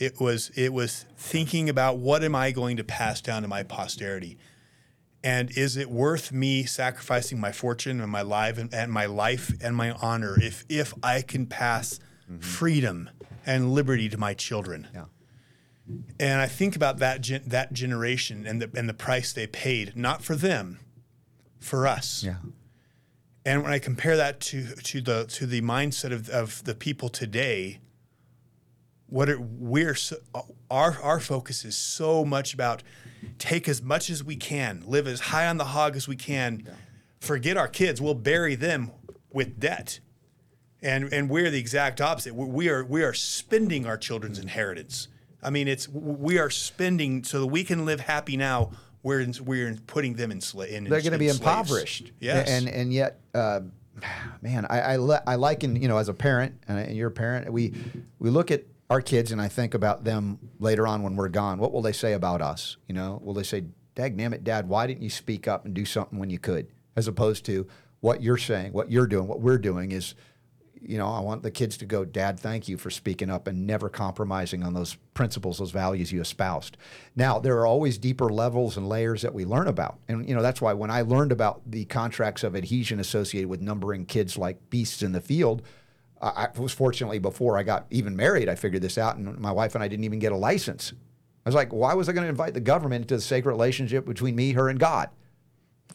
It 0.00 0.18
was 0.18 0.50
it 0.56 0.72
was 0.72 1.04
thinking 1.16 1.68
about 1.68 1.98
what 1.98 2.24
am 2.24 2.34
I 2.34 2.52
going 2.52 2.78
to 2.78 2.84
pass 2.84 3.20
down 3.20 3.42
to 3.42 3.48
my 3.48 3.62
posterity, 3.62 4.38
and 5.22 5.50
is 5.56 5.76
it 5.76 5.90
worth 5.90 6.32
me 6.32 6.64
sacrificing 6.64 7.38
my 7.38 7.52
fortune 7.52 8.00
and 8.00 8.10
my 8.10 8.22
life 8.22 8.56
and, 8.56 8.72
and 8.72 8.90
my 8.90 9.04
life 9.04 9.52
and 9.60 9.76
my 9.76 9.92
honor 9.92 10.40
if 10.40 10.64
if 10.70 10.94
I 11.02 11.20
can 11.20 11.46
pass 11.46 12.00
mm-hmm. 12.24 12.40
freedom 12.40 13.10
and 13.44 13.74
liberty 13.74 14.08
to 14.08 14.16
my 14.16 14.32
children? 14.32 14.88
Yeah. 14.94 15.04
And 16.18 16.40
I 16.40 16.46
think 16.46 16.76
about 16.76 16.98
that 16.98 17.20
gen- 17.20 17.42
that 17.46 17.74
generation 17.74 18.46
and 18.46 18.62
the 18.62 18.70
and 18.74 18.88
the 18.88 18.94
price 18.94 19.34
they 19.34 19.46
paid, 19.46 19.96
not 19.96 20.22
for 20.22 20.34
them, 20.34 20.78
for 21.58 21.86
us. 21.86 22.24
Yeah. 22.24 22.36
And 23.44 23.62
when 23.62 23.72
I 23.72 23.78
compare 23.78 24.16
that 24.16 24.40
to 24.40 24.76
to 24.76 25.00
the 25.02 25.24
to 25.26 25.44
the 25.44 25.60
mindset 25.60 26.12
of, 26.12 26.30
of 26.30 26.64
the 26.64 26.74
people 26.74 27.10
today, 27.10 27.80
what 29.10 29.28
are, 29.28 29.40
we're 29.40 29.94
so, 29.94 30.16
our 30.70 31.00
our 31.02 31.20
focus 31.20 31.64
is 31.64 31.76
so 31.76 32.24
much 32.24 32.54
about 32.54 32.82
take 33.38 33.68
as 33.68 33.82
much 33.82 34.08
as 34.08 34.24
we 34.24 34.36
can, 34.36 34.82
live 34.86 35.06
as 35.06 35.20
high 35.20 35.46
on 35.46 35.58
the 35.58 35.66
hog 35.66 35.96
as 35.96 36.08
we 36.08 36.16
can, 36.16 36.66
forget 37.20 37.56
our 37.56 37.68
kids, 37.68 38.00
we'll 38.00 38.14
bury 38.14 38.54
them 38.54 38.92
with 39.32 39.60
debt. 39.60 40.00
And 40.82 41.12
and 41.12 41.28
we're 41.28 41.50
the 41.50 41.58
exact 41.58 42.00
opposite. 42.00 42.34
We- 42.34 42.68
are 42.70 42.84
we 42.84 43.02
are 43.02 43.12
spending 43.12 43.84
our 43.84 43.98
children's 43.98 44.38
inheritance. 44.38 45.08
I 45.42 45.50
mean, 45.50 45.68
it's 45.68 45.88
we 45.88 46.38
are 46.38 46.50
spending 46.50 47.24
so 47.24 47.40
that 47.40 47.46
we 47.48 47.64
can 47.64 47.84
live 47.84 48.00
happy 48.00 48.36
now. 48.36 48.70
We're 49.02 49.20
in, 49.20 49.34
we're 49.44 49.74
putting 49.86 50.14
them 50.14 50.30
in 50.30 50.40
slave. 50.40 50.72
In, 50.74 50.84
they're 50.84 51.00
going 51.00 51.12
to 51.12 51.18
be 51.18 51.28
slaves. 51.28 51.40
impoverished. 51.40 52.12
Yes, 52.20 52.48
and 52.48 52.68
and 52.68 52.92
yet, 52.92 53.20
uh, 53.34 53.60
man, 54.42 54.66
I 54.70 54.80
I, 54.80 54.96
li- 54.96 55.24
I 55.26 55.34
liken 55.36 55.76
you 55.76 55.88
know 55.88 55.96
as 55.98 56.08
a 56.08 56.14
parent 56.14 56.54
and, 56.68 56.78
and 56.78 56.96
you're 56.96 57.08
a 57.08 57.12
parent, 57.12 57.50
we 57.52 57.74
we 58.18 58.30
look 58.30 58.50
at 58.50 58.64
our 58.90 59.00
kids 59.00 59.30
and 59.32 59.40
I 59.40 59.48
think 59.48 59.72
about 59.72 60.04
them 60.04 60.38
later 60.58 60.86
on 60.86 61.02
when 61.02 61.16
we're 61.16 61.28
gone. 61.28 61.58
What 61.58 61.72
will 61.72 61.80
they 61.80 61.92
say 61.92 62.12
about 62.12 62.42
us? 62.42 62.76
You 62.88 62.94
know, 62.94 63.20
will 63.22 63.34
they 63.34 63.44
say, 63.44 63.64
"Dag 63.94 64.20
it, 64.20 64.44
Dad, 64.44 64.68
why 64.68 64.86
didn't 64.86 65.02
you 65.02 65.10
speak 65.10 65.48
up 65.48 65.64
and 65.64 65.72
do 65.72 65.84
something 65.84 66.18
when 66.18 66.28
you 66.28 66.38
could?" 66.38 66.66
As 66.96 67.06
opposed 67.06 67.46
to 67.46 67.66
what 68.00 68.22
you're 68.22 68.36
saying, 68.36 68.72
what 68.72 68.90
you're 68.90 69.06
doing, 69.06 69.28
what 69.28 69.40
we're 69.40 69.58
doing 69.58 69.92
is 69.92 70.14
you 70.80 70.96
know, 70.96 71.08
I 71.08 71.20
want 71.20 71.42
the 71.42 71.50
kids 71.50 71.76
to 71.78 71.86
go, 71.86 72.04
Dad, 72.04 72.40
thank 72.40 72.66
you 72.66 72.78
for 72.78 72.90
speaking 72.90 73.30
up 73.30 73.46
and 73.46 73.66
never 73.66 73.88
compromising 73.88 74.62
on 74.62 74.72
those 74.72 74.96
principles, 75.12 75.58
those 75.58 75.72
values 75.72 76.10
you 76.10 76.20
espoused. 76.20 76.76
Now, 77.14 77.38
there 77.38 77.58
are 77.58 77.66
always 77.66 77.98
deeper 77.98 78.30
levels 78.30 78.76
and 78.76 78.88
layers 78.88 79.22
that 79.22 79.34
we 79.34 79.44
learn 79.44 79.68
about. 79.68 79.98
And, 80.08 80.26
you 80.26 80.34
know, 80.34 80.42
that's 80.42 80.60
why 80.60 80.72
when 80.72 80.90
I 80.90 81.02
learned 81.02 81.32
about 81.32 81.60
the 81.70 81.84
contracts 81.84 82.42
of 82.42 82.56
adhesion 82.56 82.98
associated 82.98 83.50
with 83.50 83.60
numbering 83.60 84.06
kids 84.06 84.38
like 84.38 84.70
beasts 84.70 85.02
in 85.02 85.12
the 85.12 85.20
field, 85.20 85.62
I 86.22 86.48
was 86.56 86.72
fortunately 86.72 87.18
before 87.18 87.56
I 87.56 87.62
got 87.62 87.86
even 87.90 88.14
married, 88.14 88.48
I 88.48 88.54
figured 88.54 88.82
this 88.82 88.98
out, 88.98 89.16
and 89.16 89.38
my 89.38 89.52
wife 89.52 89.74
and 89.74 89.82
I 89.82 89.88
didn't 89.88 90.04
even 90.04 90.18
get 90.18 90.32
a 90.32 90.36
license. 90.36 90.92
I 91.44 91.48
was 91.48 91.54
like, 91.54 91.72
why 91.72 91.94
was 91.94 92.08
I 92.08 92.12
going 92.12 92.24
to 92.24 92.28
invite 92.28 92.52
the 92.52 92.60
government 92.60 93.02
into 93.02 93.16
the 93.16 93.22
sacred 93.22 93.50
relationship 93.52 94.04
between 94.04 94.36
me, 94.36 94.52
her, 94.52 94.68
and 94.68 94.78
God? 94.78 95.08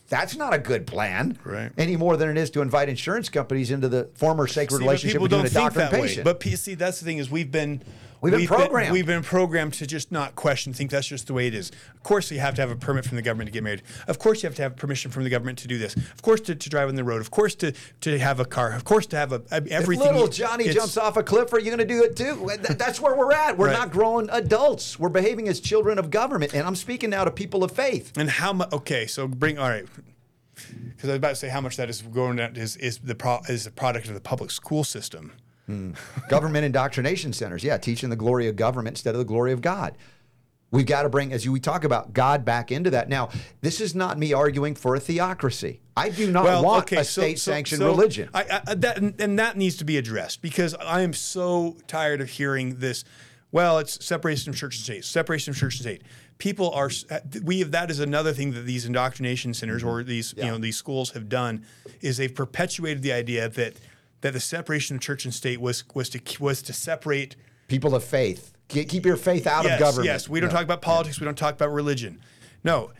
That's 0.09 0.35
not 0.35 0.53
a 0.53 0.57
good 0.57 0.85
plan, 0.85 1.39
Right. 1.43 1.71
Any 1.77 1.95
more 1.95 2.17
than 2.17 2.29
it 2.29 2.37
is 2.37 2.49
to 2.51 2.61
invite 2.61 2.89
insurance 2.89 3.29
companies 3.29 3.71
into 3.71 3.87
the 3.87 4.09
former 4.15 4.45
sacred 4.47 4.77
See, 4.77 4.83
relationship 4.83 5.21
between 5.21 5.45
a 5.45 5.49
doctor 5.49 5.79
and 5.81 5.91
that 5.91 5.99
way. 5.99 6.07
patient. 6.07 6.25
But 6.25 6.43
see, 6.43 6.75
that's 6.75 6.99
the 6.99 7.05
thing 7.05 7.17
is 7.17 7.31
we've 7.31 7.51
been 7.51 7.81
We've 8.25 8.33
been 8.33 8.47
programmed. 8.47 8.91
we've 8.91 9.05
been 9.05 9.23
programmed 9.23 9.73
to 9.75 9.87
just 9.87 10.11
not 10.11 10.35
question, 10.35 10.73
think 10.73 10.91
that's 10.91 11.07
just 11.07 11.27
the 11.27 11.33
way 11.33 11.47
it 11.47 11.53
is. 11.53 11.69
Of 11.93 12.03
course, 12.03 12.31
you 12.31 12.39
have 12.39 12.55
to 12.55 12.61
have 12.61 12.71
a 12.71 12.75
permit 12.75 13.05
from 13.05 13.15
the 13.17 13.21
government 13.21 13.47
to 13.47 13.51
get 13.51 13.63
married. 13.63 13.83
Of 14.07 14.19
course, 14.19 14.41
you 14.43 14.47
have 14.47 14.55
to 14.55 14.61
have 14.63 14.75
permission 14.75 15.11
from 15.11 15.23
the 15.23 15.29
government 15.29 15.59
to 15.59 15.67
do 15.67 15.77
this. 15.77 15.95
Of 15.95 16.21
course, 16.21 16.41
to, 16.41 16.55
to 16.55 16.69
drive 16.69 16.89
on 16.89 16.95
the 16.95 17.03
road. 17.03 17.21
Of 17.21 17.31
course, 17.31 17.55
to 17.55 17.73
to 18.01 18.17
have 18.19 18.39
a 18.39 18.45
car. 18.45 18.73
Of 18.73 18.83
course, 18.83 19.05
to 19.07 19.15
have 19.17 19.31
a, 19.31 19.41
a- 19.51 19.57
if 19.57 19.71
everything. 19.71 20.11
little 20.11 20.27
Johnny 20.27 20.67
jumps 20.73 20.97
off 20.97 21.17
a 21.17 21.23
cliff, 21.23 21.53
are 21.53 21.59
you 21.59 21.65
going 21.67 21.77
to 21.77 21.85
do 21.85 22.03
it 22.03 22.15
too? 22.15 22.49
That's 22.77 22.99
where 22.99 23.15
we're 23.15 23.31
at. 23.33 23.57
We're 23.57 23.67
Right. 23.67 23.73
not 23.73 23.91
grown 23.91 24.29
adults. 24.31 24.99
We're 24.99 25.09
behaving 25.09 25.47
as 25.47 25.59
children 25.59 25.99
of 25.99 26.09
government. 26.09 26.53
And 26.53 26.65
I'm 26.67 26.75
speaking 26.75 27.11
now 27.11 27.23
to 27.25 27.31
people 27.31 27.63
of 27.63 27.71
faith. 27.71 28.11
And 28.17 28.29
how 28.29 28.53
much? 28.53 28.73
Okay, 28.73 29.05
so 29.07 29.27
bring 29.27 29.57
all 29.59 29.69
right. 29.69 29.85
Because 30.55 31.09
I 31.09 31.13
was 31.13 31.17
about 31.17 31.29
to 31.29 31.35
say 31.35 31.49
how 31.49 31.59
much 31.61 31.75
that 31.77 31.89
is 31.89 32.01
going 32.01 32.39
out 32.39 32.57
is 32.57 32.77
is 32.77 32.97
the 32.99 33.13
pro, 33.15 33.39
is 33.49 33.65
the 33.65 33.71
product 33.71 34.07
of 34.07 34.13
the 34.13 34.21
public 34.21 34.51
school 34.51 34.83
system. 34.83 35.33
Hmm. 35.65 35.91
government 36.29 36.65
indoctrination 36.65 37.33
centers. 37.33 37.63
Yeah, 37.63 37.77
teaching 37.77 38.09
the 38.09 38.15
glory 38.15 38.47
of 38.47 38.55
government 38.55 38.93
instead 38.97 39.15
of 39.15 39.19
the 39.19 39.25
glory 39.25 39.51
of 39.51 39.61
God. 39.61 39.97
We've 40.71 40.85
got 40.85 41.03
to 41.03 41.09
bring, 41.09 41.31
as 41.31 41.45
you, 41.45 41.51
we 41.51 41.59
talk 41.59 41.83
about, 41.83 42.11
God 42.11 42.43
back 42.43 42.71
into 42.71 42.89
that. 42.89 43.07
Now, 43.07 43.29
this 43.61 43.79
is 43.79 43.95
not 43.95 44.17
me 44.17 44.33
arguing 44.33 44.75
for 44.75 44.95
a 44.95 44.99
theocracy. 44.99 45.79
I 45.95 46.09
do 46.09 46.29
not 46.29 46.63
want 46.63 46.91
a 46.91 47.03
so- 47.03 47.21
state-sanctioned 47.21 47.79
so- 47.79 47.85
so 47.85 47.91
religion. 47.91 48.29
I, 48.33 48.61
I, 48.67 48.75
that 48.75 48.97
and, 48.97 49.39
that 49.39 49.57
needs 49.57 49.77
to 49.77 49.85
be 49.85 49.97
addressed 49.97 50.41
because 50.41 50.73
I 50.75 51.01
am 51.01 51.13
so 51.13 51.77
tired 51.87 52.19
of 52.19 52.29
hearing 52.29 52.79
this. 52.79 53.05
Well, 53.51 53.79
it's 53.79 54.03
separation 54.05 54.49
of 54.49 54.57
church 54.57 54.75
and 54.75 54.83
state. 54.83 55.05
Separation 55.05 55.51
of 55.51 55.57
church 55.57 55.75
and 55.75 55.81
state. 55.81 56.01
People 56.39 56.71
are 56.71 56.89
uh, 57.09 57.19
we 57.43 57.59
have 57.59 57.71
that 57.71 57.89
is 57.89 58.01
another 58.01 58.33
thing 58.33 58.51
that 58.51 58.65
these 58.65 58.85
indoctrination 58.85 59.53
centers 59.53 59.81
mm-hmm. 59.81 59.91
or 59.91 60.03
these 60.03 60.33
you 60.35 60.43
know 60.43 60.57
these 60.57 60.75
schools 60.75 61.11
have 61.11 61.29
done 61.29 61.65
is 62.01 62.17
they've 62.17 62.35
perpetuated 62.35 63.01
the 63.01 63.13
idea 63.13 63.47
that 63.47 63.75
that 64.25 64.33
the 64.33 64.39
separation 64.39 64.95
of 64.95 65.03
church 65.03 65.23
and 65.25 65.31
state 65.31 65.61
was 65.61 65.83
was 65.93 66.09
to 66.09 66.19
was 66.39 66.63
to 66.63 66.73
separate 66.73 67.35
people 67.67 67.93
of 67.93 68.03
faith. 68.03 68.53
Keep 68.69 69.05
your 69.05 69.17
faith 69.17 69.45
out 69.45 69.63
yes, 69.65 69.73
of 69.75 69.79
government. 69.79 70.07
Yes, 70.07 70.27
we 70.27 70.39
don't 70.39 70.49
Yeah. 70.49 70.55
talk 70.55 70.63
about 70.63 70.81
politics. 70.81 71.19
We 71.19 71.25
don't 71.25 71.37
talk 71.37 71.53
about 71.53 71.71
religion. 71.71 72.19
No, 72.63 72.91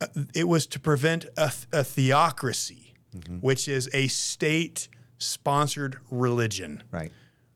uh, 0.00 0.06
it 0.34 0.48
was 0.48 0.66
to 0.68 0.80
prevent 0.80 1.26
a, 1.36 1.52
a 1.74 1.84
theocracy, 1.84 2.94
Mm-hmm. 3.14 3.36
which 3.40 3.68
is 3.68 3.90
a 3.92 4.08
state-sponsored 4.08 5.98
religion, 6.10 6.82
Right. 6.90 7.12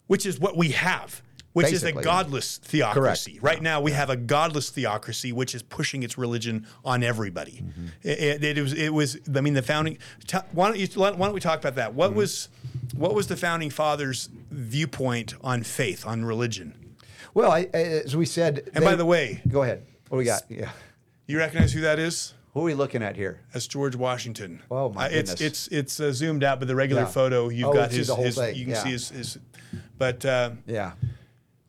which 0.07 0.27
is 0.27 0.39
what 0.39 0.55
we 0.55 0.73
have. 0.73 1.23
Which 1.57 1.73
is 1.73 1.83
a 1.85 1.93
godless 1.93 2.59
theocracy. 2.59 3.33
Correct. 3.33 3.43
Right 3.43 3.63
now, 3.63 3.81
we 3.81 3.93
have 3.93 4.11
a 4.11 4.17
godless 4.17 4.71
theocracy, 4.71 5.33
which 5.33 5.55
is 5.55 5.63
pushing 5.63 6.03
its 6.03 6.17
religion 6.19 6.67
on 6.85 7.03
everybody. 7.03 7.63
Mm-hmm. 7.65 7.87
It, 8.03 8.43
it- 8.45 8.59
it 8.59 8.63
was. 8.63 8.73
It 8.75 8.93
was. 8.93 9.19
I 9.35 9.41
mean, 9.41 9.55
the 9.55 9.63
founding. 9.63 9.99
ta- 10.27 10.45
Why 10.53 10.69
don't 10.69 10.79
you? 10.79 10.87
Why 10.95 11.11
don't 11.13 11.33
we 11.33 11.41
talk 11.41 11.59
about 11.59 11.75
that? 11.77 11.95
What 11.95 12.11
Mm-hmm. 12.11 12.19
was, 12.19 12.49
what 12.95 13.15
was 13.15 13.27
the 13.29 13.37
founding 13.37 13.71
fathers' 13.71 14.29
viewpoint 14.51 15.35
on 15.43 15.63
faith, 15.63 16.07
on 16.07 16.25
religion? 16.25 16.75
Well, 17.35 17.51
I, 17.53 17.63
as 17.73 18.17
we 18.17 18.27
said. 18.27 18.71
And 18.75 18.85
by 18.85 18.95
the 18.95 19.05
way, 19.07 19.43
go 19.49 19.63
ahead. 19.63 19.85
What 20.09 20.19
we 20.19 20.25
got? 20.25 20.43
Yeah. 20.49 20.71
You 21.27 21.39
recognize 21.39 21.73
who 21.73 21.81
that 21.83 21.99
is? 21.99 22.35
Who 22.55 22.61
are 22.61 22.65
we 22.65 22.75
looking 22.75 23.03
at 23.03 23.17
here? 23.17 23.41
That's 23.53 23.67
George 23.67 23.97
Washington. 23.97 24.63
Oh, 24.71 24.89
my 24.91 25.07
Uh, 25.07 25.09
It's 25.11 25.31
goodness. 25.33 25.41
it's 25.41 25.69
it's 25.69 26.01
uh, 26.01 26.13
zoomed 26.13 26.43
out, 26.45 26.59
but 26.59 26.69
the 26.69 26.75
regular 26.77 27.03
Yeah. 27.03 27.09
photo 27.09 27.49
you've 27.51 27.69
Oh, 27.69 27.73
got 27.75 27.91
his, 27.91 28.09
his 28.15 28.37
you 28.57 28.65
can 28.65 28.69
yeah. 28.75 28.83
see 28.83 28.91
his, 28.93 29.09
his 29.11 29.39
but 29.99 30.25
uh, 30.25 30.53
Yeah. 30.67 30.93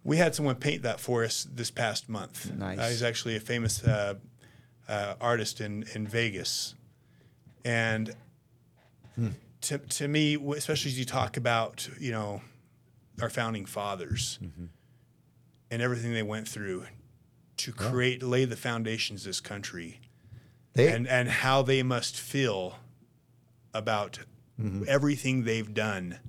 We 0.08 0.16
had 0.18 0.34
someone 0.34 0.56
paint 0.56 0.82
that 0.84 1.00
for 1.00 1.24
us 1.26 1.46
this 1.60 1.70
past 1.72 2.08
month. 2.10 2.52
Nice. 2.54 2.80
Uh, 2.80 2.88
he's 2.90 3.04
actually 3.04 3.36
a 3.36 3.40
famous 3.42 3.84
uh, 3.84 4.14
uh, 4.88 5.14
artist 5.22 5.60
in 5.62 5.84
in 5.96 6.08
Vegas, 6.08 6.76
and 7.66 8.16
Hmm. 9.16 9.30
to 9.62 9.78
to 10.00 10.08
me, 10.08 10.36
especially 10.56 10.92
as 10.92 10.98
you 11.00 11.06
talk 11.06 11.38
about 11.38 11.90
you 12.00 12.12
know 12.12 12.42
our 13.22 13.30
founding 13.30 13.66
fathers 13.66 14.40
Mm-hmm. 14.42 14.66
and 15.72 15.82
everything 15.82 16.14
they 16.14 16.24
went 16.24 16.48
through 16.48 16.86
to 17.58 17.72
create 17.72 18.22
lay 18.24 18.46
the 18.46 18.56
foundations 18.56 19.22
of 19.22 19.30
this 19.32 19.42
country 19.42 20.00
They, 20.74 20.88
and 20.94 21.08
and 21.08 21.28
how 21.30 21.64
they 21.64 21.84
must 21.84 22.16
feel 22.20 22.76
about 23.74 24.20
everything 24.88 25.44
they've 25.44 25.74
done 25.74 26.20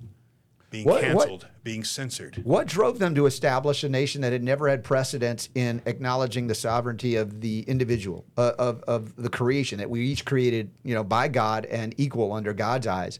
being 0.69 0.85
What- 0.85 1.03
what- 1.03 1.27
canceled, 1.27 1.47
being 1.63 1.83
censored. 1.83 2.41
What 2.43 2.67
drove 2.67 2.99
them 2.99 3.15
to 3.15 3.25
establish 3.25 3.83
a 3.83 3.89
nation 3.89 4.21
that 4.21 4.31
had 4.31 4.43
never 4.43 4.69
had 4.69 4.83
precedence 4.83 5.49
in 5.55 5.81
acknowledging 5.85 6.47
the 6.47 6.55
sovereignty 6.55 7.15
of 7.15 7.41
the 7.41 7.61
individual, 7.61 8.25
uh, 8.37 8.53
of, 8.59 8.83
of 8.83 9.15
the 9.15 9.29
creation 9.29 9.79
that 9.79 9.89
we 9.89 10.01
each 10.01 10.25
created, 10.25 10.71
you 10.83 10.93
know, 10.93 11.03
by 11.03 11.27
God 11.27 11.65
and 11.65 11.95
equal 11.97 12.31
under 12.31 12.53
God's 12.53 12.87
eyes? 12.87 13.19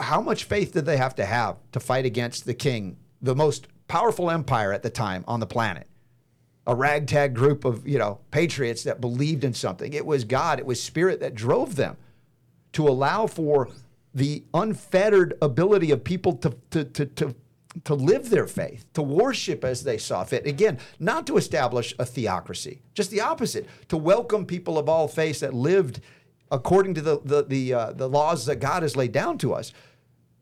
How 0.00 0.20
much 0.20 0.44
faith 0.44 0.72
did 0.72 0.86
they 0.86 0.96
have 0.96 1.14
to 1.16 1.24
have 1.24 1.56
to 1.72 1.80
fight 1.80 2.04
against 2.04 2.44
the 2.44 2.54
king, 2.54 2.98
the 3.20 3.34
most 3.34 3.66
powerful 3.88 4.30
empire 4.30 4.72
at 4.72 4.82
the 4.82 4.90
time 4.90 5.24
on 5.26 5.40
the 5.40 5.46
planet? 5.46 5.86
A 6.66 6.74
ragtag 6.76 7.34
group 7.34 7.64
of, 7.64 7.88
you 7.88 7.98
know, 7.98 8.20
patriots 8.30 8.84
that 8.84 9.00
believed 9.00 9.42
in 9.42 9.52
something. 9.52 9.92
It 9.92 10.06
was 10.06 10.22
God, 10.22 10.60
it 10.60 10.66
was 10.66 10.80
spirit 10.80 11.18
that 11.20 11.34
drove 11.34 11.74
them 11.74 11.96
to 12.72 12.86
allow 12.86 13.26
for 13.26 13.68
the 14.14 14.44
unfettered 14.52 15.34
ability 15.40 15.90
of 15.90 16.04
people 16.04 16.34
to, 16.34 16.56
to, 16.70 16.84
to, 16.84 17.06
to, 17.06 17.34
to 17.84 17.94
live 17.94 18.30
their 18.30 18.46
faith, 18.46 18.84
to 18.92 19.02
worship 19.02 19.64
as 19.64 19.84
they 19.84 19.96
saw 19.96 20.24
fit. 20.24 20.46
Again, 20.46 20.78
not 20.98 21.26
to 21.26 21.36
establish 21.36 21.94
a 21.98 22.04
theocracy, 22.04 22.82
just 22.94 23.10
the 23.10 23.20
opposite, 23.20 23.66
to 23.88 23.96
welcome 23.96 24.44
people 24.44 24.78
of 24.78 24.88
all 24.88 25.08
faiths 25.08 25.40
that 25.40 25.54
lived 25.54 26.00
according 26.50 26.94
to 26.94 27.00
the, 27.00 27.20
the, 27.24 27.44
the, 27.44 27.74
uh, 27.74 27.92
the 27.92 28.08
laws 28.08 28.44
that 28.46 28.56
God 28.56 28.82
has 28.82 28.94
laid 28.96 29.12
down 29.12 29.38
to 29.38 29.54
us 29.54 29.72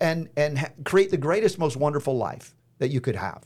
and, 0.00 0.28
and 0.36 0.58
ha- 0.58 0.70
create 0.84 1.10
the 1.10 1.16
greatest, 1.16 1.58
most 1.58 1.76
wonderful 1.76 2.16
life 2.16 2.56
that 2.78 2.90
you 2.90 3.00
could 3.00 3.16
have. 3.16 3.44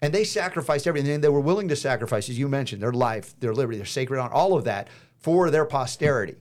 And 0.00 0.14
they 0.14 0.24
sacrificed 0.24 0.86
everything. 0.86 1.10
And 1.10 1.24
they 1.24 1.28
were 1.28 1.40
willing 1.40 1.68
to 1.68 1.76
sacrifice, 1.76 2.28
as 2.28 2.38
you 2.38 2.48
mentioned, 2.48 2.82
their 2.82 2.92
life, 2.92 3.38
their 3.40 3.52
liberty, 3.52 3.76
their 3.76 3.86
sacred 3.86 4.20
honor, 4.20 4.32
all 4.32 4.56
of 4.56 4.64
that 4.64 4.88
for 5.18 5.50
their 5.50 5.66
posterity. 5.66 6.36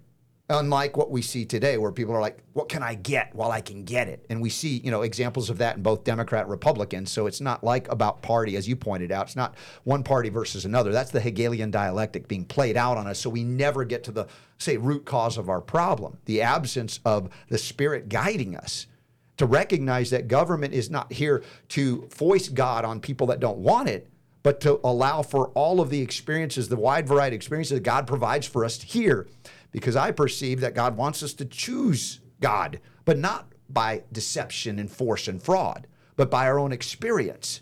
Unlike 0.49 0.95
what 0.95 1.11
we 1.11 1.21
see 1.21 1.43
today, 1.43 1.77
where 1.77 1.91
people 1.91 2.15
are 2.15 2.21
like, 2.21 2.37
what 2.53 2.69
can 2.69 2.81
I 2.81 2.95
get 2.95 3.35
while 3.35 3.51
I 3.51 3.59
can 3.59 3.83
get 3.83 4.07
it? 4.07 4.25
And 4.29 4.41
we 4.41 4.49
see, 4.49 4.77
you 4.77 4.91
know, 4.91 5.01
examples 5.01 5.49
of 5.49 5.57
that 5.57 5.75
in 5.75 5.83
both 5.83 6.05
Democrat 6.05 6.43
and 6.43 6.51
Republicans. 6.51 7.11
So 7.11 7.27
it's 7.27 7.41
not 7.41 7.65
like 7.65 7.91
about 7.91 8.21
party, 8.21 8.55
as 8.55 8.65
you 8.65 8.77
pointed 8.77 9.11
out. 9.11 9.25
It's 9.25 9.35
not 9.35 9.55
one 9.83 10.03
party 10.03 10.29
versus 10.29 10.63
another. 10.63 10.93
That's 10.93 11.11
the 11.11 11.19
Hegelian 11.19 11.69
dialectic 11.69 12.29
being 12.29 12.45
played 12.45 12.77
out 12.77 12.95
on 12.95 13.07
us. 13.07 13.19
So 13.19 13.29
we 13.29 13.43
never 13.43 13.83
get 13.83 14.05
to 14.05 14.11
the, 14.13 14.27
say, 14.57 14.77
root 14.77 15.03
cause 15.03 15.37
of 15.37 15.49
our 15.49 15.59
problem, 15.59 16.17
the 16.23 16.41
absence 16.41 17.01
of 17.03 17.29
the 17.49 17.57
spirit 17.57 18.07
guiding 18.07 18.55
us 18.55 18.87
to 19.35 19.45
recognize 19.45 20.11
that 20.11 20.29
government 20.29 20.73
is 20.73 20.89
not 20.89 21.11
here 21.11 21.43
to 21.69 22.07
foist 22.09 22.53
God 22.53 22.85
on 22.85 23.01
people 23.01 23.27
that 23.27 23.41
don't 23.41 23.57
want 23.57 23.89
it, 23.89 24.09
but 24.43 24.61
to 24.61 24.79
allow 24.81 25.21
for 25.21 25.49
all 25.49 25.81
of 25.81 25.89
the 25.89 26.01
experiences, 26.01 26.69
the 26.69 26.77
wide 26.77 27.05
variety 27.05 27.35
of 27.35 27.39
experiences 27.39 27.75
that 27.75 27.83
God 27.83 28.07
provides 28.07 28.47
for 28.47 28.63
us 28.63 28.81
here. 28.81 29.27
Because 29.71 29.95
I 29.95 30.11
perceive 30.11 30.61
that 30.61 30.75
God 30.75 30.97
wants 30.97 31.21
us 31.23 31.33
to 31.33 31.45
choose 31.45 32.19
God, 32.41 32.79
but 33.05 33.17
not 33.17 33.51
by 33.69 34.03
deception 34.11 34.79
and 34.79 34.89
force 34.89 35.27
and 35.27 35.41
fraud, 35.41 35.87
but 36.15 36.31
by 36.31 36.47
our 36.47 36.57
own 36.57 36.71
experience. 36.71 37.61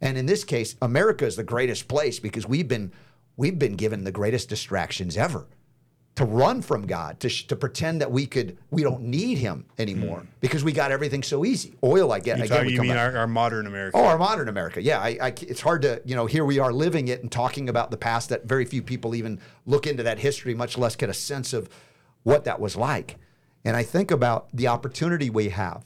And 0.00 0.18
in 0.18 0.26
this 0.26 0.44
case, 0.44 0.76
America 0.82 1.24
is 1.24 1.36
the 1.36 1.44
greatest 1.44 1.88
place 1.88 2.18
because 2.18 2.46
we've 2.46 2.68
been 2.68 2.92
we've 3.36 3.58
been 3.58 3.76
given 3.76 4.04
the 4.04 4.12
greatest 4.12 4.48
distractions 4.48 5.16
ever 5.16 5.46
to 6.16 6.24
run 6.24 6.62
from 6.62 6.86
God, 6.86 7.20
to, 7.20 7.28
sh- 7.28 7.46
to 7.46 7.56
pretend 7.56 8.00
that 8.00 8.10
we 8.10 8.26
could, 8.26 8.56
we 8.70 8.82
don't 8.82 9.02
need 9.02 9.38
Him 9.38 9.66
anymore 9.78 10.20
hmm. 10.20 10.26
because 10.40 10.64
we 10.64 10.72
got 10.72 10.90
everything 10.90 11.22
so 11.22 11.44
easy. 11.44 11.76
Oil, 11.84 12.12
I 12.12 12.20
get. 12.20 12.38
You, 12.38 12.44
again, 12.44 12.64
talk- 12.64 12.70
you 12.70 12.80
mean 12.80 12.96
our, 12.96 13.16
our 13.16 13.26
modern 13.26 13.66
America? 13.66 13.98
Oh, 13.98 14.04
our 14.04 14.18
modern 14.18 14.48
America. 14.48 14.82
Yeah, 14.82 14.98
I, 14.98 15.18
I, 15.20 15.28
it's 15.28 15.60
hard 15.60 15.82
to, 15.82 16.00
you 16.04 16.16
know, 16.16 16.26
here 16.26 16.44
we 16.44 16.58
are 16.58 16.72
living 16.72 17.08
it 17.08 17.22
and 17.22 17.30
talking 17.30 17.68
about 17.68 17.90
the 17.90 17.96
past 17.96 18.30
that 18.30 18.46
very 18.46 18.64
few 18.64 18.82
people 18.82 19.14
even 19.14 19.40
look 19.66 19.86
into 19.86 20.02
that 20.04 20.18
history, 20.18 20.54
much 20.54 20.78
less 20.78 20.96
get 20.96 21.10
a 21.10 21.14
sense 21.14 21.52
of 21.52 21.68
what 22.22 22.44
that 22.44 22.60
was 22.60 22.76
like. 22.76 23.16
And 23.64 23.76
I 23.76 23.82
think 23.82 24.10
about 24.10 24.48
the 24.54 24.68
opportunity 24.68 25.28
we 25.28 25.50
have 25.50 25.84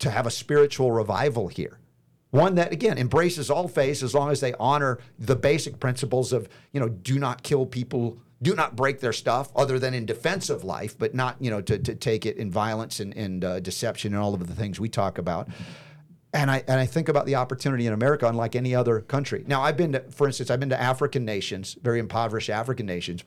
to 0.00 0.10
have 0.10 0.26
a 0.26 0.30
spiritual 0.30 0.90
revival 0.90 1.48
here. 1.48 1.78
One 2.30 2.54
that 2.56 2.72
again 2.72 2.96
embraces 2.98 3.50
all 3.50 3.68
faiths 3.68 4.02
as 4.02 4.14
long 4.14 4.30
as 4.30 4.40
they 4.40 4.54
honor 4.58 4.98
the 5.18 5.36
basic 5.36 5.78
principles 5.78 6.32
of, 6.32 6.48
you 6.72 6.80
know, 6.80 6.88
do 6.88 7.18
not 7.18 7.42
kill 7.42 7.66
people, 7.66 8.18
do 8.42 8.54
not 8.54 8.76
break 8.76 9.00
their 9.00 9.12
stuff 9.12 9.50
other 9.54 9.78
than 9.78 9.94
in 9.94 10.04
defense 10.04 10.50
of 10.50 10.64
life, 10.64 10.98
but 10.98 11.14
not, 11.14 11.36
you 11.40 11.50
know, 11.50 11.60
to, 11.62 11.78
to 11.78 11.94
take 11.94 12.26
it 12.26 12.36
in 12.36 12.50
violence 12.50 12.98
and, 13.00 13.16
and 13.16 13.44
uh, 13.44 13.60
deception 13.60 14.12
and 14.12 14.22
all 14.22 14.34
of 14.34 14.46
the 14.46 14.54
things 14.54 14.80
we 14.80 14.88
talk 14.88 15.16
about. 15.16 15.48
And 16.34 16.50
I 16.50 16.64
and 16.66 16.80
I 16.80 16.86
think 16.86 17.08
about 17.08 17.26
the 17.26 17.36
opportunity 17.36 17.86
in 17.86 17.92
America, 17.92 18.26
unlike 18.26 18.56
any 18.56 18.74
other 18.74 19.00
country. 19.00 19.44
Now, 19.46 19.62
I've 19.62 19.76
been 19.76 19.92
to, 19.92 20.00
for 20.10 20.26
instance, 20.26 20.50
I've 20.50 20.60
been 20.60 20.70
to 20.70 20.80
African 20.80 21.24
nations, 21.24 21.76
very 21.82 22.00
impoverished 22.00 22.50
African 22.50 22.86
nations, 22.86 23.22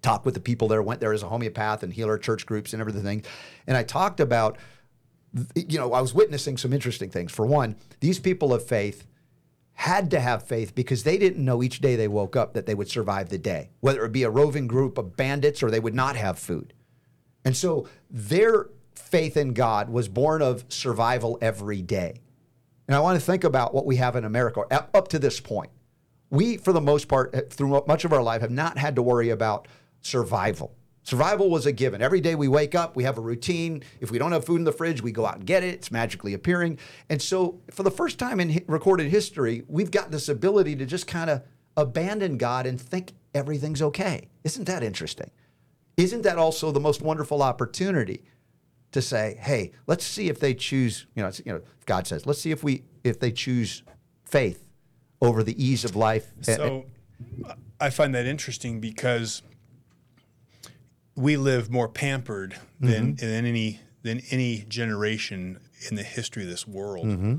talked 0.00 0.24
with 0.24 0.34
the 0.34 0.40
people 0.40 0.66
there, 0.66 0.82
went 0.82 1.00
there 1.00 1.12
as 1.12 1.22
a 1.22 1.28
homeopath 1.28 1.82
and 1.82 1.92
healer 1.92 2.18
church 2.18 2.46
groups 2.46 2.72
and 2.72 2.80
everything. 2.80 3.22
And 3.66 3.76
I 3.76 3.82
talked 3.82 4.18
about, 4.18 4.58
you 5.54 5.78
know, 5.78 5.92
I 5.92 6.00
was 6.00 6.14
witnessing 6.14 6.56
some 6.56 6.72
interesting 6.72 7.10
things. 7.10 7.32
For 7.32 7.46
one, 7.46 7.76
these 8.00 8.18
people 8.18 8.52
of 8.52 8.64
faith 8.64 9.06
had 9.74 10.10
to 10.10 10.20
have 10.20 10.42
faith 10.42 10.74
because 10.74 11.02
they 11.02 11.18
didn't 11.18 11.44
know 11.44 11.62
each 11.62 11.80
day 11.80 11.96
they 11.96 12.08
woke 12.08 12.36
up 12.36 12.54
that 12.54 12.66
they 12.66 12.74
would 12.74 12.90
survive 12.90 13.28
the 13.28 13.38
day, 13.38 13.70
whether 13.80 14.04
it 14.04 14.12
be 14.12 14.22
a 14.22 14.30
roving 14.30 14.66
group 14.66 14.98
of 14.98 15.16
bandits 15.16 15.62
or 15.62 15.70
they 15.70 15.80
would 15.80 15.94
not 15.94 16.16
have 16.16 16.38
food. 16.38 16.72
And 17.44 17.56
so 17.56 17.88
their 18.10 18.66
faith 18.94 19.36
in 19.36 19.52
God 19.54 19.90
was 19.90 20.08
born 20.08 20.42
of 20.42 20.64
survival 20.68 21.38
every 21.40 21.82
day. 21.82 22.20
And 22.86 22.96
I 22.96 23.00
want 23.00 23.18
to 23.18 23.24
think 23.24 23.44
about 23.44 23.74
what 23.74 23.86
we 23.86 23.96
have 23.96 24.16
in 24.16 24.24
America 24.24 24.60
up 24.70 24.90
up 24.94 25.08
to 25.08 25.18
this 25.18 25.40
point. 25.40 25.70
We, 26.30 26.56
for 26.56 26.72
the 26.72 26.80
most 26.80 27.08
part, 27.08 27.34
eh, 27.34 27.42
through 27.50 27.84
much 27.86 28.04
of 28.04 28.12
our 28.12 28.22
life, 28.22 28.40
have 28.40 28.50
not 28.50 28.78
had 28.78 28.96
to 28.96 29.02
worry 29.02 29.30
about 29.30 29.68
survival. 30.00 30.74
Survival 31.04 31.50
was 31.50 31.66
a 31.66 31.72
given. 31.72 32.00
Every 32.00 32.20
day 32.20 32.36
we 32.36 32.46
wake 32.46 32.74
up, 32.74 32.94
we 32.94 33.02
have 33.04 33.18
a 33.18 33.20
routine. 33.20 33.82
If 34.00 34.12
we 34.12 34.18
don't 34.18 34.30
have 34.30 34.44
food 34.44 34.56
in 34.56 34.64
the 34.64 34.72
fridge, 34.72 35.02
we 35.02 35.10
go 35.10 35.26
out 35.26 35.36
and 35.36 35.46
get 35.46 35.64
it. 35.64 35.74
It's 35.74 35.90
magically 35.90 36.32
appearing. 36.32 36.78
And 37.08 37.20
so, 37.20 37.60
for 37.72 37.82
the 37.82 37.90
first 37.90 38.18
time 38.18 38.38
in 38.38 38.62
recorded 38.68 39.08
history, 39.10 39.64
we've 39.66 39.90
got 39.90 40.12
this 40.12 40.28
ability 40.28 40.76
to 40.76 40.86
just 40.86 41.08
kind 41.08 41.28
of 41.28 41.42
abandon 41.76 42.38
God 42.38 42.66
and 42.66 42.80
think 42.80 43.12
everything's 43.34 43.82
okay. 43.82 44.28
Isn't 44.44 44.64
that 44.64 44.84
interesting? 44.84 45.30
Isn't 45.96 46.22
that 46.22 46.38
also 46.38 46.70
the 46.70 46.80
most 46.80 47.02
wonderful 47.02 47.42
opportunity 47.42 48.24
to 48.92 49.02
say, 49.02 49.38
"Hey, 49.40 49.72
let's 49.88 50.04
see 50.04 50.28
if 50.28 50.38
they 50.38 50.54
choose." 50.54 51.06
You 51.16 51.24
know, 51.24 51.32
you 51.44 51.52
know, 51.52 51.62
God 51.86 52.06
says, 52.06 52.26
"Let's 52.26 52.40
see 52.40 52.52
if 52.52 52.62
we 52.62 52.84
if 53.02 53.18
they 53.18 53.32
choose 53.32 53.82
faith 54.24 54.68
over 55.20 55.42
the 55.42 55.62
ease 55.62 55.84
of 55.84 55.96
life." 55.96 56.32
So 56.42 56.84
I 57.80 57.90
find 57.90 58.14
that 58.14 58.26
interesting 58.26 58.80
because 58.80 59.42
we 61.14 61.36
live 61.36 61.70
more 61.70 61.88
pampered 61.88 62.56
than, 62.80 63.14
Mm-hmm. 63.16 63.26
than 63.26 63.44
any 63.46 63.80
than 64.02 64.20
any 64.30 64.64
generation 64.68 65.60
in 65.88 65.94
the 65.94 66.02
history 66.02 66.42
of 66.42 66.48
this 66.48 66.66
world. 66.66 67.06
Mm-hmm. 67.06 67.36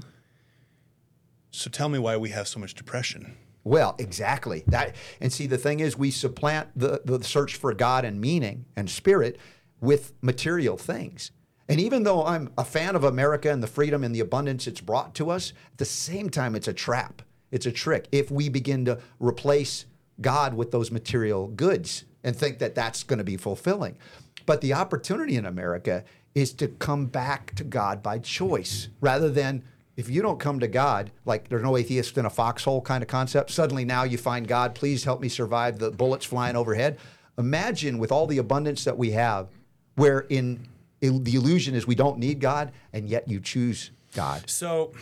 So 1.52 1.70
tell 1.70 1.90
me 1.90 2.00
why 2.00 2.16
we 2.18 2.30
have 2.30 2.48
so 2.48 2.60
much 2.60 2.74
depression. 2.74 3.36
Well, 3.66 3.96
exactly. 4.00 4.64
That 4.68 4.96
and 5.22 5.32
see 5.32 5.46
the 5.48 5.58
thing 5.58 5.80
is 5.82 5.98
we 5.98 6.10
supplant 6.12 6.70
the, 6.76 7.02
the 7.06 7.24
search 7.24 7.56
for 7.56 7.74
God 7.74 8.06
and 8.06 8.20
meaning 8.20 8.66
and 8.76 8.90
spirit 8.90 9.38
with 9.82 10.14
material 10.22 10.78
things. 10.78 11.32
And 11.70 11.80
even 11.80 12.04
though 12.04 12.26
I'm 12.26 12.52
a 12.58 12.66
fan 12.66 12.96
of 12.96 13.04
America 13.04 13.50
and 13.52 13.62
the 13.64 13.68
freedom 13.68 14.04
and 14.04 14.14
the 14.14 14.20
abundance 14.20 14.68
it's 14.68 14.82
brought 14.82 15.14
to 15.16 15.30
us, 15.30 15.52
at 15.74 15.78
the 15.78 15.86
same 15.86 16.30
time 16.30 16.56
it's 16.56 16.68
a 16.68 16.74
trap. 16.74 17.22
It's 17.52 17.66
a 17.66 17.72
trick 17.72 18.08
if 18.12 18.32
we 18.32 18.50
begin 18.50 18.86
to 18.86 19.00
replace 19.20 19.86
God 20.20 20.54
with 20.54 20.72
those 20.72 20.92
material 20.92 21.48
goods 21.48 22.04
and 22.24 22.36
think 22.36 22.60
that 22.60 22.76
that's 22.76 23.04
going 23.04 23.18
to 23.18 23.24
be 23.24 23.38
fulfilling. 23.38 23.98
But 24.46 24.62
the 24.62 24.74
opportunity 24.74 25.36
in 25.36 25.46
America 25.46 26.04
is 26.36 26.54
to 26.54 26.68
come 26.68 27.06
back 27.06 27.54
to 27.56 27.64
God 27.64 28.02
by 28.02 28.20
choice 28.20 28.90
rather 29.02 29.30
than 29.30 29.64
if 29.96 30.10
you 30.10 30.22
don't 30.22 30.40
come 30.40 30.60
to 30.60 30.68
God, 30.68 31.12
like 31.26 31.50
there's 31.50 31.62
no 31.62 31.78
atheist 31.78 32.18
in 32.18 32.26
a 32.26 32.30
foxhole 32.30 32.82
kind 32.82 33.04
of 33.04 33.08
concept, 33.08 33.52
suddenly 33.52 33.86
now 33.86 34.04
you 34.04 34.18
find 34.18 34.48
God, 34.48 34.74
please 34.74 35.04
help 35.04 35.22
me 35.22 35.30
survive 35.30 35.78
the 35.78 35.92
bullets 35.92 36.26
flying 36.26 36.56
overhead. 36.56 36.98
Imagine 37.38 38.00
with 38.00 38.12
all 38.12 38.26
the 38.26 38.40
abundance 38.40 38.84
that 38.86 38.98
we 38.98 39.12
have, 39.12 39.50
where 39.96 40.22
in 40.22 40.68
the 41.00 41.36
illusion 41.36 41.76
is 41.76 41.86
we 41.86 41.96
don't 41.96 42.18
need 42.18 42.40
God, 42.40 42.72
and 42.92 43.08
yet 43.08 43.28
you 43.28 43.40
choose 43.40 43.92
God. 44.16 44.50
So, 44.50 44.94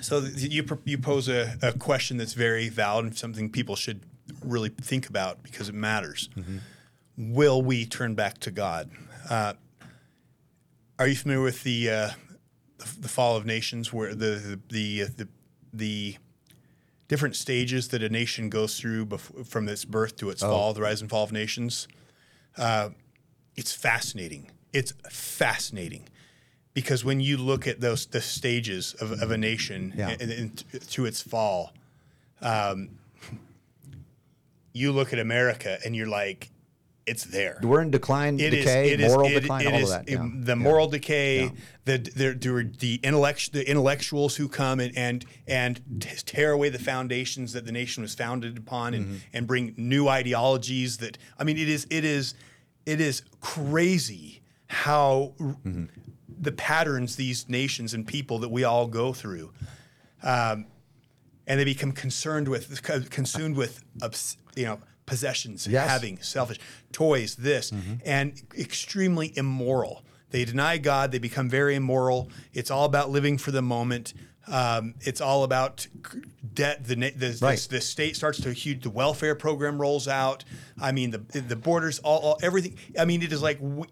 so 0.00 0.20
you 0.20 0.64
you 0.84 0.98
pose 0.98 1.28
a, 1.28 1.58
a 1.62 1.72
question 1.72 2.16
that's 2.16 2.34
very 2.34 2.68
valid 2.68 3.06
and 3.06 3.16
something 3.16 3.50
people 3.50 3.76
should 3.76 4.00
really 4.46 4.68
think 4.70 5.08
about 5.08 5.42
because 5.42 5.68
it 5.68 5.74
matters. 5.74 6.28
Will 7.16 7.62
we 7.62 7.86
turn 7.86 8.14
back 8.14 8.38
to 8.38 8.50
God? 8.50 8.90
Uh, 9.28 9.54
are 10.98 11.06
you 11.08 11.16
familiar 11.16 11.42
with 11.42 11.62
the, 11.62 11.90
uh, 11.90 12.10
the 12.78 13.00
the 13.00 13.08
fall 13.08 13.36
of 13.36 13.44
nations, 13.46 13.92
where 13.92 14.14
the 14.14 14.26
the 14.26 14.60
the 14.68 15.04
the, 15.16 15.28
the 15.72 16.16
different 17.08 17.36
stages 17.36 17.88
that 17.88 18.02
a 18.02 18.08
nation 18.08 18.48
goes 18.50 18.78
through 18.78 19.06
before, 19.06 19.44
from 19.44 19.68
its 19.68 19.84
birth 19.84 20.16
to 20.16 20.30
its 20.30 20.42
fall, 20.42 20.72
the 20.72 20.80
rise 20.82 21.00
and 21.00 21.10
fall 21.10 21.24
of 21.24 21.32
nations? 21.32 21.88
Uh, 22.56 22.90
it's 23.56 23.72
fascinating. 23.72 24.50
It's 24.72 24.92
fascinating 25.10 26.04
because 26.74 27.04
when 27.04 27.20
you 27.20 27.36
look 27.38 27.66
at 27.66 27.80
those 27.80 28.06
the 28.06 28.20
stages 28.20 28.94
of, 29.00 29.12
of 29.22 29.30
a 29.30 29.38
nation 29.38 29.94
Yeah. 29.96 30.10
and, 30.20 30.30
and 30.30 30.64
to 30.90 31.06
its 31.06 31.22
fall, 31.22 31.72
um, 32.42 32.90
you 34.76 34.92
look 34.92 35.12
at 35.12 35.18
America 35.18 35.78
and 35.84 35.96
you're 35.96 36.06
like, 36.08 36.50
it's 37.06 37.22
there. 37.24 37.60
We're 37.62 37.82
in 37.82 37.92
decline, 37.92 38.40
It 38.40 38.52
is. 38.52 38.64
decay, 38.64 38.90
It 38.90 39.00
is. 39.00 39.12
moral 39.12 39.28
it- 39.30 39.40
decline, 39.40 39.66
it 39.66 39.72
all 39.72 39.78
is, 39.78 39.90
of 39.92 40.04
that. 40.06 40.08
it- 40.08 40.14
yeah. 40.18 40.28
The 40.50 40.56
moral 40.56 40.88
decay, 40.88 41.52
the 41.84 41.98
the 41.98 42.32
the, 42.34 42.70
the, 42.78 42.94
intellect, 43.04 43.52
the 43.52 43.68
intellectuals 43.68 44.34
who 44.36 44.48
come 44.48 44.80
and 44.80 44.92
and 44.98 45.24
and 45.46 45.80
t- 46.00 46.10
tear 46.26 46.50
away 46.50 46.68
the 46.68 46.80
foundations 46.80 47.52
that 47.52 47.64
the 47.64 47.70
nation 47.72 48.02
was 48.02 48.14
founded 48.16 48.58
upon, 48.58 48.92
and 48.94 49.04
Mm-hmm. 49.06 49.16
and 49.34 49.46
bring 49.46 49.74
new 49.76 50.08
ideologies. 50.08 50.96
That 50.98 51.16
I 51.38 51.44
mean, 51.44 51.56
it 51.58 51.68
is 51.68 51.86
it 51.90 52.04
is 52.04 52.34
it 52.86 53.00
is 53.00 53.22
crazy 53.40 54.42
how 54.66 55.34
Mm-hmm. 55.38 55.84
the 56.40 56.52
patterns 56.52 57.14
these 57.14 57.48
nations 57.48 57.94
and 57.94 58.04
people 58.04 58.40
that 58.40 58.50
we 58.50 58.64
all 58.64 58.88
go 58.88 59.12
through. 59.12 59.52
Um, 60.24 60.66
and 61.46 61.60
they 61.60 61.64
become 61.64 61.92
concerned 61.92 62.48
with 62.48 62.82
consumed 63.10 63.56
with 63.56 63.84
obs- 64.02 64.36
you 64.56 64.64
know 64.64 64.80
possessions, 65.04 65.66
Yes. 65.68 65.88
having, 65.88 66.18
selfish, 66.20 66.58
toys, 66.92 67.36
this, 67.36 67.72
and 68.04 68.42
extremely 68.58 69.32
immoral. 69.36 70.02
They 70.30 70.44
deny 70.44 70.78
God. 70.78 71.12
They 71.12 71.20
become 71.20 71.48
very 71.48 71.76
immoral. 71.76 72.28
It's 72.52 72.70
all 72.72 72.84
about 72.84 73.10
living 73.10 73.38
for 73.38 73.52
the 73.52 73.62
moment. 73.62 74.12
Um, 74.48 74.94
it's 75.00 75.20
all 75.20 75.44
about 75.44 75.86
debt. 76.54 76.84
The, 76.84 76.96
the, 76.96 77.38
Right. 77.40 77.58
the, 77.58 77.68
the 77.76 77.80
state 77.80 78.16
starts 78.16 78.40
to 78.40 78.52
huge. 78.52 78.82
The 78.82 78.90
welfare 78.90 79.36
program 79.36 79.80
rolls 79.80 80.08
out. 80.08 80.44
I 80.80 80.90
mean, 80.92 81.10
the 81.12 81.18
the 81.40 81.56
borders, 81.56 82.00
all, 82.00 82.18
all 82.18 82.38
everything. 82.42 82.76
I 82.98 83.04
mean, 83.04 83.22
it 83.22 83.32
is 83.32 83.40
like 83.42 83.58
we, 83.60 83.86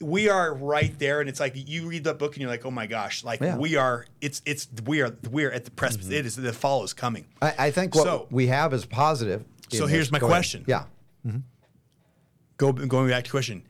we 0.00 0.28
are 0.28 0.54
right 0.54 0.98
there, 0.98 1.20
and 1.20 1.28
it's 1.28 1.40
like 1.40 1.52
you 1.54 1.86
read 1.88 2.04
that 2.04 2.18
book 2.18 2.34
and 2.34 2.42
you're 2.42 2.50
like, 2.50 2.66
oh 2.66 2.70
my 2.70 2.86
gosh, 2.86 3.24
like 3.24 3.40
Yeah. 3.40 3.52
Mm-hmm. 3.52 3.60
we 3.60 3.76
are. 3.76 4.06
It's 4.20 4.42
it's 4.44 4.68
we 4.86 5.00
are 5.02 5.16
we 5.30 5.44
are 5.46 5.50
at 5.50 5.64
the 5.64 5.70
precipice. 5.70 6.08
It 6.10 6.26
is 6.26 6.36
the 6.36 6.52
fall 6.52 6.84
is 6.84 6.92
coming. 6.92 7.26
I, 7.42 7.54
I 7.58 7.70
think 7.70 7.94
what 7.94 8.04
So- 8.04 8.26
we 8.30 8.46
have 8.48 8.72
is 8.74 8.84
positive. 8.86 9.44
So 9.70 9.86
here's 9.86 10.10
my 10.12 10.18
go 10.18 10.26
ahead. 10.26 10.34
question. 10.36 10.64
Yeah. 10.66 10.84
Go 12.56 12.72
going 12.72 13.08
back 13.08 13.24
to 13.24 13.30
question. 13.30 13.62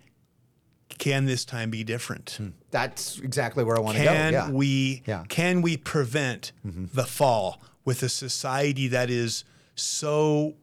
Can 0.99 1.25
this 1.25 1.45
time 1.45 1.71
be 1.71 1.83
different? 1.85 2.39
That's 2.71 3.19
exactly 3.19 3.65
where 3.65 3.77
I 3.77 3.81
want 3.81 3.97
to 3.99 4.05
go. 4.05 4.11
Can 4.11 4.33
Yeah. 4.33 4.51
we 4.51 5.03
Yeah. 5.07 5.19
Mm-hmm. 5.19 5.25
can 5.27 5.63
we 5.63 5.77
prevent 5.77 6.53
the 6.65 7.05
fall 7.05 7.61
with 7.85 8.03
a 8.03 8.09
society 8.09 8.89
that 8.89 9.11
is 9.11 9.45
so 9.75 10.55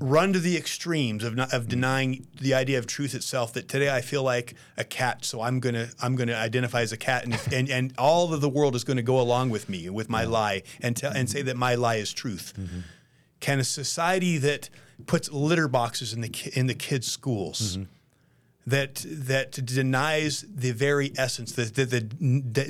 run 0.00 0.32
to 0.32 0.38
the 0.38 0.56
extremes 0.56 1.24
of 1.24 1.34
not, 1.34 1.52
of 1.52 1.66
denying 1.66 2.24
the 2.40 2.54
idea 2.54 2.78
of 2.78 2.86
truth 2.86 3.14
itself 3.14 3.52
that 3.54 3.66
today 3.68 3.92
I 3.92 4.00
feel 4.00 4.22
like 4.22 4.54
a 4.76 4.84
cat 4.84 5.24
so 5.24 5.40
I'm 5.42 5.58
going 5.58 5.74
to 5.74 5.88
I'm 6.00 6.14
going 6.14 6.28
to 6.28 6.36
identify 6.36 6.82
as 6.82 6.92
a 6.92 6.96
cat 6.96 7.24
and, 7.24 7.38
and 7.52 7.68
and 7.70 7.92
all 7.98 8.32
of 8.32 8.40
the 8.40 8.48
world 8.48 8.76
is 8.76 8.84
going 8.84 8.98
to 8.98 9.02
go 9.02 9.20
along 9.20 9.50
with 9.50 9.68
me 9.68 9.88
with 9.90 10.08
my 10.08 10.24
lie 10.24 10.62
and 10.80 10.96
tell 10.96 11.12
and 11.12 11.28
say 11.28 11.42
that 11.42 11.56
my 11.56 11.74
lie 11.74 11.96
is 11.96 12.12
truth. 12.12 12.52
Mm-hmm. 12.58 12.80
Can 13.40 13.60
a 13.60 13.64
society 13.64 14.38
that 14.38 14.68
puts 15.06 15.30
litter 15.30 15.68
boxes 15.68 16.12
in 16.12 16.20
the 16.22 16.50
in 16.54 16.66
the 16.66 16.74
kids 16.74 17.06
schools 17.10 17.76
Mm-hmm. 17.76 17.84
that 18.70 19.04
that 19.08 19.52
denies 19.64 20.44
the 20.48 20.72
very 20.72 21.12
essence 21.16 21.52
that 21.52 21.74
that 21.76 21.90
the 21.90 22.02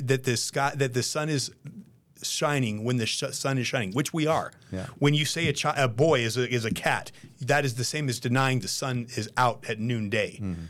that 0.07 0.23
the 0.23 0.37
sky 0.37 0.71
that 0.75 0.93
the 0.93 1.03
sun 1.03 1.27
is 1.29 1.51
shining 2.21 2.83
when 2.83 2.97
the 2.97 3.05
sh- 3.05 3.23
sun 3.31 3.57
is 3.57 3.65
shining, 3.67 3.91
which 3.93 4.13
we 4.13 4.27
are. 4.27 4.51
Yeah. 4.71 4.87
When 4.99 5.13
you 5.13 5.25
say 5.25 5.47
a, 5.47 5.53
chi- 5.53 5.73
a 5.77 5.87
boy 5.87 6.19
is 6.19 6.35
a, 6.37 6.47
is 6.53 6.65
a 6.65 6.71
cat, 6.71 7.11
that 7.39 7.63
is 7.65 7.75
the 7.75 7.85
same 7.85 8.09
as 8.09 8.19
denying 8.19 8.59
the 8.59 8.67
sun 8.67 9.07
is 9.15 9.29
out 9.37 9.63
at 9.69 9.79
noonday. 9.79 10.31
Mm-hmm. 10.41 10.63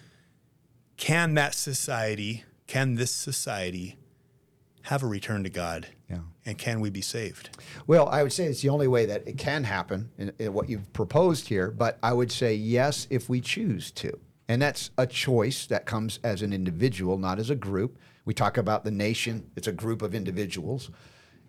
Can 0.97 1.33
that 1.35 1.55
society, 1.55 2.43
can 2.67 2.95
this 2.95 3.11
society 3.11 3.97
have 4.83 5.03
a 5.03 5.07
return 5.07 5.43
to 5.43 5.49
God? 5.49 5.87
Yeah. 6.09 6.19
And 6.45 6.57
can 6.57 6.79
we 6.79 6.89
be 6.89 7.01
saved? 7.01 7.57
Well, 7.85 8.07
I 8.09 8.23
would 8.23 8.33
say 8.33 8.45
it's 8.45 8.61
the 8.61 8.69
only 8.69 8.87
way 8.87 9.05
that 9.05 9.27
it 9.27 9.37
can 9.37 9.63
happen 9.63 10.09
in, 10.17 10.31
in 10.39 10.53
what 10.53 10.69
you've 10.69 10.91
proposed 10.93 11.47
here. 11.47 11.71
But 11.71 11.99
I 12.01 12.13
would 12.13 12.31
say 12.31 12.55
yes 12.55 13.07
if 13.09 13.29
we 13.29 13.41
choose 13.41 13.91
to. 13.91 14.17
And 14.47 14.61
that's 14.61 14.89
a 14.97 15.05
choice 15.05 15.67
that 15.67 15.85
comes 15.85 16.19
as 16.23 16.41
an 16.41 16.53
individual, 16.53 17.17
not 17.17 17.37
as 17.37 17.51
a 17.51 17.55
group. 17.55 17.99
We 18.25 18.33
talk 18.33 18.57
about 18.57 18.83
the 18.83 18.91
nation, 18.91 19.49
it's 19.55 19.67
a 19.67 19.71
group 19.71 20.01
of 20.01 20.15
individuals. 20.15 20.89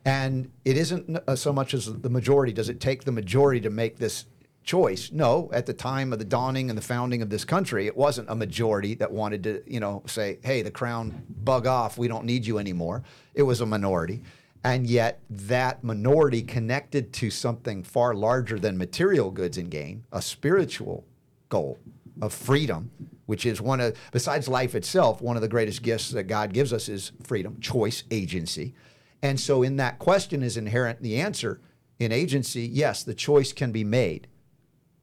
And 0.05 0.51
it 0.65 0.77
isn't 0.77 1.19
uh, 1.27 1.37
so 1.37 1.53
much 1.53 1.75
as 1.75 1.87
the 1.87 2.11
majority. 2.11 2.53
Does 2.53 2.69
it 2.69 2.81
take 2.81 3.05
the 3.05 3.13
majority 3.13 3.61
to 3.63 3.71
make 3.71 3.99
this 3.99 4.27
choice? 4.71 5.11
No. 5.11 5.51
At 5.53 5.67
the 5.67 5.75
time 5.75 6.13
of 6.13 6.21
the 6.21 6.25
dawning 6.25 6.71
and 6.71 6.79
the 6.79 6.83
founding 6.83 7.23
of 7.23 7.29
this 7.29 7.45
country, 7.45 7.89
it 7.89 7.97
wasn't 7.97 8.31
a 8.31 8.37
majority 8.37 8.95
that 8.95 9.11
wanted 9.11 9.43
to, 9.43 9.63
you 9.67 9.81
know, 9.81 10.05
say, 10.07 10.39
hey, 10.45 10.63
the 10.63 10.71
crown, 10.71 11.25
bug 11.29 11.67
off, 11.67 11.99
we 11.99 12.07
don't 12.07 12.25
need 12.25 12.47
you 12.47 12.57
anymore. 12.59 13.03
It 13.35 13.43
was 13.43 13.61
a 13.61 13.67
minority. 13.67 14.23
And 14.63 14.87
yet, 14.87 15.23
that 15.29 15.83
minority 15.83 16.43
connected 16.43 17.13
to 17.15 17.31
something 17.31 17.83
far 17.83 18.15
larger 18.15 18.61
than 18.61 18.79
material 18.79 19.33
goods 19.33 19.59
and 19.59 19.73
gain, 19.73 20.05
a 20.13 20.23
spiritual 20.23 21.05
goal 21.49 21.81
of 22.23 22.33
freedom, 22.33 22.93
which 23.27 23.45
is 23.47 23.61
one 23.61 23.81
of, 23.81 23.99
besides 24.13 24.47
life 24.47 24.77
itself, 24.77 25.21
one 25.21 25.35
of 25.35 25.43
the 25.43 25.49
greatest 25.49 25.83
gifts 25.83 26.11
that 26.11 26.25
God 26.25 26.53
gives 26.53 26.73
us 26.73 26.89
is 26.89 27.11
freedom, 27.25 27.59
choice, 27.61 28.05
agency. 28.13 28.75
And 29.21 29.41
so, 29.41 29.65
in 29.65 29.79
that 29.79 29.99
question 29.99 30.45
is 30.45 30.57
inherent 30.57 31.03
the 31.03 31.21
answer. 31.21 31.61
In 31.99 32.13
agency, 32.13 32.63
yes, 32.63 33.03
the 33.03 33.15
choice 33.15 33.53
can 33.53 33.73
be 33.73 33.83
made 33.83 34.29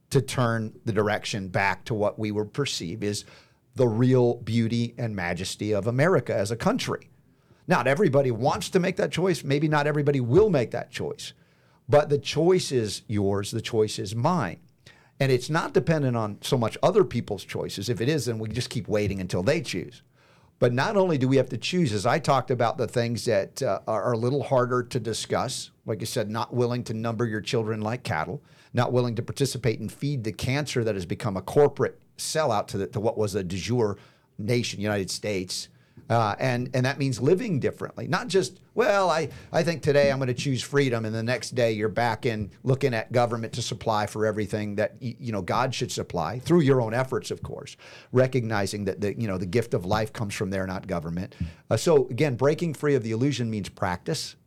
to 0.09 0.21
turn 0.21 0.79
the 0.85 0.93
direction 0.93 1.49
back 1.49 1.85
to 1.85 1.93
what 1.93 2.17
we 2.17 2.31
would 2.31 2.53
perceive 2.53 3.03
is 3.03 3.25
the 3.75 3.87
real 3.87 4.35
beauty 4.35 4.95
and 4.97 5.15
majesty 5.15 5.73
of 5.73 5.87
America 5.87 6.33
as 6.33 6.51
a 6.51 6.55
country. 6.55 7.09
Not 7.67 7.87
everybody 7.87 8.31
wants 8.31 8.69
to 8.69 8.79
make 8.79 8.95
that 8.95 9.11
choice. 9.11 9.43
Maybe 9.43 9.67
not 9.67 9.87
everybody 9.87 10.19
will 10.21 10.49
make 10.49 10.71
that 10.71 10.89
choice. 10.89 11.33
But 11.89 12.09
the 12.09 12.17
choice 12.17 12.71
is 12.71 13.03
yours, 13.07 13.51
the 13.51 13.61
choice 13.61 13.99
is 13.99 14.15
mine. 14.15 14.59
And 15.19 15.31
it's 15.31 15.49
not 15.49 15.73
dependent 15.73 16.15
on 16.15 16.37
so 16.41 16.57
much 16.57 16.77
other 16.83 17.03
people's 17.03 17.43
choices. 17.43 17.89
If 17.89 18.01
it 18.01 18.09
is, 18.09 18.25
then 18.25 18.39
we 18.39 18.49
just 18.49 18.69
keep 18.69 18.87
waiting 18.87 19.19
until 19.19 19.43
they 19.43 19.61
choose. 19.61 20.03
But 20.59 20.73
not 20.73 20.97
only 20.97 21.17
do 21.17 21.27
we 21.27 21.37
have 21.37 21.49
to 21.49 21.57
choose, 21.57 21.93
as 21.93 22.05
I 22.05 22.19
talked 22.19 22.51
about 22.51 22.77
the 22.77 22.87
things 22.87 23.25
that 23.25 23.61
uh, 23.61 23.79
are 23.87 24.13
a 24.13 24.17
little 24.17 24.43
harder 24.43 24.83
to 24.83 24.99
discuss, 24.99 25.71
like 25.85 26.01
I 26.01 26.05
said, 26.05 26.29
not 26.29 26.53
willing 26.53 26.83
to 26.85 26.93
number 26.93 27.25
your 27.25 27.41
children 27.41 27.81
like 27.81 28.03
cattle, 28.03 28.41
not 28.77 28.93
willing 28.93 29.15
to 29.15 29.23
participate 29.23 29.79
and 29.79 29.91
feed 29.91 30.23
the 30.23 30.31
cancer 30.31 30.83
that 30.83 30.95
has 30.95 31.05
become 31.05 31.35
a 31.35 31.41
corporate 31.41 31.99
sellout 32.17 32.67
to, 32.67 32.77
the, 32.77 32.87
to 32.87 32.99
what 32.99 33.17
was 33.17 33.35
a 33.35 33.43
de 33.43 33.57
jure 33.57 33.97
nation, 34.37 34.79
United 34.79 35.09
States. 35.09 35.67
Uh, 36.09 36.35
and 36.39 36.69
and 36.73 36.85
that 36.85 36.99
means 36.99 37.19
living 37.19 37.59
differently, 37.59 38.07
not 38.07 38.27
just 38.27 38.61
well. 38.75 39.09
I 39.09 39.29
I 39.51 39.63
think 39.63 39.81
today 39.81 40.09
I'm 40.09 40.19
going 40.19 40.27
to 40.27 40.33
choose 40.33 40.61
freedom, 40.61 41.03
and 41.03 41.13
the 41.13 41.23
next 41.23 41.55
day 41.55 41.73
you're 41.73 41.89
back 41.89 42.25
in 42.25 42.51
looking 42.63 42.93
at 42.93 43.11
government 43.11 43.51
to 43.53 43.61
supply 43.61 44.05
for 44.05 44.25
everything 44.25 44.75
that 44.75 44.95
you 45.01 45.33
know 45.33 45.41
God 45.41 45.73
should 45.75 45.91
supply 45.91 46.39
through 46.39 46.61
your 46.61 46.79
own 46.81 46.93
efforts, 46.93 47.29
of 47.29 47.43
course, 47.43 47.75
recognizing 48.13 48.85
that 48.85 49.01
the 49.01 49.19
you 49.19 49.27
know 49.27 49.37
the 49.37 49.47
gift 49.47 49.73
of 49.73 49.85
life 49.85 50.13
comes 50.13 50.33
from 50.33 50.49
there, 50.49 50.65
not 50.65 50.87
government. 50.87 51.35
Uh, 51.69 51.75
so 51.75 52.07
again, 52.07 52.35
breaking 52.35 52.73
free 52.73 52.95
of 52.95 53.03
the 53.03 53.11
illusion 53.11 53.49
means 53.49 53.67
practice 53.67 54.37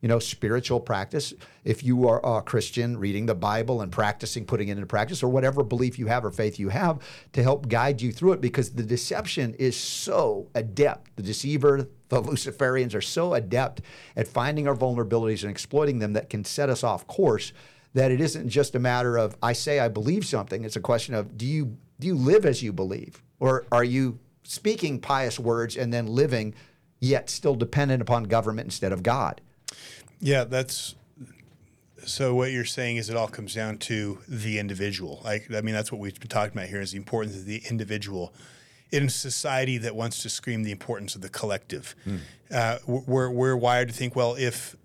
you 0.00 0.08
know, 0.08 0.18
spiritual 0.18 0.80
practice. 0.80 1.34
If 1.62 1.82
you 1.84 2.08
are 2.08 2.24
a 2.24 2.42
Christian, 2.42 2.96
reading 2.96 3.26
the 3.26 3.34
Bible 3.34 3.82
and 3.82 3.92
practicing, 3.92 4.46
putting 4.46 4.68
it 4.68 4.72
into 4.72 4.86
practice, 4.86 5.22
or 5.22 5.28
whatever 5.28 5.62
belief 5.62 5.98
you 5.98 6.06
have 6.06 6.24
or 6.24 6.30
faith 6.30 6.58
you 6.58 6.70
have 6.70 7.00
to 7.32 7.42
help 7.42 7.68
guide 7.68 8.00
you 8.00 8.10
through 8.12 8.32
it, 8.32 8.40
because 8.40 8.70
the 8.70 8.82
deception 8.82 9.54
is 9.54 9.76
so 9.76 10.48
adept. 10.54 11.14
The 11.16 11.22
deceiver, 11.22 11.88
the 12.08 12.22
Luciferians 12.22 12.94
are 12.94 13.02
so 13.02 13.34
adept 13.34 13.82
at 14.16 14.26
finding 14.26 14.66
our 14.66 14.76
vulnerabilities 14.76 15.42
and 15.42 15.50
exploiting 15.50 15.98
them 15.98 16.14
that 16.14 16.30
can 16.30 16.44
set 16.44 16.70
us 16.70 16.82
off 16.82 17.06
course. 17.06 17.52
That 17.92 18.12
it 18.12 18.20
isn't 18.20 18.48
just 18.48 18.76
a 18.76 18.78
matter 18.78 19.16
of 19.16 19.36
I 19.42 19.52
say 19.52 19.80
I 19.80 19.88
believe 19.88 20.24
something. 20.24 20.64
It's 20.64 20.76
a 20.76 20.80
question 20.80 21.14
of 21.14 21.36
do 21.36 21.44
you 21.44 21.76
do 21.98 22.06
you 22.06 22.14
live 22.14 22.46
as 22.46 22.62
you 22.62 22.72
believe, 22.72 23.22
or 23.40 23.66
are 23.70 23.84
you 23.84 24.20
speaking 24.44 25.00
pious 25.00 25.38
words 25.38 25.76
and 25.76 25.92
then 25.92 26.06
living, 26.06 26.54
yet 27.00 27.28
still 27.28 27.56
dependent 27.56 28.00
upon 28.00 28.24
government 28.24 28.66
instead 28.66 28.92
of 28.92 29.02
God? 29.02 29.40
Yeah, 30.20 30.44
that's 30.44 30.94
so 32.04 32.34
what 32.34 32.50
you're 32.50 32.64
saying 32.64 32.96
is 32.96 33.10
it 33.10 33.16
all 33.16 33.28
comes 33.28 33.54
down 33.54 33.78
to 33.78 34.18
the 34.28 34.58
individual. 34.58 35.20
Like 35.24 35.52
I 35.54 35.60
mean 35.60 35.74
that's 35.74 35.92
what 35.92 36.00
we've 36.00 36.18
been 36.18 36.28
talking 36.28 36.56
about 36.56 36.68
here 36.68 36.80
is 36.80 36.92
the 36.92 36.98
importance 36.98 37.36
of 37.36 37.46
the 37.46 37.62
individual 37.70 38.32
in 38.90 39.04
a 39.04 39.10
society 39.10 39.78
that 39.78 39.94
wants 39.94 40.22
to 40.22 40.28
scream 40.28 40.62
the 40.62 40.72
importance 40.72 41.14
of 41.14 41.20
the 41.20 41.28
collective. 41.28 41.94
Uh, 42.52 42.78
we're 42.86 43.30
we're 43.30 43.56
wired 43.56 43.88
to 43.88 43.94
think 43.94 44.16
well 44.16 44.34
if 44.34 44.76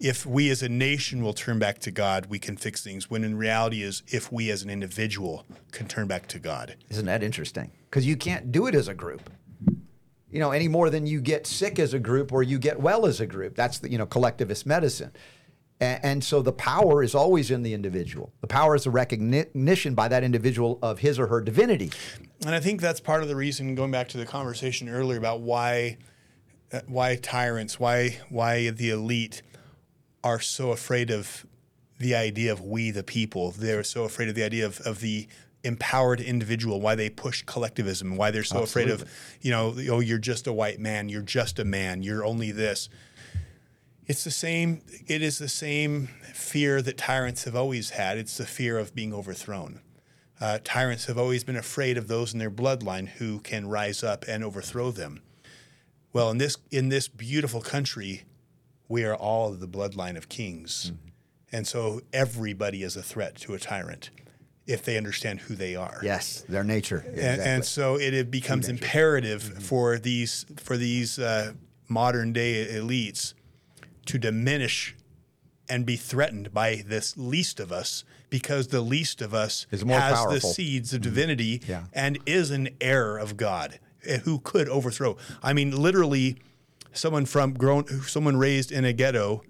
if 0.00 0.26
we 0.26 0.50
as 0.50 0.62
a 0.62 0.68
nation 0.68 1.22
will 1.22 1.32
turn 1.32 1.58
back 1.58 1.78
to 1.78 1.90
God, 1.90 2.26
we 2.26 2.38
can 2.38 2.56
fix 2.56 2.82
things. 2.82 3.08
When 3.08 3.24
in 3.24 3.36
reality 3.36 3.82
is 3.82 4.02
if 4.08 4.30
we 4.30 4.50
as 4.50 4.62
an 4.62 4.70
individual 4.70 5.46
can 5.72 5.88
turn 5.88 6.06
back 6.06 6.26
to 6.28 6.38
God. 6.38 6.76
Isn't 6.90 7.06
that 7.06 7.22
interesting? 7.22 7.70
Because 7.88 8.06
you 8.06 8.16
can't 8.16 8.52
do 8.52 8.66
it 8.66 8.74
as 8.74 8.88
a 8.88 8.94
group. 8.94 9.30
You 10.34 10.40
know, 10.40 10.50
any 10.50 10.66
more 10.66 10.90
than 10.90 11.06
you 11.06 11.20
get 11.20 11.46
sick 11.46 11.78
as 11.78 11.94
a 11.94 12.00
group 12.00 12.32
or 12.32 12.42
you 12.42 12.58
get 12.58 12.80
well 12.80 13.06
as 13.06 13.20
a 13.20 13.26
group. 13.26 13.54
That's 13.54 13.78
the, 13.78 13.88
you 13.88 13.98
know, 13.98 14.06
collectivist 14.06 14.66
medicine. 14.66 15.12
And, 15.78 16.04
and 16.04 16.24
so 16.24 16.42
the 16.42 16.52
power 16.52 17.04
is 17.04 17.14
always 17.14 17.52
in 17.52 17.62
the 17.62 17.72
individual. 17.72 18.32
The 18.40 18.48
power 18.48 18.74
is 18.74 18.82
the 18.82 18.90
recognition 18.90 19.94
by 19.94 20.08
that 20.08 20.24
individual 20.24 20.80
of 20.82 20.98
his 20.98 21.20
or 21.20 21.28
her 21.28 21.40
divinity. 21.40 21.92
And 22.44 22.52
I 22.52 22.58
think 22.58 22.80
that's 22.80 22.98
part 22.98 23.22
of 23.22 23.28
the 23.28 23.36
reason, 23.36 23.76
going 23.76 23.92
back 23.92 24.08
to 24.08 24.18
the 24.18 24.26
conversation 24.26 24.88
earlier 24.88 25.18
about 25.18 25.40
why, 25.40 25.98
uh, 26.72 26.80
why 26.88 27.14
tyrants, 27.14 27.78
why 27.78 28.18
why 28.28 28.70
the 28.70 28.90
elite 28.90 29.42
are 30.24 30.40
so 30.40 30.72
afraid 30.72 31.12
of 31.12 31.46
the 32.00 32.16
idea 32.16 32.52
of 32.52 32.60
we 32.60 32.90
the 32.90 33.04
people. 33.04 33.52
They're 33.52 33.84
so 33.84 34.02
afraid 34.02 34.28
of 34.28 34.34
the 34.34 34.42
idea 34.42 34.66
of, 34.66 34.80
of 34.80 34.98
the 34.98 35.28
empowered 35.64 36.20
individual, 36.20 36.80
why 36.80 36.94
they 36.94 37.10
push 37.10 37.42
collectivism, 37.42 38.16
why 38.16 38.30
they're 38.30 38.44
so 38.44 38.62
afraid 38.62 38.90
of, 38.90 39.08
you 39.40 39.50
know, 39.50 39.74
oh, 39.90 40.00
you're 40.00 40.18
just 40.18 40.46
a 40.46 40.52
white 40.52 40.78
man, 40.78 41.08
you're 41.08 41.22
just 41.22 41.58
a 41.58 41.64
man, 41.64 42.02
you're 42.02 42.24
only 42.24 42.52
this. 42.52 42.88
It's 44.06 44.24
the 44.24 44.30
same, 44.30 44.82
it 45.06 45.22
is 45.22 45.38
the 45.38 45.48
same 45.48 46.08
fear 46.34 46.82
that 46.82 46.98
tyrants 46.98 47.44
have 47.44 47.56
always 47.56 47.90
had. 47.90 48.18
It's 48.18 48.36
the 48.36 48.46
fear 48.46 48.78
of 48.78 48.94
being 48.94 49.14
overthrown. 49.14 49.80
Uh, 50.40 50.58
tyrants 50.62 51.06
have 51.06 51.16
always 51.16 51.42
been 51.44 51.56
afraid 51.56 51.96
of 51.96 52.08
those 52.08 52.34
in 52.34 52.38
their 52.38 52.50
bloodline 52.50 53.08
who 53.08 53.38
can 53.40 53.66
rise 53.66 54.02
up 54.02 54.24
and 54.28 54.44
overthrow 54.44 54.90
them. 54.90 55.22
Well, 56.12 56.30
in 56.30 56.38
this 56.38 56.56
in 56.70 56.90
this 56.90 57.08
beautiful 57.08 57.60
country, 57.60 58.24
we 58.88 59.04
are 59.04 59.16
all 59.16 59.50
the 59.52 59.66
bloodline 59.66 60.16
of 60.16 60.28
kings, 60.28 60.92
and 61.50 61.66
so 61.66 62.02
everybody 62.12 62.82
is 62.82 62.94
a 62.94 63.02
threat 63.02 63.36
to 63.36 63.54
a 63.54 63.58
tyrant. 63.58 64.10
If 64.66 64.82
they 64.82 64.96
understand 64.96 65.40
who 65.40 65.54
they 65.54 65.76
are. 65.76 66.00
Yes, 66.02 66.42
their 66.48 66.64
nature. 66.64 67.04
And, 67.06 67.18
Exactly. 67.18 67.44
and 67.44 67.64
so 67.64 67.96
it, 67.96 68.14
it 68.14 68.30
becomes 68.30 68.68
imperative 68.68 69.42
for 69.62 69.98
these 69.98 70.46
for 70.56 70.76
these 70.76 71.18
uh, 71.18 71.52
modern 71.88 72.32
day 72.32 72.66
elites 72.70 73.34
to 74.06 74.18
diminish 74.18 74.94
and 75.68 75.86
be 75.86 75.96
threatened 75.96 76.52
by 76.52 76.82
this 76.86 77.16
least 77.16 77.58
of 77.60 77.72
us 77.72 78.04
because 78.30 78.68
the 78.68 78.80
least 78.82 79.22
of 79.22 79.32
us 79.32 79.66
Is 79.70 79.84
more 79.84 79.98
has 79.98 80.12
the 80.12 80.16
powerful. 80.16 80.38
Mm-hmm. 80.50 80.54
seeds 80.54 80.92
of 80.94 81.00
divinity 81.02 81.62
Yeah. 81.66 81.84
and 81.92 82.18
is 82.26 82.50
an 82.50 82.68
heir 82.80 83.16
of 83.16 83.36
God 83.36 83.78
eh, 84.04 84.18
who 84.18 84.40
could 84.40 84.68
overthrow. 84.68 85.16
I 85.42 85.52
mean, 85.54 85.70
literally, 85.74 86.36
someone 86.92 87.24
from 87.26 87.54
grown, 87.54 87.86
someone 88.02 88.36
raised 88.36 88.72
in 88.72 88.84
a 88.84 88.92
ghetto 88.92 89.42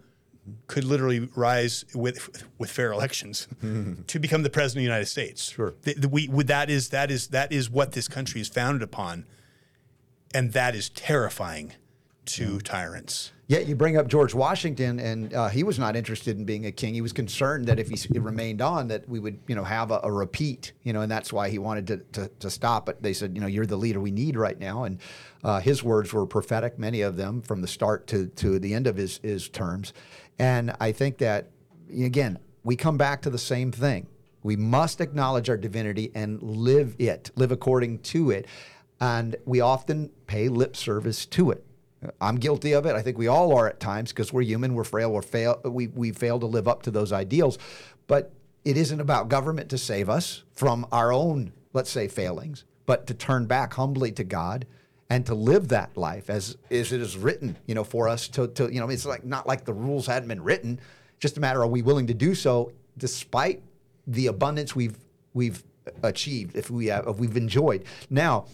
could 0.66 0.84
literally 0.84 1.28
rise 1.34 1.84
with 1.95 2.45
with 2.59 2.70
fair 2.70 2.92
elections 2.92 3.49
to 4.07 4.18
become 4.18 4.42
the 4.42 4.51
president 4.51 4.80
of 4.80 4.82
the 4.82 4.95
United 4.95 5.07
States. 5.07 5.53
Sure. 5.53 5.74
Th- 5.82 5.97
th- 5.97 6.11
we, 6.11 6.26
that 6.45 6.70
is 6.70 6.90
that 6.90 7.11
is 7.11 7.28
that 7.28 7.53
is 7.53 7.70
what 7.70 7.92
this 7.92 8.09
country 8.09 8.40
is 8.40 8.49
founded 8.49 8.82
upon, 8.82 9.26
and 10.34 10.53
that 10.53 10.74
is 10.74 10.88
terrifying 10.90 11.72
to 12.26 12.59
tyrants. 12.61 13.32
Yet 13.47 13.66
you 13.66 13.76
bring 13.76 13.99
up 13.99 14.09
George 14.09 14.34
Washington, 14.34 14.99
and 14.99 15.34
uh, 15.34 15.49
he 15.49 15.64
was 15.64 15.78
not 15.78 15.97
interested 15.97 16.38
in 16.38 16.47
being 16.47 16.64
a 16.64 16.72
king. 16.72 16.95
He 16.95 17.03
was 17.03 17.12
concerned 17.12 17.66
that 17.66 17.78
if 17.78 17.90
he 17.90 18.18
remained 18.18 18.62
on, 18.62 18.88
that 18.88 19.07
we 19.07 19.18
would, 19.18 19.38
you 19.47 19.55
know, 19.55 19.64
have 19.64 19.90
a, 19.90 20.01
a 20.03 20.11
repeat, 20.11 20.72
you 20.82 20.95
know, 20.95 21.03
and 21.03 21.12
that's 21.12 21.30
why 21.30 21.51
he 21.51 21.59
wanted 21.59 21.86
to, 21.88 21.97
to, 22.12 22.30
to 22.38 22.51
stop. 22.51 22.86
But 22.86 23.03
they 23.03 23.12
said, 23.12 23.34
you 23.34 23.42
know, 23.42 23.47
you're 23.47 23.66
the 23.66 23.76
leader 23.76 24.01
we 24.01 24.11
need 24.11 24.36
right 24.36 24.59
now. 24.59 24.84
And 24.84 24.99
uh, 25.42 25.61
his 25.61 25.82
words 25.82 26.11
were 26.14 26.24
prophetic, 26.24 26.78
many 26.78 27.03
of 27.03 27.16
them, 27.16 27.42
from 27.42 27.61
the 27.61 27.68
start 27.68 28.07
to, 28.09 28.28
to 28.28 28.59
the 28.59 28.72
end 28.72 28.86
of 28.86 28.97
his, 28.97 29.20
his 29.22 29.51
terms. 29.51 29.92
And 30.39 30.74
I 30.80 30.93
think 30.93 31.18
that, 31.18 31.51
again, 31.91 32.39
we 32.62 32.76
come 32.76 32.97
back 32.97 33.22
to 33.22 33.30
the 33.30 33.39
same 33.39 33.70
thing. 33.70 34.07
We 34.43 34.57
must 34.57 35.01
acknowledge 35.01 35.49
our 35.49 35.57
divinity 35.57 36.11
and 36.14 36.43
live 36.43 36.97
it, 36.99 37.30
live 37.35 37.53
according 37.53 38.01
to 38.01 38.30
it. 38.30 38.47
And 39.01 39.37
we 39.45 39.61
often 39.61 40.11
pay 40.26 40.49
lip 40.49 40.76
service 40.76 41.26
to 41.26 41.51
it. 41.51 41.64
I'm 42.20 42.37
guilty 42.37 42.72
of 42.72 42.85
it. 42.85 42.95
I 42.95 43.03
think 43.03 43.16
we 43.16 43.28
all 43.28 43.57
are 43.57 43.66
at 43.68 43.80
times 43.80 44.12
because 44.12 44.32
we're 44.32 44.43
human, 44.43 44.74
we're 44.74 44.85
frail, 44.85 45.11
we're 45.12 45.22
fail, 45.22 45.61
we, 45.64 45.89
we 45.89 46.12
fail 46.12 46.39
to 46.41 46.47
live 46.47 46.68
up 46.68 46.82
to 46.82 46.91
those 46.91 47.12
ideals. 47.12 47.59
But 48.07 48.32
it 48.64 48.76
isn't 48.76 49.01
about 49.01 49.28
government 49.28 49.70
to 49.70 49.78
save 49.78 50.11
us 50.11 50.43
from 50.53 50.87
our 50.93 51.12
own, 51.12 51.53
let's 51.72 51.91
say, 51.91 52.09
failings, 52.09 52.64
but 52.87 53.07
to 53.07 53.14
turn 53.14 53.47
back 53.47 53.74
humbly 53.74 54.12
to 54.12 54.24
God 54.24 54.66
and 55.11 55.27
to 55.27 55.35
live 55.35 55.69
that 55.69 55.97
life 55.97 56.31
as, 56.31 56.57
as 56.71 56.93
it 56.93 57.01
is 57.01 57.17
written, 57.17 57.57
you 57.67 57.75
know, 57.75 57.85
for 57.85 58.09
us 58.09 58.29
to, 58.29 58.49
to, 58.49 58.73
you 58.73 58.81
know, 58.81 58.89
it's 58.89 59.07
like 59.07 59.25
not 59.25 59.47
like 59.47 59.65
the 59.65 59.73
rules 59.73 60.07
hadn't 60.07 60.29
been 60.29 60.43
written, 60.43 60.81
just 61.19 61.37
a 61.37 61.41
matter 61.41 61.63
are 61.63 61.67
we 61.67 61.83
willing 61.83 62.07
to 62.07 62.15
do 62.15 62.35
so 62.35 62.73
despite 62.97 63.63
the 64.07 64.27
abundance 64.27 64.75
we've 64.77 64.97
we've 65.33 65.63
achieved, 66.03 66.57
if 66.57 66.71
we 66.71 66.87
have, 66.87 67.07
if 67.07 67.19
we've 67.19 67.37
enjoyed. 67.37 67.85
Now, 68.11 68.47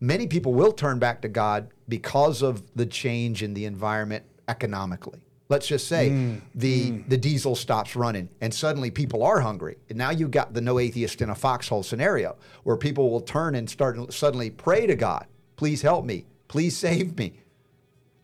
many 0.00 0.26
people 0.26 0.52
will 0.54 0.72
turn 0.72 0.98
back 0.98 1.22
to 1.22 1.28
God 1.28 1.70
because 1.88 2.42
of 2.42 2.62
the 2.74 2.86
change 2.86 3.42
in 3.42 3.54
the 3.54 3.64
environment 3.66 4.24
economically. 4.48 5.20
Let's 5.48 5.66
just 5.66 5.86
say 5.86 6.08
mm, 6.08 6.40
the 6.54 6.92
mm. 6.92 7.08
the 7.08 7.18
diesel 7.18 7.54
stops 7.54 7.94
running 7.94 8.30
and 8.40 8.54
suddenly 8.54 8.90
people 8.90 9.22
are 9.22 9.40
hungry. 9.40 9.76
And 9.90 9.98
now 9.98 10.10
you've 10.10 10.30
got 10.30 10.54
the 10.54 10.62
no 10.62 10.78
atheist 10.78 11.20
in 11.20 11.28
a 11.28 11.34
foxhole 11.34 11.82
scenario 11.82 12.36
where 12.62 12.76
people 12.76 13.10
will 13.10 13.20
turn 13.20 13.54
and 13.54 13.68
start 13.68 14.12
suddenly 14.14 14.48
pray 14.48 14.86
to 14.86 14.96
God, 14.96 15.26
please 15.56 15.82
help 15.82 16.04
me, 16.04 16.24
please 16.48 16.76
save 16.76 17.16
me. 17.18 17.34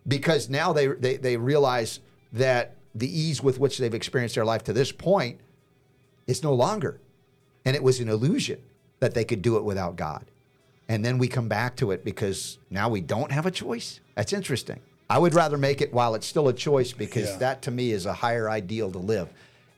Because 0.07 0.49
now 0.49 0.73
they, 0.73 0.87
they, 0.87 1.17
they 1.17 1.37
realize 1.37 2.01
that 2.33 2.77
the 2.95 3.09
ease 3.09 3.43
with 3.43 3.59
which 3.61 3.79
they've 3.79 3.95
experienced 3.95 4.35
their 4.35 4.45
life 4.45 4.65
to 4.65 4.73
this 4.73 4.91
point 4.93 5.39
is 6.27 6.43
no 6.43 6.55
longer. 6.55 7.01
And 7.65 7.77
it 7.77 7.83
was 7.83 8.01
an 8.01 8.09
illusion 8.09 8.61
that 9.01 9.15
they 9.15 9.25
could 9.25 9.43
do 9.43 9.57
it 9.57 9.65
without 9.65 9.97
God. 9.97 10.25
And 10.89 11.05
then 11.05 11.19
we 11.19 11.29
come 11.29 11.49
back 11.49 11.77
to 11.77 11.91
it 11.91 12.05
because 12.05 12.59
now 12.71 12.89
we 12.89 13.03
don't 13.03 13.31
have 13.31 13.45
a 13.45 13.51
choice. 13.51 14.01
That's 14.15 14.33
interesting. 14.33 14.81
I 15.11 15.19
would 15.19 15.35
rather 15.35 15.59
make 15.59 15.81
it 15.83 15.93
while 15.93 16.15
it's 16.15 16.27
still 16.27 16.49
a 16.49 16.53
choice 16.53 16.93
because 16.93 17.29
Yeah. 17.31 17.37
that 17.39 17.63
to 17.63 17.71
me 17.71 17.93
is 17.93 18.07
a 18.07 18.13
higher 18.15 18.49
ideal 18.49 18.91
to 18.93 18.99
live. 18.99 19.29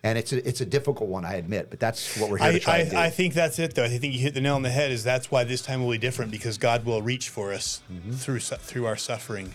And 0.02 0.16
it's 0.16 0.32
a, 0.32 0.48
it's 0.48 0.62
a 0.62 0.66
difficult 0.66 1.10
one, 1.10 1.26
I 1.26 1.34
admit, 1.34 1.68
but 1.68 1.78
that's 1.78 2.16
what 2.16 2.30
we're 2.30 2.38
here 2.38 2.48
I, 2.48 2.52
to 2.52 2.58
try 2.60 2.74
I, 2.76 2.84
to 2.84 2.90
do. 2.90 2.96
I 2.96 3.10
think 3.10 3.34
that's 3.34 3.58
it, 3.58 3.74
though. 3.74 3.84
I 3.84 3.88
think 3.98 4.14
you 4.14 4.20
hit 4.20 4.32
the 4.32 4.40
nail 4.40 4.54
on 4.54 4.62
the 4.62 4.70
head. 4.70 4.90
Is 4.90 5.04
that's 5.04 5.30
why 5.30 5.44
this 5.44 5.60
time 5.60 5.84
will 5.84 5.90
be 5.90 5.98
different 5.98 6.30
because 6.30 6.56
God 6.56 6.86
will 6.86 7.02
reach 7.02 7.28
for 7.28 7.52
us 7.52 7.82
Mm-hmm. 7.92 8.12
through 8.12 8.38
through 8.40 8.86
our 8.86 8.96
suffering. 8.96 9.48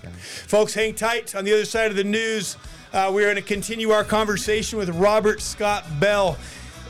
Folks, 0.47 0.75
hang 0.75 0.93
tight. 0.93 1.33
On 1.33 1.45
the 1.45 1.53
other 1.53 1.65
side 1.65 1.89
of 1.89 1.97
the 1.97 2.03
news, 2.03 2.57
uh, 2.93 3.09
we're 3.13 3.23
going 3.23 3.35
to 3.37 3.41
continue 3.41 3.89
our 3.89 4.03
conversation 4.03 4.77
with 4.77 4.89
Robert 4.89 5.41
Scott 5.41 5.83
Bell 5.99 6.37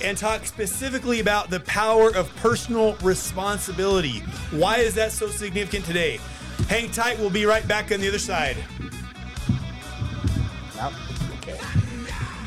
and 0.03 0.17
talk 0.17 0.45
specifically 0.45 1.21
about 1.21 1.49
the 1.49 1.61
power 1.61 2.13
of 2.13 2.35
personal 2.35 2.95
responsibility. 2.95 4.19
Why 4.51 4.79
is 4.79 4.95
that 4.95 5.13
so 5.13 5.27
significant 5.29 5.85
today? 5.85 6.19
Hang 6.67 6.91
tight. 6.91 7.17
We'll 7.19 7.29
be 7.29 7.45
right 7.45 7.65
back 7.67 7.91
on 7.93 8.01
the 8.01 8.09
other 8.09 8.19
side. 8.19 8.57
Okay. 11.37 11.57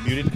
Muted. 0.05 0.31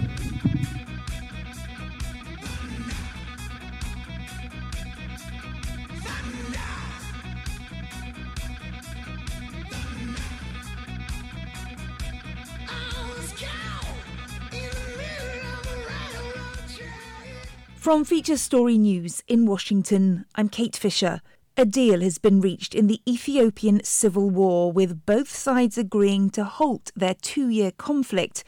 From 17.84 18.06
Feature 18.06 18.38
Story 18.38 18.78
News 18.78 19.22
in 19.28 19.44
Washington, 19.44 20.24
I'm 20.36 20.48
Kate 20.48 20.74
Fisher. 20.74 21.20
A 21.58 21.66
deal 21.66 22.00
has 22.00 22.16
been 22.16 22.40
reached 22.40 22.74
in 22.74 22.86
the 22.86 23.02
Ethiopian 23.06 23.84
civil 23.84 24.30
war, 24.30 24.72
with 24.72 25.04
both 25.04 25.28
sides 25.28 25.76
agreeing 25.76 26.30
to 26.30 26.44
halt 26.44 26.92
their 26.96 27.12
two 27.12 27.50
year 27.50 27.72
conflict, 27.72 28.42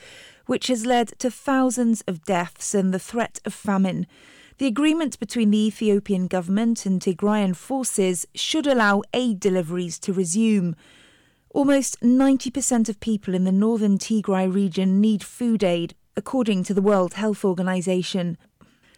which 0.46 0.68
has 0.68 0.86
led 0.86 1.08
to 1.18 1.30
thousands 1.30 2.00
of 2.08 2.24
deaths 2.24 2.74
and 2.74 2.94
the 2.94 2.98
threat 2.98 3.38
of 3.44 3.52
famine. 3.52 4.06
The 4.56 4.68
agreement 4.68 5.20
between 5.20 5.50
the 5.50 5.66
Ethiopian 5.66 6.28
government 6.28 6.86
and 6.86 6.98
Tigrayan 6.98 7.54
forces 7.54 8.26
should 8.34 8.66
allow 8.66 9.02
aid 9.12 9.38
deliveries 9.38 9.98
to 9.98 10.14
resume. 10.14 10.74
Almost 11.50 12.00
90% 12.00 12.88
of 12.88 13.00
people 13.00 13.34
in 13.34 13.44
the 13.44 13.52
northern 13.52 13.98
Tigray 13.98 14.50
region 14.50 14.98
need 14.98 15.22
food 15.22 15.62
aid, 15.62 15.94
according 16.16 16.64
to 16.64 16.72
the 16.72 16.80
World 16.80 17.12
Health 17.12 17.44
Organization. 17.44 18.38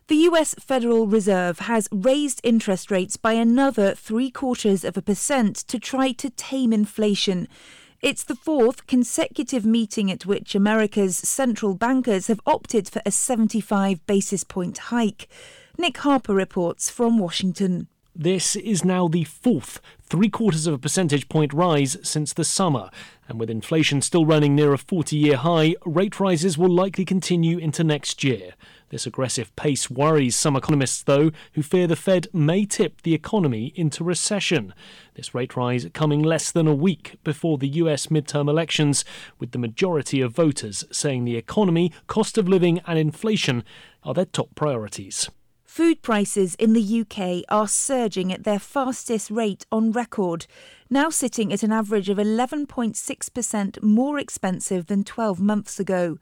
The 0.09 0.27
US 0.31 0.55
Federal 0.55 1.07
Reserve 1.07 1.59
has 1.59 1.87
raised 1.93 2.41
interest 2.43 2.91
rates 2.91 3.19
by 3.19 3.35
another 3.35 3.95
three 3.95 4.31
quarters 4.31 4.83
of 4.83 4.97
a 4.97 5.03
percent 5.03 5.57
to 5.69 5.79
try 5.79 6.13
to 6.13 6.31
tame 6.31 6.73
inflation. 6.73 7.47
It's 8.01 8.25
the 8.25 8.35
fourth 8.35 8.87
consecutive 8.87 9.67
meeting 9.67 10.11
at 10.11 10.25
which 10.25 10.55
America's 10.55 11.19
central 11.19 11.75
bankers 11.75 12.29
have 12.29 12.41
opted 12.47 12.89
for 12.89 13.03
a 13.05 13.11
75 13.11 14.07
basis 14.07 14.45
point 14.45 14.79
hike. 14.79 15.29
Nick 15.77 15.99
Harper 15.99 16.33
reports 16.33 16.89
from 16.89 17.19
Washington. 17.19 17.89
This 18.17 18.57
is 18.57 18.87
now 18.87 19.09
the 19.09 19.25
fourth 19.25 19.79
three 20.03 20.31
quarters 20.31 20.67
of 20.67 20.73
a 20.73 20.79
percentage 20.79 21.29
point 21.29 21.53
rise 21.53 21.99
since 22.03 22.33
the 22.33 22.45
summer, 22.45 22.89
and 23.29 23.39
with 23.39 23.51
inflation 23.51 24.01
still 24.01 24.25
running 24.25 24.55
near 24.55 24.73
a 24.73 24.79
40 24.79 25.17
year 25.17 25.37
high, 25.37 25.75
rate 25.85 26.19
rises 26.19 26.57
will 26.57 26.75
likely 26.75 27.05
continue 27.05 27.59
into 27.59 27.85
next 27.85 28.25
year. 28.25 28.55
This 28.91 29.07
aggressive 29.07 29.55
pace 29.55 29.91
worries 29.91 30.35
some 30.35 30.57
economists, 30.57 31.03
though, 31.03 31.31
who 31.53 31.63
fear 31.63 31.87
the 31.87 31.97
Fed 31.97 32.27
may 32.33 32.65
tip 32.65 33.03
the 33.03 33.13
economy 33.13 33.73
into 33.77 34.03
recession. 34.03 34.73
This 35.15 35.35
rate 35.35 35.57
rise 35.57 35.87
coming 35.93 36.23
less 36.23 36.51
than 36.51 36.67
a 36.67 36.75
week 36.75 37.17
before 37.23 37.59
the 37.59 37.69
US 37.69 38.07
midterm 38.07 38.49
elections, 38.49 39.05
with 39.39 39.53
the 39.53 39.59
majority 39.59 40.23
of 40.23 40.33
voters 40.33 40.85
saying 40.91 41.25
the 41.25 41.37
economy, 41.37 41.93
cost 42.07 42.39
of 42.39 42.49
living, 42.49 42.81
and 42.87 42.99
inflation 42.99 43.63
are 44.05 44.15
their 44.15 44.25
top 44.25 44.55
priorities. 44.55 45.29
Food 45.67 46.01
prices 46.01 46.55
in 46.55 46.73
the 46.73 47.01
UK 47.03 47.45
are 47.51 47.69
surging 47.69 48.33
at 48.33 48.45
their 48.45 48.59
fastest 48.59 49.31
rate 49.31 49.67
on 49.71 49.93
record, 49.93 50.47
now 50.89 51.11
sitting 51.11 51.53
at 51.53 51.63
an 51.63 51.73
average 51.73 52.09
of 52.09 52.17
11.6% 52.17 53.83
more 53.83 54.19
expensive 54.19 54.87
than 54.87 55.05
12 55.05 55.41
months 55.41 55.79
ago. 55.79 56.19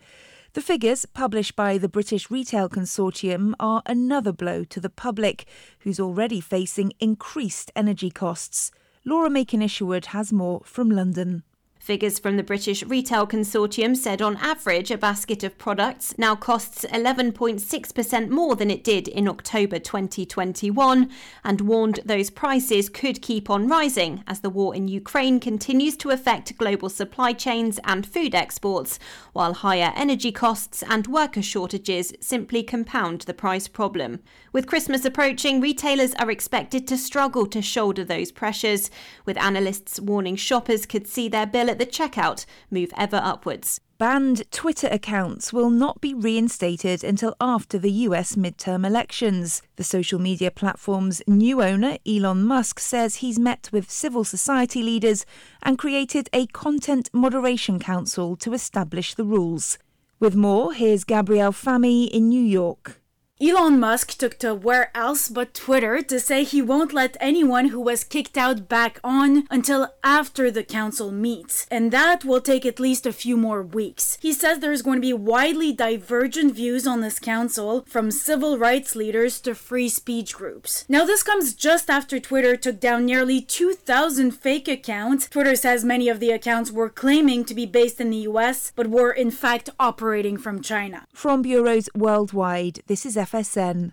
The 0.56 0.62
figures, 0.62 1.04
published 1.04 1.54
by 1.54 1.76
the 1.76 1.86
British 1.86 2.30
Retail 2.30 2.70
Consortium, 2.70 3.52
are 3.60 3.82
another 3.84 4.32
blow 4.32 4.64
to 4.64 4.80
the 4.80 4.88
public, 4.88 5.44
who's 5.80 6.00
already 6.00 6.40
facing 6.40 6.94
increased 6.98 7.70
energy 7.76 8.10
costs. 8.10 8.70
Laura 9.04 9.28
Macon 9.28 9.60
Isherwood 9.60 10.06
has 10.06 10.32
more 10.32 10.62
from 10.64 10.88
London. 10.88 11.42
Figures 11.86 12.18
from 12.18 12.36
the 12.36 12.42
British 12.42 12.82
Retail 12.82 13.28
Consortium 13.28 13.96
said 13.96 14.20
on 14.20 14.36
average 14.38 14.90
a 14.90 14.98
basket 14.98 15.44
of 15.44 15.56
products 15.56 16.18
now 16.18 16.34
costs 16.34 16.84
11.6% 16.86 18.28
more 18.28 18.56
than 18.56 18.72
it 18.72 18.82
did 18.82 19.06
in 19.06 19.28
October 19.28 19.78
2021 19.78 21.08
and 21.44 21.60
warned 21.60 22.00
those 22.04 22.28
prices 22.28 22.88
could 22.88 23.22
keep 23.22 23.48
on 23.48 23.68
rising 23.68 24.24
as 24.26 24.40
the 24.40 24.50
war 24.50 24.74
in 24.74 24.88
Ukraine 24.88 25.38
continues 25.38 25.96
to 25.98 26.10
affect 26.10 26.58
global 26.58 26.88
supply 26.88 27.32
chains 27.32 27.78
and 27.84 28.04
food 28.04 28.34
exports, 28.34 28.98
while 29.32 29.54
higher 29.54 29.92
energy 29.94 30.32
costs 30.32 30.82
and 30.90 31.06
worker 31.06 31.40
shortages 31.40 32.12
simply 32.18 32.64
compound 32.64 33.20
the 33.20 33.32
price 33.32 33.68
problem. 33.68 34.18
With 34.52 34.66
Christmas 34.66 35.04
approaching, 35.04 35.60
retailers 35.60 36.14
are 36.14 36.32
expected 36.32 36.88
to 36.88 36.98
struggle 36.98 37.46
to 37.46 37.62
shoulder 37.62 38.02
those 38.02 38.32
pressures, 38.32 38.90
with 39.24 39.38
analysts 39.38 40.00
warning 40.00 40.34
shoppers 40.34 40.84
could 40.84 41.06
see 41.06 41.28
their 41.28 41.46
bill 41.46 41.70
at 41.70 41.75
the 41.78 41.86
checkout 41.86 42.44
move 42.70 42.92
ever 42.96 43.20
upwards. 43.22 43.80
Banned 43.98 44.50
Twitter 44.50 44.88
accounts 44.88 45.54
will 45.54 45.70
not 45.70 46.02
be 46.02 46.12
reinstated 46.12 47.02
until 47.02 47.34
after 47.40 47.78
the 47.78 47.90
US 47.90 48.36
midterm 48.36 48.86
elections. 48.86 49.62
The 49.76 49.84
social 49.84 50.18
media 50.18 50.50
platform's 50.50 51.22
new 51.26 51.62
owner, 51.62 51.96
Elon 52.06 52.44
Musk, 52.44 52.78
says 52.78 53.16
he's 53.16 53.38
met 53.38 53.70
with 53.72 53.90
civil 53.90 54.22
society 54.22 54.82
leaders 54.82 55.24
and 55.62 55.78
created 55.78 56.28
a 56.34 56.46
content 56.48 57.08
moderation 57.14 57.78
council 57.78 58.36
to 58.36 58.52
establish 58.52 59.14
the 59.14 59.24
rules. 59.24 59.78
With 60.20 60.36
more, 60.36 60.74
here's 60.74 61.04
Gabrielle 61.04 61.52
Fami 61.52 62.10
in 62.10 62.28
New 62.28 62.44
York. 62.44 63.00
Elon 63.38 63.78
Musk 63.78 64.16
took 64.16 64.38
to 64.38 64.54
where 64.54 64.90
else 64.96 65.28
but 65.28 65.52
Twitter 65.52 66.00
to 66.00 66.18
say 66.18 66.42
he 66.42 66.62
won't 66.62 66.94
let 66.94 67.18
anyone 67.20 67.66
who 67.66 67.78
was 67.78 68.02
kicked 68.02 68.38
out 68.38 68.66
back 68.66 68.98
on 69.04 69.46
until 69.50 69.92
after 70.02 70.50
the 70.50 70.64
council 70.64 71.12
meets, 71.12 71.66
and 71.70 71.92
that 71.92 72.24
will 72.24 72.40
take 72.40 72.64
at 72.64 72.80
least 72.80 73.04
a 73.04 73.12
few 73.12 73.36
more 73.36 73.62
weeks. 73.62 74.16
He 74.22 74.32
says 74.32 74.60
there's 74.60 74.80
going 74.80 74.96
to 74.96 75.06
be 75.06 75.12
widely 75.12 75.70
divergent 75.70 76.54
views 76.54 76.86
on 76.86 77.02
this 77.02 77.18
council, 77.18 77.84
from 77.86 78.10
civil 78.10 78.56
rights 78.56 78.96
leaders 78.96 79.38
to 79.42 79.54
free 79.54 79.90
speech 79.90 80.32
groups. 80.34 80.86
Now, 80.88 81.04
this 81.04 81.22
comes 81.22 81.52
just 81.52 81.90
after 81.90 82.18
Twitter 82.18 82.56
took 82.56 82.80
down 82.80 83.04
nearly 83.04 83.42
2,000 83.42 84.30
fake 84.30 84.66
accounts. 84.66 85.28
Twitter 85.28 85.56
says 85.56 85.84
many 85.84 86.08
of 86.08 86.20
the 86.20 86.30
accounts 86.30 86.72
were 86.72 86.88
claiming 86.88 87.44
to 87.44 87.54
be 87.54 87.66
based 87.66 88.00
in 88.00 88.08
the 88.08 88.24
US, 88.28 88.72
but 88.74 88.86
were 88.86 89.12
in 89.12 89.30
fact 89.30 89.68
operating 89.78 90.38
from 90.38 90.62
China. 90.62 91.06
From 91.12 91.42
bureaus 91.42 91.90
worldwide, 91.94 92.80
this 92.86 93.04
is 93.04 93.25
FSN. 93.26 93.90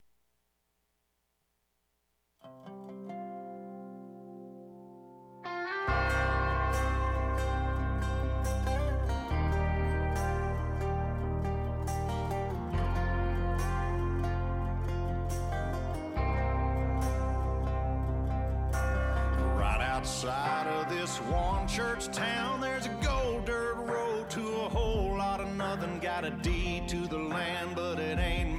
Right 19.55 19.81
outside 19.81 20.67
of 20.67 20.89
this 20.89 21.17
one 21.21 21.67
church 21.67 22.07
town, 22.11 22.61
there's 22.61 22.86
a 22.86 22.89
gold 23.03 23.45
dirt 23.45 23.77
road 23.77 24.29
to 24.29 24.41
a 24.41 24.69
whole 24.69 25.17
lot 25.17 25.39
of 25.41 25.55
nothing. 25.55 25.97
Got 25.99 26.23
a 26.23 26.29
deed 26.29 26.88
to 26.89 27.07
the 27.07 27.17
land, 27.17 27.71
but 27.75 27.97
it 27.97 28.12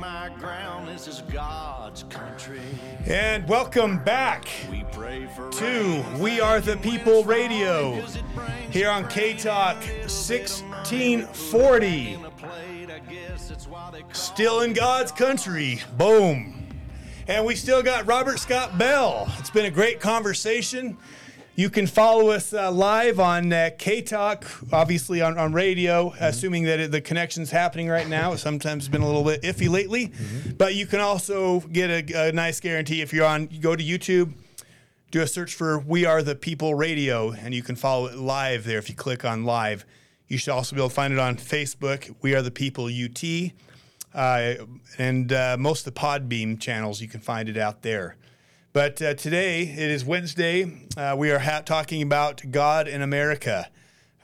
my 0.05 0.29
ground. 0.39 0.87
This 0.87 1.09
is 1.09 1.23
God's 1.33 2.03
country. 2.11 2.61
And 3.07 3.49
welcome 3.49 4.05
back 4.05 4.47
We 4.71 4.85
to 5.53 6.05
We 6.19 6.41
Are 6.41 6.61
the 6.61 6.77
People 6.77 7.25
Radio 7.25 8.05
here 8.71 8.91
on 8.91 9.09
K 9.09 9.33
Talk 9.33 9.77
1640. 9.77 12.19
a 12.23 12.31
plate, 12.33 12.91
I 12.91 12.99
guess 13.11 13.49
that's 13.49 13.67
why 13.67 13.91
they 13.93 14.03
call 14.03 14.13
Still 14.13 14.61
in 14.61 14.75
God's 14.75 15.11
country. 15.11 15.81
Boom. 15.97 16.69
And 17.27 17.47
we 17.47 17.55
still 17.55 17.83
got 17.83 18.07
Robert 18.07 18.39
Scott 18.39 18.77
Bell. 18.77 19.33
It's 19.39 19.49
been 19.49 19.65
a 19.65 19.71
great 19.71 20.01
conversation. 20.01 20.99
You 21.57 21.71
can 21.71 21.87
follow 21.87 22.31
us 22.31 22.53
uh, 22.53 22.73
live 22.73 23.21
on 23.21 23.53
uh, 23.53 23.71
K 23.79 24.03
Talk, 24.03 24.45
obviously 24.73 25.23
on, 25.23 25.39
on 25.39 25.53
radio, 25.53 26.13
assuming 26.19 26.65
that 26.65 26.81
it, 26.81 26.91
the 26.91 27.01
connection's 27.01 27.53
happening 27.53 27.89
right 27.89 28.09
now. 28.09 28.35
Sometimes 28.35 28.85
it's 28.85 28.91
been 28.91 29.03
a 29.03 29.07
little 29.07 29.23
bit 29.23 29.43
iffy 29.43 29.69
lately. 29.69 30.11
But 30.59 30.75
you 30.75 30.85
can 30.87 30.99
also 30.99 31.61
get 31.61 31.91
a, 31.91 32.29
a 32.29 32.33
nice 32.33 32.59
guarantee 32.59 33.03
if 33.03 33.13
you're 33.13 33.25
on, 33.25 33.49
you 33.53 33.61
go 33.61 33.77
to 33.77 33.85
YouTube, 33.85 34.33
do 35.13 35.21
a 35.21 35.29
search 35.29 35.55
for 35.55 35.79
We 35.79 36.05
Are 36.05 36.25
the 36.25 36.35
People 36.35 36.75
Radio, 36.75 37.31
and 37.31 37.55
you 37.55 37.63
can 37.63 37.77
follow 37.77 38.07
it 38.07 38.17
live 38.17 38.65
there 38.65 38.79
if 38.79 38.89
you 38.89 38.97
click 38.97 39.25
on 39.25 39.45
live. 39.45 39.87
You 40.27 40.39
should 40.39 40.51
also 40.51 40.75
be 40.75 40.83
able 40.83 40.89
to 40.89 40.95
find 40.97 41.13
it 41.13 41.21
on 41.21 41.37
Facebook, 41.37 42.13
We 42.21 42.35
Are 42.35 42.43
the 42.43 42.51
People 42.51 42.87
UT. 42.87 43.53
Uh, 44.13 44.65
and 44.99 45.33
uh, 45.33 45.57
most 45.57 45.87
of 45.87 45.95
the 45.95 46.01
Podbean 46.01 46.61
channels, 46.61 47.01
you 47.01 47.07
can 47.07 47.21
find 47.21 47.49
it 47.49 47.57
out 47.57 47.83
there. 47.83 48.17
But 48.75 49.01
uh, 49.01 49.15
today, 49.15 49.63
it 49.63 49.89
is 49.89 50.05
Wednesday. 50.05 50.89
Uh, 50.97 51.15
we 51.17 51.31
are 51.31 51.39
ha- 51.39 51.61
talking 51.61 52.03
about 52.03 52.43
God 52.51 52.89
in 52.89 53.03
America. 53.03 53.71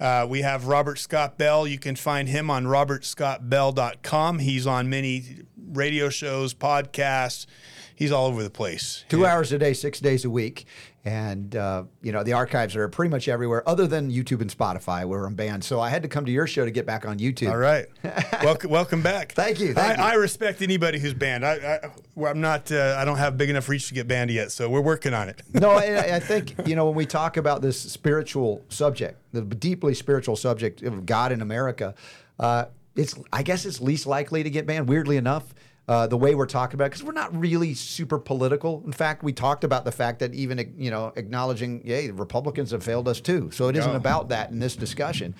Uh, 0.01 0.26
we 0.28 0.40
have 0.40 0.66
Robert 0.66 0.98
Scott 0.98 1.38
Bell. 1.38 1.68
You 1.68 1.78
can 1.78 1.94
find 1.94 2.28
him 2.28 2.51
on 2.51 2.64
robertscottbell.com. 2.64 4.40
He's 4.40 4.66
on 4.66 4.90
many 4.90 5.42
radio 5.72 6.08
shows, 6.08 6.54
podcasts. 6.54 7.46
He's 7.94 8.12
all 8.12 8.26
over 8.26 8.42
the 8.42 8.50
place. 8.50 9.04
Two 9.10 9.26
hours 9.26 9.52
a 9.52 9.58
day, 9.58 9.74
six 9.74 10.00
days 10.00 10.24
a 10.24 10.30
week. 10.30 10.66
And, 11.04 11.56
uh, 11.56 11.84
you 12.02 12.12
know, 12.12 12.22
the 12.22 12.34
archives 12.34 12.76
are 12.76 12.88
pretty 12.88 13.10
much 13.10 13.26
everywhere 13.26 13.66
other 13.66 13.86
than 13.86 14.10
YouTube 14.10 14.42
and 14.42 14.50
Spotify 14.50 15.06
where 15.06 15.24
I'm 15.24 15.34
banned. 15.34 15.64
So 15.64 15.80
I 15.80 15.88
had 15.88 16.02
to 16.02 16.08
come 16.08 16.26
to 16.26 16.32
your 16.32 16.46
show 16.46 16.64
to 16.64 16.70
get 16.70 16.84
back 16.84 17.06
on 17.06 17.18
YouTube. 17.18 17.50
All 17.50 17.56
right. 17.56 17.86
welcome, 18.42 18.70
welcome 18.70 19.02
back. 19.02 19.32
Thank 19.32 19.60
you, 19.60 19.72
thank 19.72 19.98
I, 19.98 20.02
you. 20.02 20.12
I 20.12 20.14
respect 20.14 20.60
anybody 20.60 20.98
who's 20.98 21.14
banned. 21.14 21.44
I, 21.44 21.80
I, 22.16 22.26
I'm 22.26 22.40
not. 22.40 22.70
Uh, 22.70 22.96
I 22.98 23.04
don't 23.06 23.16
have 23.16 23.38
big 23.38 23.48
enough 23.48 23.68
reach 23.68 23.88
to 23.88 23.94
get 23.94 24.08
banned 24.08 24.30
yet, 24.30 24.52
so 24.52 24.68
we're 24.68 24.82
working 24.82 25.14
on 25.14 25.30
it. 25.30 25.42
no, 25.54 25.70
I, 25.72 26.16
I 26.16 26.20
think 26.20 26.54
you 26.66 26.76
know 26.76 26.86
when 26.86 26.94
we 26.94 27.06
talk 27.06 27.38
about 27.38 27.62
this 27.62 27.80
spiritual 27.80 28.62
subject, 28.68 29.18
the 29.32 29.42
deeply 29.42 29.94
spiritual 29.94 30.36
subject 30.36 30.82
of 30.82 31.06
God 31.06 31.32
in 31.32 31.40
America, 31.40 31.94
uh, 32.38 32.66
it's 32.97 33.14
I 33.32 33.43
guess 33.43 33.64
it's 33.64 33.80
least 33.80 34.07
likely 34.07 34.43
to 34.43 34.51
get 34.51 34.66
banned. 34.66 34.88
Weirdly 34.88 35.16
enough, 35.16 35.55
uh, 35.91 36.07
the 36.07 36.16
way 36.16 36.36
we're 36.36 36.47
talking 36.47 36.76
about 36.76 36.84
because 36.84 37.03
we're 37.03 37.12
not 37.12 37.36
really 37.36 37.74
super 37.74 38.18
political. 38.18 38.82
In 38.86 38.93
fact, 38.93 39.24
we 39.24 39.32
talked 39.32 39.64
about 39.64 39.84
the 39.84 39.91
fact 39.93 40.20
that 40.20 40.32
even 40.34 40.74
you 40.78 40.91
know 40.91 41.12
acknowledging, 41.16 41.82
yeah, 41.84 42.01
the 42.03 42.12
Republicans 42.12 42.70
have 42.70 42.84
failed 42.84 43.09
us 43.09 43.20
too. 43.20 43.51
So 43.51 43.68
it 43.68 43.76
isn't 43.76 43.97
about 43.97 44.28
that 44.28 44.51
in 44.51 44.61
this 44.61 44.76
discussion. 44.76 45.34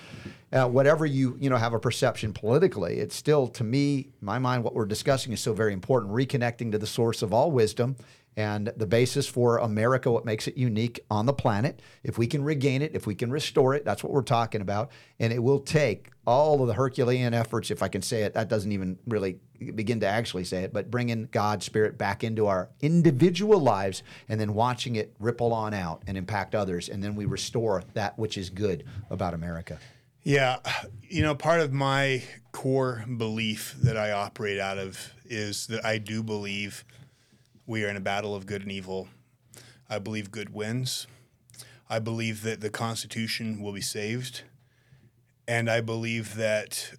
Uh, 0.53 0.66
whatever 0.66 1.07
you 1.07 1.36
you 1.38 1.48
know 1.48 1.57
have 1.57 1.72
a 1.72 1.78
perception 1.78 2.32
politically, 2.32 2.98
it's 2.98 3.14
still 3.14 3.46
to 3.46 3.62
me, 3.62 4.09
my 4.20 4.40
mind, 4.40 4.64
what 4.64 4.74
we're 4.74 4.86
discussing 4.86 5.32
is 5.32 5.40
so 5.40 5.53
very 5.53 5.72
important. 5.72 6.12
Reconnecting 6.12 6.72
to 6.72 6.78
the 6.78 6.86
source 6.86 7.22
of 7.22 7.32
all 7.32 7.53
wisdom 7.53 7.94
and 8.36 8.72
the 8.76 8.86
basis 8.86 9.26
for 9.26 9.58
America, 9.58 10.10
what 10.10 10.24
makes 10.24 10.46
it 10.46 10.56
unique 10.56 11.00
on 11.10 11.26
the 11.26 11.32
planet. 11.32 11.80
If 12.02 12.16
we 12.16 12.26
can 12.26 12.44
regain 12.44 12.80
it, 12.80 12.94
if 12.94 13.06
we 13.06 13.14
can 13.14 13.30
restore 13.30 13.74
it, 13.74 13.84
that's 13.84 14.02
what 14.02 14.12
we're 14.12 14.22
talking 14.22 14.60
about. 14.60 14.90
And 15.18 15.32
it 15.32 15.42
will 15.42 15.58
take 15.58 16.10
all 16.26 16.62
of 16.62 16.68
the 16.68 16.74
Herculean 16.74 17.34
efforts, 17.34 17.70
if 17.70 17.82
I 17.82 17.88
can 17.88 18.02
say 18.02 18.22
it. 18.22 18.34
That 18.34 18.48
doesn't 18.48 18.70
even 18.70 18.98
really 19.06 19.40
begin 19.74 20.00
to 20.00 20.06
actually 20.06 20.44
say 20.44 20.62
it, 20.62 20.72
but 20.72 20.90
bringing 20.90 21.28
God's 21.32 21.66
Spirit 21.66 21.98
back 21.98 22.24
into 22.24 22.46
our 22.46 22.70
individual 22.80 23.60
lives 23.60 24.02
and 24.28 24.40
then 24.40 24.54
watching 24.54 24.96
it 24.96 25.14
ripple 25.18 25.52
on 25.52 25.74
out 25.74 26.02
and 26.06 26.16
impact 26.16 26.54
others. 26.54 26.88
And 26.88 27.02
then 27.02 27.16
we 27.16 27.24
restore 27.24 27.82
that 27.94 28.18
which 28.18 28.38
is 28.38 28.48
good 28.48 28.84
about 29.10 29.34
America. 29.34 29.78
Yeah, 30.22 30.58
you 31.02 31.22
know, 31.22 31.34
part 31.34 31.60
of 31.60 31.72
my 31.72 32.22
core 32.52 33.04
belief 33.16 33.74
that 33.82 33.96
I 33.96 34.12
operate 34.12 34.58
out 34.58 34.76
of 34.76 35.14
is 35.24 35.66
that 35.68 35.84
I 35.84 35.98
do 35.98 36.22
believe 36.22 36.84
we 37.70 37.84
are 37.84 37.88
in 37.88 37.96
a 37.96 38.00
battle 38.00 38.34
of 38.34 38.46
good 38.46 38.62
and 38.62 38.72
evil. 38.72 39.06
I 39.88 40.00
believe 40.00 40.32
good 40.32 40.52
wins. 40.52 41.06
I 41.88 42.00
believe 42.00 42.42
that 42.42 42.60
the 42.60 42.68
Constitution 42.68 43.62
will 43.62 43.72
be 43.72 43.80
saved. 43.80 44.42
And 45.46 45.70
I 45.70 45.80
believe 45.80 46.34
that 46.34 46.94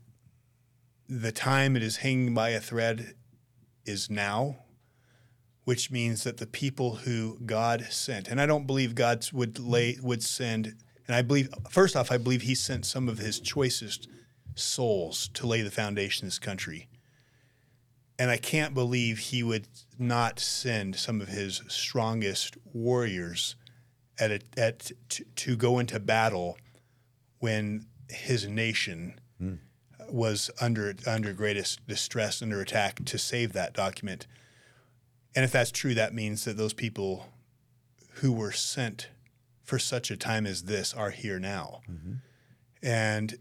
the 1.10 1.34
time 1.34 1.76
it 1.76 1.84
is 1.84 1.98
hanging 1.98 2.34
by 2.34 2.52
a 2.52 2.62
thread 2.62 3.16
is 3.86 4.10
now, 4.10 4.60
which 5.66 5.92
means 5.92 6.24
that 6.24 6.38
the 6.38 6.48
people 6.48 6.96
who 6.96 7.38
God 7.46 7.88
sent, 7.90 8.30
and 8.30 8.40
I 8.40 8.46
don't 8.46 8.66
believe 8.66 8.96
God 8.96 9.28
would 9.34 9.60
lay 9.60 9.98
would 10.02 10.24
send, 10.24 10.76
and 11.06 11.14
I 11.14 11.22
believe 11.22 11.50
first 11.70 11.98
off, 11.98 12.14
I 12.14 12.18
believe 12.18 12.44
He 12.44 12.56
sent 12.56 12.86
some 12.86 13.10
of 13.10 13.18
His 13.18 13.42
choicest 13.42 14.08
souls 14.56 15.30
to 15.34 15.48
lay 15.48 15.64
the 15.64 15.70
foundation 15.70 16.28
of 16.28 16.28
this 16.28 16.40
country, 16.40 16.88
and 18.22 18.30
I 18.30 18.38
can't 18.38 18.76
believe 18.76 19.18
He 19.18 19.42
would 19.42 19.68
not 19.98 20.40
send 20.40 20.96
some 20.96 21.22
of 21.22 21.30
His 21.30 21.64
strongest 21.68 22.56
warriors 22.72 23.56
at 24.20 24.30
a, 24.30 24.40
at 24.56 24.92
to, 25.10 25.26
to 25.38 25.56
go 25.56 25.80
into 25.80 26.00
battle 26.00 26.56
when 27.40 27.88
His 28.10 28.48
nation 28.48 29.20
hmm. 29.40 29.56
was 30.08 30.52
under 30.62 30.94
under 31.08 31.34
greatest 31.34 31.88
distress, 31.88 32.44
under 32.44 32.62
attack 32.62 33.04
to 33.06 33.18
save 33.18 33.54
that 33.54 33.74
document. 33.74 34.28
And 35.36 35.44
if 35.44 35.52
that's 35.52 35.72
true, 35.72 35.96
that 35.96 36.14
means 36.14 36.46
that 36.46 36.58
those 36.58 36.74
people 36.74 37.26
who 38.18 38.32
were 38.32 38.52
sent 38.52 39.10
for 39.64 39.80
such 39.80 40.12
a 40.12 40.16
time 40.16 40.46
as 40.46 40.66
this 40.66 40.94
are 40.94 41.10
here 41.10 41.40
now. 41.40 41.82
Mm-hmm. 41.90 42.14
and 42.84 43.40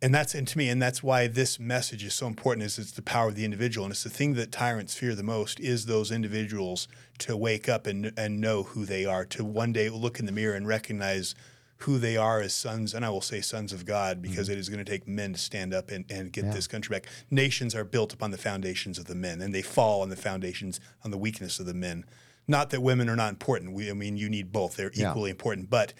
and 0.00 0.14
that's 0.14 0.34
and 0.34 0.46
to 0.48 0.58
me 0.58 0.68
and 0.68 0.80
that's 0.80 1.02
why 1.02 1.26
this 1.26 1.58
message 1.58 2.04
is 2.04 2.14
so 2.14 2.26
important 2.26 2.64
is 2.64 2.78
it's 2.78 2.92
the 2.92 3.02
power 3.02 3.28
of 3.28 3.34
the 3.34 3.44
individual. 3.44 3.84
And 3.84 3.92
it's 3.92 4.04
the 4.04 4.10
thing 4.10 4.34
that 4.34 4.52
tyrants 4.52 4.94
fear 4.94 5.14
the 5.14 5.22
most 5.22 5.58
is 5.58 5.86
those 5.86 6.10
individuals 6.12 6.86
to 7.18 7.36
wake 7.36 7.68
up 7.68 7.86
and 7.86 8.12
and 8.16 8.40
know 8.40 8.62
who 8.62 8.84
they 8.84 9.04
are 9.04 9.24
to 9.26 9.44
one 9.44 9.72
day 9.72 9.88
look 9.90 10.18
in 10.20 10.26
the 10.26 10.32
mirror 10.32 10.54
and 10.54 10.68
recognize 10.68 11.34
who 11.82 11.98
they 11.98 12.16
are 12.16 12.40
as 12.40 12.52
sons 12.52 12.92
and 12.92 13.04
i 13.04 13.08
will 13.10 13.20
say 13.20 13.40
sons 13.40 13.72
of 13.72 13.86
god 13.86 14.20
because 14.20 14.48
mm-hmm. 14.48 14.54
it 14.54 14.58
is 14.58 14.68
going 14.68 14.84
to 14.84 14.90
take 14.90 15.06
men 15.06 15.32
to 15.32 15.38
stand 15.38 15.72
up 15.72 15.90
and, 15.90 16.04
and 16.10 16.32
get 16.32 16.44
Yeah. 16.44 16.52
this 16.52 16.66
country 16.66 16.94
back. 16.96 17.06
Nations 17.30 17.74
are 17.74 17.84
built 17.84 18.12
upon 18.12 18.30
the 18.32 18.38
foundations 18.38 18.98
of 18.98 19.04
the 19.06 19.14
men 19.14 19.40
and 19.40 19.54
they 19.54 19.62
fall 19.62 20.02
on 20.02 20.08
the 20.08 20.16
foundations 20.16 20.80
on 21.04 21.10
the 21.12 21.18
weakness 21.18 21.60
of 21.60 21.66
the 21.66 21.74
men. 21.74 22.04
Not 22.48 22.70
that 22.70 22.80
women 22.80 23.08
are 23.08 23.16
not 23.16 23.30
important. 23.30 23.72
We 23.74 23.90
i 23.90 23.94
mean 23.94 24.16
you 24.16 24.28
need 24.28 24.52
both. 24.52 24.76
They're 24.76 24.90
Yeah. 24.94 25.10
equally 25.10 25.30
important 25.30 25.70
but 25.70 25.92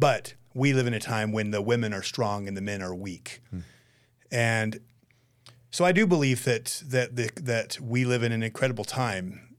but 0.00 0.34
we 0.54 0.72
live 0.72 0.86
in 0.86 0.94
a 0.94 1.00
time 1.00 1.30
when 1.30 1.50
the 1.50 1.62
women 1.62 1.92
are 1.92 2.02
strong 2.02 2.48
and 2.48 2.56
the 2.56 2.62
men 2.62 2.82
are 2.82 2.94
weak. 2.94 3.40
And 4.32 4.80
so 5.70 5.84
I 5.84 5.92
do 5.92 6.06
believe 6.06 6.44
that 6.44 6.82
that 6.86 7.14
the, 7.14 7.30
that 7.36 7.78
we 7.80 8.04
live 8.04 8.22
in 8.22 8.32
an 8.32 8.42
incredible 8.42 8.84
time, 8.84 9.56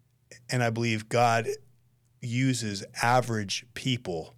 and 0.49 0.63
I 0.63 0.69
believe 0.69 1.07
God 1.07 1.47
uses 2.19 2.83
average 3.01 3.65
people 3.73 4.35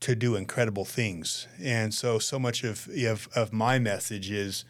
to 0.00 0.14
do 0.14 0.36
incredible 0.36 0.84
things. 0.84 1.48
And 1.60 1.92
so, 1.92 2.18
so 2.18 2.38
much 2.38 2.64
of 2.64 2.88
of, 2.88 3.28
of 3.34 3.52
my 3.52 3.78
message 3.78 4.30
is 4.30 4.64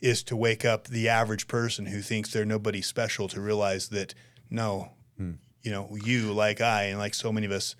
is 0.00 0.22
to 0.24 0.34
wake 0.34 0.64
up 0.64 0.88
the 0.88 1.08
average 1.08 1.46
person 1.46 1.86
who 1.86 2.00
thinks 2.00 2.32
they're 2.32 2.44
nobody 2.46 2.80
special 2.80 3.28
to 3.28 3.40
realize 3.40 3.88
that 3.90 4.14
no, 4.48 4.92
hmm. 5.18 5.32
you 5.62 5.70
know, 5.70 5.94
you 6.02 6.32
like 6.32 6.60
I 6.60 6.84
and 6.84 6.98
like 6.98 7.14
so 7.14 7.30
many 7.30 7.46
of 7.46 7.52
us, 7.52 7.76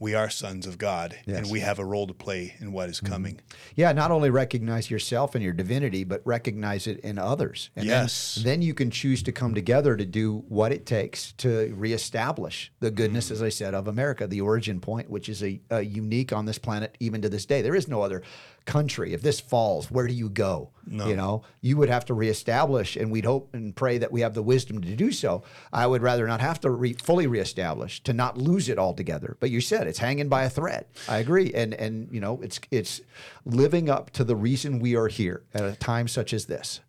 we 0.00 0.14
are 0.14 0.30
sons 0.30 0.66
of 0.66 0.78
God, 0.78 1.16
and 1.26 1.50
we 1.50 1.60
have 1.60 1.78
a 1.78 1.84
role 1.84 2.06
to 2.06 2.14
play 2.14 2.54
in 2.60 2.72
what 2.72 2.88
is 2.88 2.98
mm-hmm. 2.98 3.12
coming. 3.12 3.40
Yeah, 3.74 3.92
not 3.92 4.10
only 4.10 4.30
recognize 4.30 4.90
yourself 4.90 5.34
and 5.34 5.42
your 5.42 5.52
divinity, 5.52 6.04
but 6.04 6.22
recognize 6.24 6.86
it 6.86 7.00
in 7.00 7.18
others. 7.18 7.70
And 7.74 7.86
Yes. 7.86 8.36
Then, 8.42 8.62
you 8.62 8.74
can 8.74 8.90
choose 8.90 9.22
to 9.24 9.32
come 9.32 9.54
together 9.54 9.96
to 9.96 10.04
do 10.04 10.44
what 10.48 10.72
it 10.72 10.86
takes 10.86 11.32
to 11.38 11.74
reestablish 11.76 12.70
the 12.80 12.90
goodness, 12.90 13.30
as 13.30 13.42
I 13.42 13.48
said, 13.48 13.74
of 13.74 13.88
America, 13.88 14.26
the 14.26 14.40
origin 14.40 14.80
point, 14.80 15.10
which 15.10 15.28
is 15.28 15.42
a, 15.42 15.60
a 15.70 15.80
unique 15.80 16.32
on 16.32 16.46
this 16.46 16.58
planet 16.58 16.96
even 17.00 17.22
to 17.22 17.28
this 17.28 17.46
day. 17.46 17.62
There 17.62 17.74
is 17.74 17.88
no 17.88 18.02
other 18.02 18.22
country. 18.68 19.14
If 19.14 19.22
this 19.22 19.40
falls, 19.40 19.90
where 19.90 20.06
do 20.06 20.12
you 20.12 20.28
go? 20.28 20.70
You 21.08 21.16
know, 21.16 21.42
you 21.60 21.76
would 21.76 21.88
have 21.88 22.04
to 22.06 22.14
reestablish, 22.14 22.96
and 22.96 23.10
we'd 23.10 23.24
hope 23.24 23.54
and 23.54 23.74
pray 23.74 23.98
that 23.98 24.12
we 24.12 24.20
have 24.20 24.34
the 24.34 24.42
wisdom 24.42 24.80
to 24.80 24.96
do 24.96 25.10
so. 25.10 25.42
I 25.72 25.86
would 25.86 26.02
rather 26.02 26.26
not 26.26 26.40
have 26.40 26.60
to 26.60 26.70
re- 26.70 26.94
fully 26.94 27.26
reestablish, 27.26 28.02
to 28.04 28.12
not 28.12 28.38
lose 28.38 28.68
it 28.68 28.78
altogether. 28.78 29.36
But 29.40 29.50
you 29.50 29.60
said 29.60 29.86
it's 29.86 29.98
hanging 29.98 30.28
by 30.28 30.44
a 30.44 30.50
thread. 30.50 30.86
I 31.08 31.18
agree, 31.18 31.52
and 31.54 31.74
and 31.74 32.08
you 32.12 32.20
know, 32.20 32.40
it's 32.42 32.60
it's 32.70 33.00
living 33.44 33.90
up 33.90 34.10
to 34.12 34.24
the 34.24 34.36
reason 34.36 34.78
we 34.78 34.96
are 34.96 35.08
here 35.08 35.42
at 35.54 35.64
a 35.64 35.76
time 35.76 36.08
such 36.08 36.32
as 36.32 36.46
this. 36.46 36.80